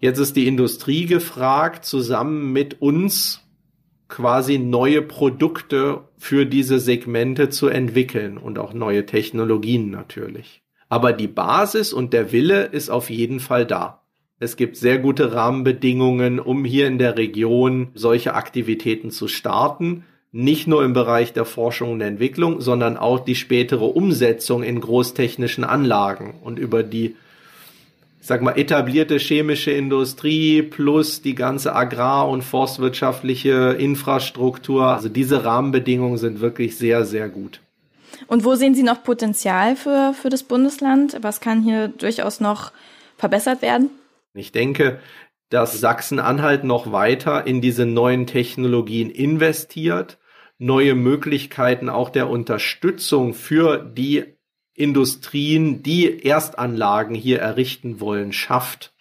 Jetzt 0.00 0.18
ist 0.18 0.36
die 0.36 0.46
Industrie 0.46 1.06
gefragt, 1.06 1.84
zusammen 1.84 2.52
mit 2.52 2.80
uns 2.80 3.44
quasi 4.08 4.58
neue 4.58 5.02
Produkte 5.02 6.04
für 6.16 6.46
diese 6.46 6.78
Segmente 6.78 7.50
zu 7.50 7.68
entwickeln 7.68 8.38
und 8.38 8.58
auch 8.58 8.72
neue 8.72 9.04
Technologien 9.06 9.90
natürlich. 9.90 10.62
Aber 10.88 11.12
die 11.12 11.28
Basis 11.28 11.92
und 11.92 12.12
der 12.12 12.32
Wille 12.32 12.64
ist 12.64 12.88
auf 12.88 13.10
jeden 13.10 13.40
Fall 13.40 13.66
da. 13.66 14.02
Es 14.40 14.56
gibt 14.56 14.76
sehr 14.76 14.98
gute 14.98 15.32
Rahmenbedingungen, 15.34 16.38
um 16.38 16.64
hier 16.64 16.86
in 16.86 16.98
der 16.98 17.16
Region 17.16 17.88
solche 17.94 18.34
Aktivitäten 18.34 19.10
zu 19.10 19.26
starten. 19.26 20.04
Nicht 20.30 20.68
nur 20.68 20.84
im 20.84 20.92
Bereich 20.92 21.32
der 21.32 21.44
Forschung 21.44 21.92
und 21.92 22.00
Entwicklung, 22.00 22.60
sondern 22.60 22.96
auch 22.96 23.18
die 23.18 23.34
spätere 23.34 23.84
Umsetzung 23.84 24.62
in 24.62 24.80
großtechnischen 24.80 25.64
Anlagen 25.64 26.34
und 26.42 26.58
über 26.58 26.82
die 26.82 27.16
ich 28.20 28.26
sag 28.26 28.42
mal, 28.42 28.58
etablierte 28.58 29.16
chemische 29.16 29.70
Industrie 29.70 30.62
plus 30.62 31.22
die 31.22 31.34
ganze 31.34 31.74
agrar- 31.74 32.28
und 32.28 32.42
forstwirtschaftliche 32.42 33.76
Infrastruktur. 33.78 34.86
Also 34.86 35.08
diese 35.08 35.44
Rahmenbedingungen 35.44 36.18
sind 36.18 36.40
wirklich 36.40 36.76
sehr, 36.76 37.04
sehr 37.04 37.28
gut. 37.28 37.60
Und 38.26 38.44
wo 38.44 38.54
sehen 38.54 38.74
Sie 38.74 38.82
noch 38.82 39.02
Potenzial 39.02 39.76
für, 39.76 40.14
für 40.20 40.28
das 40.28 40.42
Bundesland? 40.42 41.16
Was 41.22 41.40
kann 41.40 41.62
hier 41.62 41.88
durchaus 41.88 42.40
noch 42.40 42.72
verbessert 43.16 43.62
werden? 43.62 43.88
Ich 44.38 44.52
denke, 44.52 45.00
dass 45.50 45.80
Sachsen-Anhalt 45.80 46.64
noch 46.64 46.92
weiter 46.92 47.46
in 47.46 47.60
diese 47.60 47.86
neuen 47.86 48.26
Technologien 48.26 49.10
investiert, 49.10 50.18
neue 50.58 50.94
Möglichkeiten 50.94 51.88
auch 51.88 52.10
der 52.10 52.28
Unterstützung 52.28 53.34
für 53.34 53.78
die 53.78 54.24
Industrien, 54.74 55.82
die 55.82 56.24
Erstanlagen 56.24 57.14
hier 57.14 57.40
errichten 57.40 58.00
wollen, 58.00 58.32
schafft. 58.32 58.92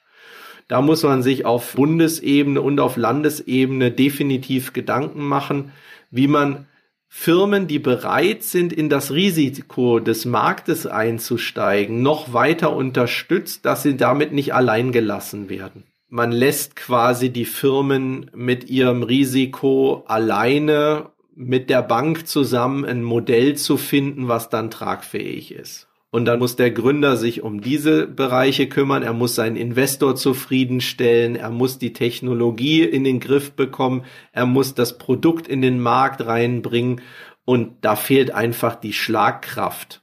Da 0.67 0.81
muss 0.81 1.03
man 1.03 1.23
sich 1.23 1.45
auf 1.45 1.73
Bundesebene 1.73 2.61
und 2.61 2.79
auf 2.79 2.97
Landesebene 2.97 3.91
definitiv 3.91 4.73
Gedanken 4.73 5.23
machen, 5.23 5.71
wie 6.09 6.27
man 6.27 6.67
Firmen, 7.09 7.67
die 7.67 7.79
bereit 7.79 8.43
sind, 8.43 8.73
in 8.73 8.89
das 8.89 9.11
Risiko 9.11 9.99
des 9.99 10.25
Marktes 10.25 10.85
einzusteigen, 10.85 12.01
noch 12.01 12.33
weiter 12.33 12.75
unterstützt, 12.75 13.65
dass 13.65 13.83
sie 13.83 13.97
damit 13.97 14.33
nicht 14.33 14.53
allein 14.53 14.91
gelassen 14.91 15.49
werden. 15.49 15.83
Man 16.09 16.31
lässt 16.31 16.75
quasi 16.75 17.29
die 17.29 17.45
Firmen 17.45 18.31
mit 18.33 18.69
ihrem 18.69 19.03
Risiko 19.03 20.03
alleine 20.07 21.09
mit 21.35 21.69
der 21.69 21.83
Bank 21.83 22.27
zusammen 22.27 22.83
ein 22.85 23.03
Modell 23.03 23.55
zu 23.55 23.77
finden, 23.77 24.27
was 24.27 24.49
dann 24.49 24.71
tragfähig 24.71 25.51
ist. 25.53 25.86
Und 26.09 26.25
dann 26.25 26.39
muss 26.39 26.55
der 26.55 26.71
Gründer 26.71 27.17
sich 27.17 27.41
um 27.41 27.59
diese 27.59 28.07
Bereiche 28.07 28.69
kümmern. 28.69 29.03
Er 29.03 29.13
muss 29.13 29.35
seinen 29.35 29.57
Investor 29.57 30.15
zufriedenstellen. 30.15 31.35
Er 31.35 31.51
muss 31.51 31.79
die 31.79 31.93
Technologie 31.93 32.83
in 32.83 33.03
den 33.03 33.19
Griff 33.19 33.51
bekommen. 33.51 34.05
Er 34.31 34.45
muss 34.45 34.73
das 34.73 34.97
Produkt 34.97 35.47
in 35.47 35.61
den 35.61 35.79
Markt 35.81 36.25
reinbringen. 36.25 37.01
Und 37.43 37.75
da 37.81 37.95
fehlt 37.95 38.31
einfach 38.31 38.75
die 38.75 38.93
Schlagkraft. 38.93 40.01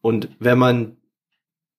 Und 0.00 0.28
wenn 0.40 0.58
man 0.58 0.96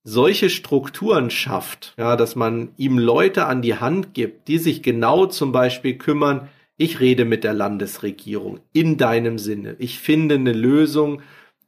solche 0.03 0.49
Strukturen 0.49 1.29
schafft, 1.29 1.93
ja, 1.97 2.15
dass 2.15 2.36
man 2.36 2.69
ihm 2.77 2.97
Leute 2.97 3.47
an 3.47 3.61
die 3.61 3.75
Hand 3.75 4.13
gibt, 4.13 4.47
die 4.47 4.59
sich 4.59 4.81
genau 4.81 5.25
zum 5.25 5.51
Beispiel 5.51 5.97
kümmern, 5.97 6.47
ich 6.77 6.99
rede 6.99 7.25
mit 7.25 7.43
der 7.43 7.53
Landesregierung 7.53 8.59
in 8.71 8.97
deinem 8.97 9.38
Sinne. 9.39 9.75
Ich 9.79 9.99
finde 9.99 10.36
eine 10.36 10.53
Lösung, 10.53 11.21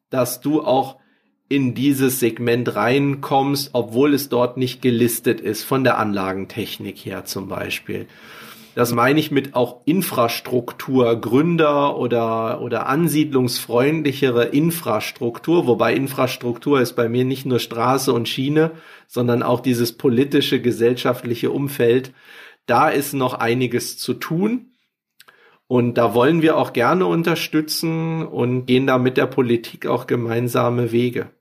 dass 0.10 0.42
du 0.42 0.62
auch 0.62 1.00
in 1.50 1.74
dieses 1.74 2.20
Segment 2.20 2.76
reinkommst, 2.76 3.70
obwohl 3.74 4.14
es 4.14 4.30
dort 4.30 4.58
nicht 4.58 4.82
gelistet 4.82 5.40
ist, 5.40 5.64
von 5.64 5.84
der 5.84 5.98
Anlagentechnik 5.98 6.98
her 6.98 7.26
zum 7.26 7.48
Beispiel. 7.48 8.08
Das 8.76 8.94
meine 8.94 9.20
ich 9.20 9.32
mit 9.32 9.56
auch 9.56 9.82
Infrastruktur, 9.86 11.20
Gründer 11.20 11.98
oder, 11.98 12.62
oder 12.62 12.88
ansiedlungsfreundlichere 12.88 14.46
Infrastruktur, 14.46 15.66
wobei 15.66 15.96
Infrastruktur 15.96 16.80
ist 16.80 16.94
bei 16.94 17.10
mir 17.10 17.26
nicht 17.26 17.48
nur 17.48 17.58
Straße 17.58 18.14
und 18.14 18.30
Schiene, 18.30 18.74
sondern 19.08 19.42
auch 19.42 19.62
dieses 19.62 19.94
politische, 19.94 20.62
gesellschaftliche 20.62 21.50
Umfeld. 21.50 22.14
Da 22.68 22.90
ist 22.90 23.14
noch 23.14 23.34
einiges 23.34 23.98
zu 23.98 24.14
tun. 24.14 24.74
Und 25.66 25.96
da 25.96 26.14
wollen 26.14 26.42
wir 26.42 26.56
auch 26.56 26.72
gerne 26.72 27.08
unterstützen 27.08 28.28
und 28.28 28.68
gehen 28.68 28.86
da 28.86 29.00
mit 29.00 29.18
der 29.18 29.26
Politik 29.26 29.88
auch 29.88 30.06
gemeinsame 30.06 30.92
Wege. 30.92 31.32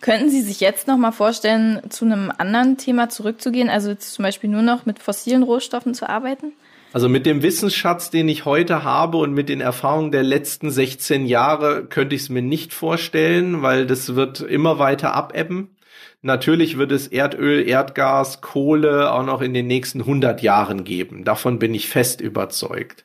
Könnten 0.00 0.30
Sie 0.30 0.42
sich 0.42 0.60
jetzt 0.60 0.86
noch 0.86 0.96
mal 0.96 1.12
vorstellen, 1.12 1.80
zu 1.90 2.04
einem 2.04 2.32
anderen 2.36 2.76
Thema 2.76 3.08
zurückzugehen, 3.08 3.68
also 3.68 3.94
zum 3.94 4.22
Beispiel 4.22 4.50
nur 4.50 4.62
noch 4.62 4.86
mit 4.86 4.98
fossilen 4.98 5.42
Rohstoffen 5.42 5.94
zu 5.94 6.08
arbeiten? 6.08 6.52
Also 6.92 7.08
mit 7.08 7.26
dem 7.26 7.42
Wissensschatz, 7.42 8.10
den 8.10 8.28
ich 8.28 8.44
heute 8.44 8.84
habe 8.84 9.18
und 9.18 9.34
mit 9.34 9.48
den 9.48 9.60
Erfahrungen 9.60 10.12
der 10.12 10.22
letzten 10.22 10.70
16 10.70 11.26
Jahre 11.26 11.84
könnte 11.84 12.14
ich 12.14 12.22
es 12.22 12.28
mir 12.28 12.42
nicht 12.42 12.72
vorstellen, 12.72 13.60
weil 13.62 13.86
das 13.86 14.14
wird 14.14 14.40
immer 14.40 14.78
weiter 14.78 15.12
abebben. 15.12 15.76
Natürlich 16.22 16.78
wird 16.78 16.92
es 16.92 17.06
Erdöl, 17.08 17.68
Erdgas, 17.68 18.40
Kohle 18.40 19.12
auch 19.12 19.24
noch 19.24 19.42
in 19.42 19.52
den 19.52 19.66
nächsten 19.66 20.00
100 20.00 20.42
Jahren 20.42 20.84
geben. 20.84 21.24
Davon 21.24 21.58
bin 21.58 21.74
ich 21.74 21.88
fest 21.88 22.20
überzeugt. 22.20 23.04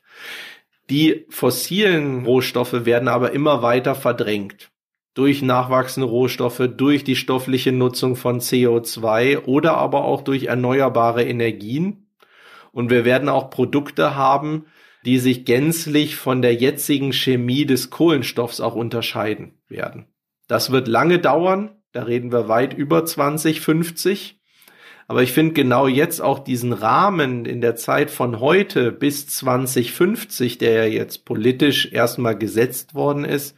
Die 0.89 1.25
fossilen 1.29 2.25
Rohstoffe 2.25 2.85
werden 2.85 3.07
aber 3.07 3.31
immer 3.31 3.61
weiter 3.61 3.95
verdrängt 3.95 4.71
durch 5.13 5.41
nachwachsende 5.41 6.07
Rohstoffe, 6.07 6.69
durch 6.75 7.03
die 7.03 7.15
stoffliche 7.15 7.71
Nutzung 7.71 8.15
von 8.15 8.39
CO2 8.39 9.45
oder 9.45 9.77
aber 9.77 10.05
auch 10.05 10.21
durch 10.21 10.45
erneuerbare 10.45 11.23
Energien. 11.23 12.07
Und 12.71 12.89
wir 12.89 13.03
werden 13.03 13.27
auch 13.27 13.49
Produkte 13.49 14.15
haben, 14.15 14.65
die 15.05 15.17
sich 15.17 15.45
gänzlich 15.45 16.15
von 16.15 16.41
der 16.41 16.53
jetzigen 16.53 17.11
Chemie 17.11 17.65
des 17.65 17.89
Kohlenstoffs 17.89 18.61
auch 18.61 18.75
unterscheiden 18.75 19.59
werden. 19.67 20.05
Das 20.47 20.71
wird 20.71 20.87
lange 20.87 21.19
dauern, 21.19 21.81
da 21.91 22.03
reden 22.03 22.31
wir 22.31 22.47
weit 22.47 22.73
über 22.73 23.03
2050. 23.03 24.39
Aber 25.07 25.23
ich 25.23 25.33
finde 25.33 25.53
genau 25.53 25.87
jetzt 25.87 26.21
auch 26.21 26.39
diesen 26.39 26.71
Rahmen 26.71 27.45
in 27.45 27.59
der 27.59 27.75
Zeit 27.75 28.11
von 28.11 28.39
heute 28.39 28.93
bis 28.93 29.27
2050, 29.27 30.57
der 30.57 30.71
ja 30.71 30.85
jetzt 30.85 31.25
politisch 31.25 31.91
erstmal 31.91 32.37
gesetzt 32.37 32.93
worden 32.93 33.25
ist, 33.25 33.57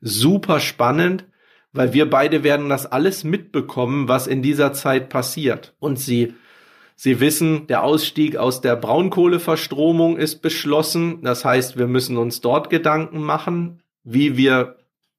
super 0.00 0.60
spannend, 0.60 1.24
weil 1.72 1.92
wir 1.92 2.10
beide 2.10 2.42
werden 2.42 2.68
das 2.68 2.86
alles 2.86 3.24
mitbekommen, 3.24 4.08
was 4.08 4.26
in 4.26 4.42
dieser 4.42 4.72
Zeit 4.72 5.08
passiert. 5.08 5.74
Und 5.78 5.98
sie, 5.98 6.34
sie 6.96 7.20
wissen, 7.20 7.66
der 7.68 7.84
Ausstieg 7.84 8.36
aus 8.36 8.60
der 8.60 8.76
Braunkohleverstromung 8.76 10.16
ist 10.16 10.42
beschlossen. 10.42 11.22
Das 11.22 11.44
heißt, 11.44 11.78
wir 11.78 11.86
müssen 11.86 12.16
uns 12.16 12.40
dort 12.40 12.70
Gedanken 12.70 13.20
machen, 13.20 13.82
wie 14.02 14.36
wir 14.36 14.76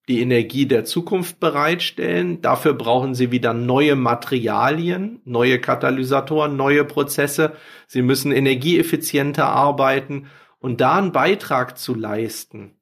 die 0.09 0.19
Energie 0.19 0.65
der 0.65 0.83
Zukunft 0.83 1.39
bereitstellen. 1.39 2.41
Dafür 2.41 2.73
brauchen 2.73 3.15
sie 3.15 3.31
wieder 3.31 3.53
neue 3.53 3.95
Materialien, 3.95 5.21
neue 5.23 5.59
Katalysatoren, 5.59 6.57
neue 6.57 6.83
Prozesse. 6.83 7.53
Sie 7.87 8.01
müssen 8.01 8.33
energieeffizienter 8.33 9.45
arbeiten 9.45 10.25
und 10.59 10.81
da 10.81 10.97
einen 10.97 11.13
Beitrag 11.13 11.77
zu 11.77 11.95
leisten 11.95 12.73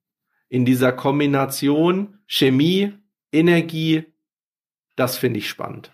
in 0.50 0.66
dieser 0.66 0.92
Kombination 0.92 2.20
Chemie, 2.28 2.94
Energie, 3.32 4.06
das 4.96 5.18
finde 5.18 5.40
ich 5.40 5.48
spannend. 5.48 5.92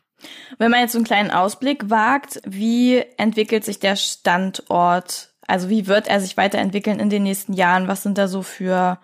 Wenn 0.58 0.72
man 0.72 0.82
jetzt 0.82 0.95
einen 0.95 1.06
kleinen 1.06 1.32
Ausblick 1.32 1.89
wagt, 1.89 2.41
wie 2.45 3.03
entwickelt 3.18 3.64
sich 3.64 3.80
der 3.80 3.95
Standort? 3.95 5.34
Also 5.45 5.70
wie 5.70 5.88
wird 5.88 6.08
er 6.08 6.20
sich 6.20 6.38
weiterentwickeln 6.38 6.99
in 6.99 7.10
den 7.10 7.24
nächsten 7.24 7.53
Jahren? 7.53 7.88
Was 7.88 8.03
sind 8.03 8.18
da 8.18 8.28
so 8.28 8.41
für 8.41 8.97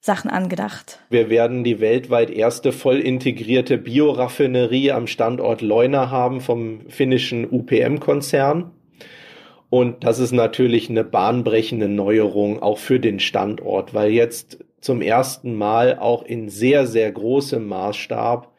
Sachen 0.00 0.30
angedacht? 0.30 0.98
Wir 1.08 1.30
werden 1.30 1.64
die 1.64 1.80
weltweit 1.80 2.28
erste 2.28 2.72
voll 2.72 2.98
integrierte 2.98 3.78
Bioraffinerie 3.78 4.92
am 4.92 5.06
Standort 5.06 5.62
Leuna 5.62 6.10
haben 6.10 6.42
vom 6.42 6.90
finnischen 6.90 7.50
UPM-Konzern. 7.50 8.72
Und 9.74 10.04
das 10.04 10.20
ist 10.20 10.30
natürlich 10.30 10.88
eine 10.88 11.02
bahnbrechende 11.02 11.88
Neuerung 11.88 12.62
auch 12.62 12.78
für 12.78 13.00
den 13.00 13.18
Standort, 13.18 13.92
weil 13.92 14.12
jetzt 14.12 14.64
zum 14.80 15.02
ersten 15.02 15.56
Mal 15.56 15.98
auch 15.98 16.22
in 16.22 16.48
sehr, 16.48 16.86
sehr 16.86 17.10
großem 17.10 17.66
Maßstab 17.66 18.52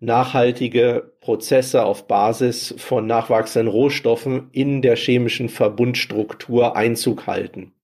nachhaltige 0.00 1.12
Prozesse 1.20 1.84
auf 1.84 2.08
Basis 2.08 2.74
von 2.78 3.06
nachwachsenden 3.06 3.70
Rohstoffen 3.70 4.48
in 4.52 4.80
der 4.80 4.96
chemischen 4.96 5.50
Verbundstruktur 5.50 6.74
Einzug 6.74 7.26
halten. 7.26 7.74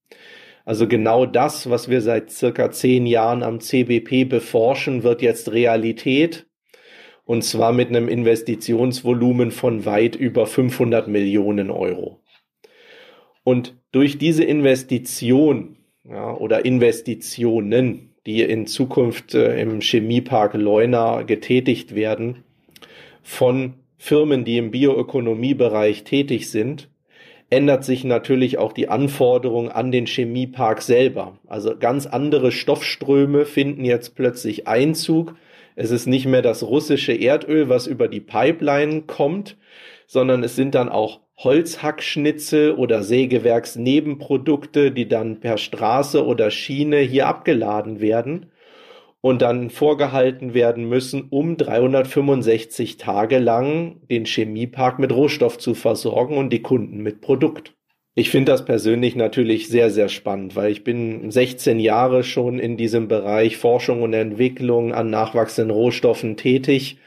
Also 0.65 0.89
genau 0.89 1.27
das, 1.27 1.69
was 1.69 1.91
wir 1.91 2.01
seit 2.01 2.31
circa 2.31 2.71
zehn 2.71 3.05
Jahren 3.05 3.43
am 3.43 3.61
CBP 3.61 4.25
beforschen, 4.25 5.03
wird 5.03 5.21
jetzt 5.21 5.53
Realität. 5.53 6.47
Und 7.27 7.45
zwar 7.45 7.75
mit 7.75 7.91
einem 7.91 8.09
Investitionsvolumen 8.09 9.51
von 9.51 9.85
weit 9.85 10.17
über 10.17 10.47
500 10.47 11.07
Millionen 11.07 11.71
Euro. 11.71 12.23
Und 13.49 13.77
durch 13.93 14.19
diese 14.19 14.45
Investition 14.45 15.77
ja, 16.07 16.37
oder 16.37 16.67
Investitionen, 16.67 18.11
die 18.27 18.43
in 18.43 18.67
Zukunft 18.67 19.35
äh, 19.35 19.59
im 19.63 19.81
Chemiepark 19.81 20.53
Leuna 20.53 21.23
getätigt 21.23 21.95
werden, 21.95 22.45
von 23.23 23.73
Firmen, 23.97 24.45
die 24.45 24.59
im 24.59 24.71
Bioökonomiebereich 24.71 26.05
tätig 26.05 26.51
sind, 26.51 26.91
ändert 27.49 27.85
sich 27.85 28.05
natürlich 28.05 28.59
auch 28.59 28.75
die 28.75 28.91
Anforderung 28.91 29.71
an 29.71 29.93
den 29.93 30.05
Chemiepark 30.05 30.83
selber. 30.83 31.39
Also 31.47 31.75
ganz 31.75 32.07
andere 32.07 32.53
Stoffströme 32.53 33.47
finden 33.47 33.87
jetzt 33.87 34.15
plötzlich 34.15 34.69
Einzug. 34.69 35.37
Es 35.75 35.91
ist 35.91 36.05
nicht 36.05 36.27
mehr 36.27 36.43
das 36.43 36.65
russische 36.65 37.15
Erdöl, 37.15 37.71
was 37.71 37.87
über 37.87 38.09
die 38.09 38.21
Pipeline 38.21 39.05
kommt, 39.07 39.57
sondern 40.07 40.45
es 40.45 40.55
sind 40.55 40.75
dann 40.75 40.91
auch 40.91 41.21
Holzhackschnitzel 41.39 42.73
oder 42.73 43.03
Sägewerksnebenprodukte, 43.03 44.91
die 44.91 45.09
dann 45.09 45.39
per 45.41 45.57
Straße 45.57 46.27
oder 46.27 46.51
Schiene 46.51 46.99
hier 46.99 47.29
abgeladen 47.29 48.01
werden 48.01 48.47
und 49.21 49.43
dann 49.43 49.71
vorgehalten 49.71 50.53
werden 50.55 50.89
müssen, 50.89 51.29
um 51.31 51.57
365 51.57 52.97
Tage 52.97 53.39
lang 53.39 54.01
den 54.11 54.25
Chemiepark 54.25 54.99
mit 54.99 55.13
Rohstoff 55.13 55.59
zu 55.59 55.75
versorgen 55.75 56.37
und 56.37 56.53
die 56.53 56.63
Kunden 56.63 57.03
mit 57.03 57.21
Produkt. 57.21 57.75
Ich 58.15 58.31
finde 58.31 58.51
das 58.51 58.65
persönlich 58.65 59.15
natürlich 59.15 59.69
sehr, 59.69 59.91
sehr 59.91 60.09
spannend, 60.09 60.57
weil 60.57 60.73
ich 60.73 60.83
bin 60.83 61.31
16 61.31 61.79
Jahre 61.79 62.25
schon 62.25 62.59
in 62.59 62.77
diesem 62.77 63.07
Bereich 63.07 63.57
Forschung 63.57 64.03
und 64.03 64.13
Entwicklung 64.13 64.93
an 64.93 65.09
nachwachsenden 65.11 65.71
Rohstoffen 65.71 66.37
tätig 66.37 66.99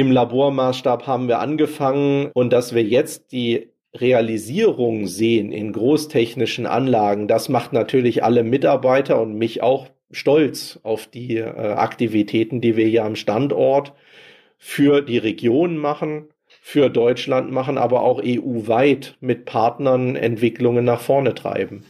im 0.00 0.10
Labormaßstab 0.10 1.06
haben 1.06 1.28
wir 1.28 1.40
angefangen 1.40 2.30
und 2.32 2.54
dass 2.54 2.74
wir 2.74 2.82
jetzt 2.82 3.32
die 3.32 3.68
Realisierung 3.94 5.06
sehen 5.06 5.52
in 5.52 5.72
großtechnischen 5.72 6.64
Anlagen, 6.64 7.28
das 7.28 7.50
macht 7.50 7.74
natürlich 7.74 8.24
alle 8.24 8.42
Mitarbeiter 8.42 9.20
und 9.20 9.34
mich 9.34 9.62
auch 9.62 9.88
stolz 10.10 10.80
auf 10.84 11.06
die 11.06 11.36
äh, 11.36 11.44
Aktivitäten, 11.44 12.62
die 12.62 12.76
wir 12.76 12.86
hier 12.86 13.04
am 13.04 13.14
Standort 13.14 13.92
für 14.56 15.02
die 15.02 15.18
Region 15.18 15.76
machen, 15.76 16.28
für 16.62 16.88
Deutschland 16.88 17.52
machen, 17.52 17.76
aber 17.76 18.02
auch 18.02 18.22
EU-weit 18.24 19.16
mit 19.20 19.44
Partnern 19.44 20.16
Entwicklungen 20.16 20.84
nach 20.84 21.00
vorne 21.00 21.34
treiben. 21.34 21.84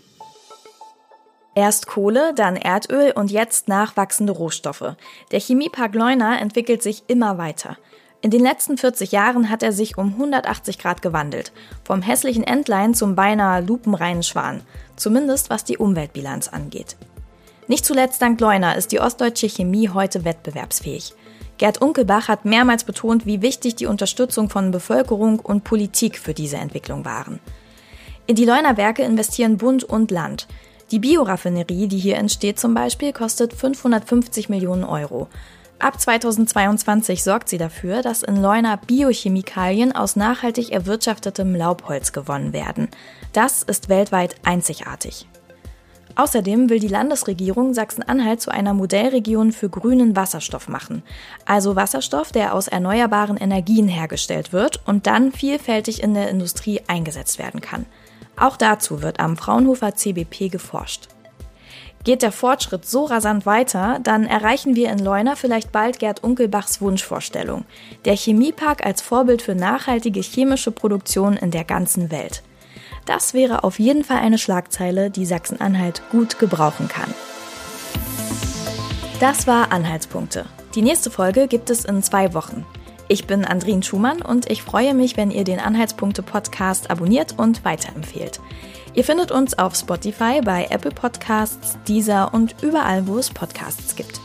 Erst 1.55 1.87
Kohle, 1.87 2.33
dann 2.35 2.57
Erdöl 2.57 3.13
und 3.15 3.31
jetzt 3.31 3.69
nachwachsende 3.69 4.33
Rohstoffe. 4.33 4.97
Der 5.31 5.41
Chemiepark 5.41 5.95
Leuna 5.95 6.41
entwickelt 6.41 6.83
sich 6.83 7.05
immer 7.07 7.39
weiter. 7.39 7.77
In 8.23 8.31
den 8.31 8.43
letzten 8.43 8.77
40 8.77 9.13
Jahren 9.13 9.49
hat 9.49 9.63
er 9.63 9.73
sich 9.73 9.97
um 9.97 10.09
180 10.09 10.79
Grad 10.79 11.01
gewandelt. 11.01 11.53
Vom 11.85 12.03
hässlichen 12.03 12.45
Entlein 12.45 12.93
zum 12.93 13.15
beinahe 13.15 13.63
lupenreinen 13.63 14.23
Schwan. 14.23 14.61
Zumindest 14.97 15.49
was 15.49 15.65
die 15.65 15.79
Umweltbilanz 15.79 16.49
angeht. 16.49 16.97
Nicht 17.67 17.87
zuletzt 17.87 18.21
dank 18.21 18.39
Leuna 18.41 18.73
ist 18.73 18.93
die 18.93 19.01
ostdeutsche 19.01 19.49
Chemie 19.49 19.89
heute 19.89 20.27
wettbewerbsfähig. 20.27 21.15
Gerd 21.57 21.81
Unkelbach 21.81 22.29
hat 22.29 22.45
mehrmals 22.45 22.85
betont, 22.85 23.25
wie 23.25 23.41
wichtig 23.41 23.77
die 23.77 23.87
Unterstützung 23.87 24.51
von 24.51 24.71
Bevölkerung 24.71 25.41
und 25.41 25.65
Politik 25.65 26.19
für 26.19 26.35
diese 26.35 26.57
Entwicklung 26.57 27.07
waren. 27.07 27.39
In 28.27 28.37
die 28.37 28.45
Leuner 28.45 28.77
Werke 28.77 29.03
investieren 29.03 29.57
Bund 29.57 29.83
und 29.83 30.11
Land. 30.11 30.47
Die 30.91 30.99
Bioraffinerie, 30.99 31.87
die 31.87 31.99
hier 31.99 32.17
entsteht 32.17 32.59
zum 32.59 32.75
Beispiel, 32.75 33.13
kostet 33.13 33.55
550 33.55 34.49
Millionen 34.49 34.85
Euro. 34.85 35.29
Ab 35.81 35.99
2022 35.99 37.25
sorgt 37.25 37.49
sie 37.49 37.57
dafür, 37.57 38.03
dass 38.03 38.23
in 38.23 38.37
Leuna 38.37 38.77
Biochemikalien 38.77 39.93
aus 39.93 40.15
nachhaltig 40.15 40.73
erwirtschaftetem 40.73 41.55
Laubholz 41.55 42.13
gewonnen 42.13 42.53
werden. 42.53 42.89
Das 43.33 43.63
ist 43.63 43.89
weltweit 43.89 44.35
einzigartig. 44.45 45.27
Außerdem 46.17 46.69
will 46.69 46.81
die 46.81 46.89
Landesregierung 46.89 47.73
Sachsen-Anhalt 47.73 48.43
zu 48.43 48.51
einer 48.51 48.75
Modellregion 48.75 49.53
für 49.53 49.71
grünen 49.71 50.17
Wasserstoff 50.17 50.69
machen. 50.69 51.03
Also 51.47 51.77
Wasserstoff, 51.77 52.31
der 52.31 52.53
aus 52.55 52.69
erneuerbaren 52.69 53.39
Energien 53.39 53.89
hergestellt 53.89 54.53
wird 54.53 54.87
und 54.87 55.07
dann 55.07 55.33
vielfältig 55.33 56.03
in 56.03 56.13
der 56.13 56.29
Industrie 56.29 56.83
eingesetzt 56.89 57.39
werden 57.39 57.63
kann. 57.63 57.87
Auch 58.37 58.59
dazu 58.59 59.01
wird 59.01 59.19
am 59.19 59.39
Fraunhofer 59.39 59.95
CBP 59.95 60.51
geforscht. 60.51 61.09
Geht 62.03 62.23
der 62.23 62.33
Fortschritt 62.33 62.87
so 62.87 63.05
rasant 63.05 63.45
weiter, 63.45 63.99
dann 64.03 64.25
erreichen 64.25 64.75
wir 64.75 64.91
in 64.91 64.99
Leuna 64.99 65.37
vielleicht 65.37 65.71
bald 65.71 65.99
Gerd 65.99 66.25
Unkelbachs 66.25 66.81
Wunschvorstellung. 66.81 67.67
Der 68.07 68.17
Chemiepark 68.17 68.87
als 68.87 69.03
Vorbild 69.03 69.43
für 69.43 69.55
nachhaltige 69.55 70.21
chemische 70.21 70.71
Produktion 70.71 71.37
in 71.37 71.51
der 71.51 71.65
ganzen 71.65 72.11
Welt. 72.11 72.43
Das 73.05 73.35
wäre 73.35 73.65
auf 73.65 73.79
jeden 73.79 74.03
Fall 74.03 74.21
eine 74.21 74.39
Schlagzeile, 74.39 75.11
die 75.11 75.27
Sachsen-Anhalt 75.27 76.01
gut 76.11 76.39
gebrauchen 76.39 76.89
kann. 76.89 77.13
Das 79.21 79.47
war 79.47 79.71
Anhaltspunkte. 79.71 80.47
Die 80.75 80.83
nächste 80.83 81.11
Folge 81.11 81.49
gibt 81.49 81.69
es 81.69 81.85
in 81.85 82.03
zwei 82.03 82.33
Wochen. 82.33 82.65
Ich 83.09 83.27
bin 83.27 83.45
Andrin 83.45 83.83
Schumann 83.83 84.23
und 84.23 84.51
ich 84.51 84.63
freue 84.63 84.95
mich, 84.95 85.19
wenn 85.19 85.31
ihr 85.31 85.45
den 85.45 85.61
Anhaltspunkte 85.61 86.23
Podcast 86.23 86.91
abonniert 86.91 87.35
und 87.37 87.65
weiterempfehlt. 87.65 88.41
Ihr 88.95 89.05
findet 89.05 89.31
uns 89.31 89.59
auf 89.59 89.77
Spotify, 89.77 90.41
bei 90.43 90.67
Apple 90.71 90.91
Podcasts, 90.91 91.79
Deezer 91.87 92.35
und 92.35 92.57
überall, 92.63 93.07
wo 93.07 93.19
es 93.19 93.31
Podcasts 93.31 93.95
gibt. 93.95 94.21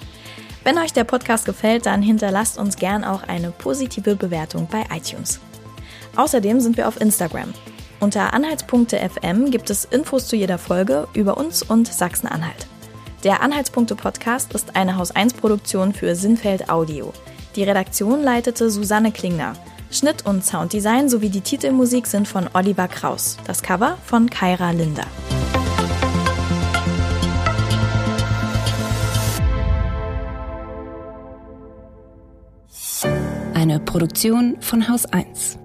Wenn 0.63 0.79
euch 0.79 0.93
der 0.93 1.03
Podcast 1.03 1.45
gefällt, 1.45 1.85
dann 1.85 2.01
hinterlasst 2.01 2.57
uns 2.57 2.75
gern 2.75 3.03
auch 3.03 3.23
eine 3.23 3.51
positive 3.51 4.15
Bewertung 4.15 4.67
bei 4.71 4.83
iTunes. 4.95 5.39
Außerdem 6.15 6.59
sind 6.59 6.77
wir 6.77 6.87
auf 6.87 6.99
Instagram. 6.99 7.53
Unter 7.99 8.33
Anhaltspunkte 8.33 8.97
FM 8.97 9.51
gibt 9.51 9.69
es 9.69 9.85
Infos 9.85 10.27
zu 10.27 10.35
jeder 10.35 10.57
Folge 10.57 11.07
über 11.13 11.37
uns 11.37 11.61
und 11.61 11.87
Sachsen-Anhalt. 11.87 12.67
Der 13.23 13.41
Anhaltspunkte 13.41 13.95
Podcast 13.95 14.53
ist 14.53 14.75
eine 14.75 14.97
Haus 14.97 15.11
1 15.11 15.35
Produktion 15.35 15.93
für 15.93 16.15
Sinnfeld 16.15 16.69
Audio. 16.69 17.13
Die 17.55 17.63
Redaktion 17.63 18.23
leitete 18.23 18.69
Susanne 18.69 19.11
Klingner. 19.11 19.53
Schnitt 19.95 20.25
und 20.25 20.45
Sounddesign 20.45 21.09
sowie 21.09 21.29
die 21.29 21.41
Titelmusik 21.41 22.05
sind 22.05 22.27
von 22.27 22.49
Oliver 22.53 22.87
Kraus. 22.87 23.37
Das 23.47 23.61
Cover 23.61 23.97
von 24.05 24.29
Kaira 24.29 24.71
Linder. 24.71 25.05
Eine 33.53 33.79
Produktion 33.79 34.57
von 34.59 34.87
Haus 34.89 35.05
1. 35.05 35.57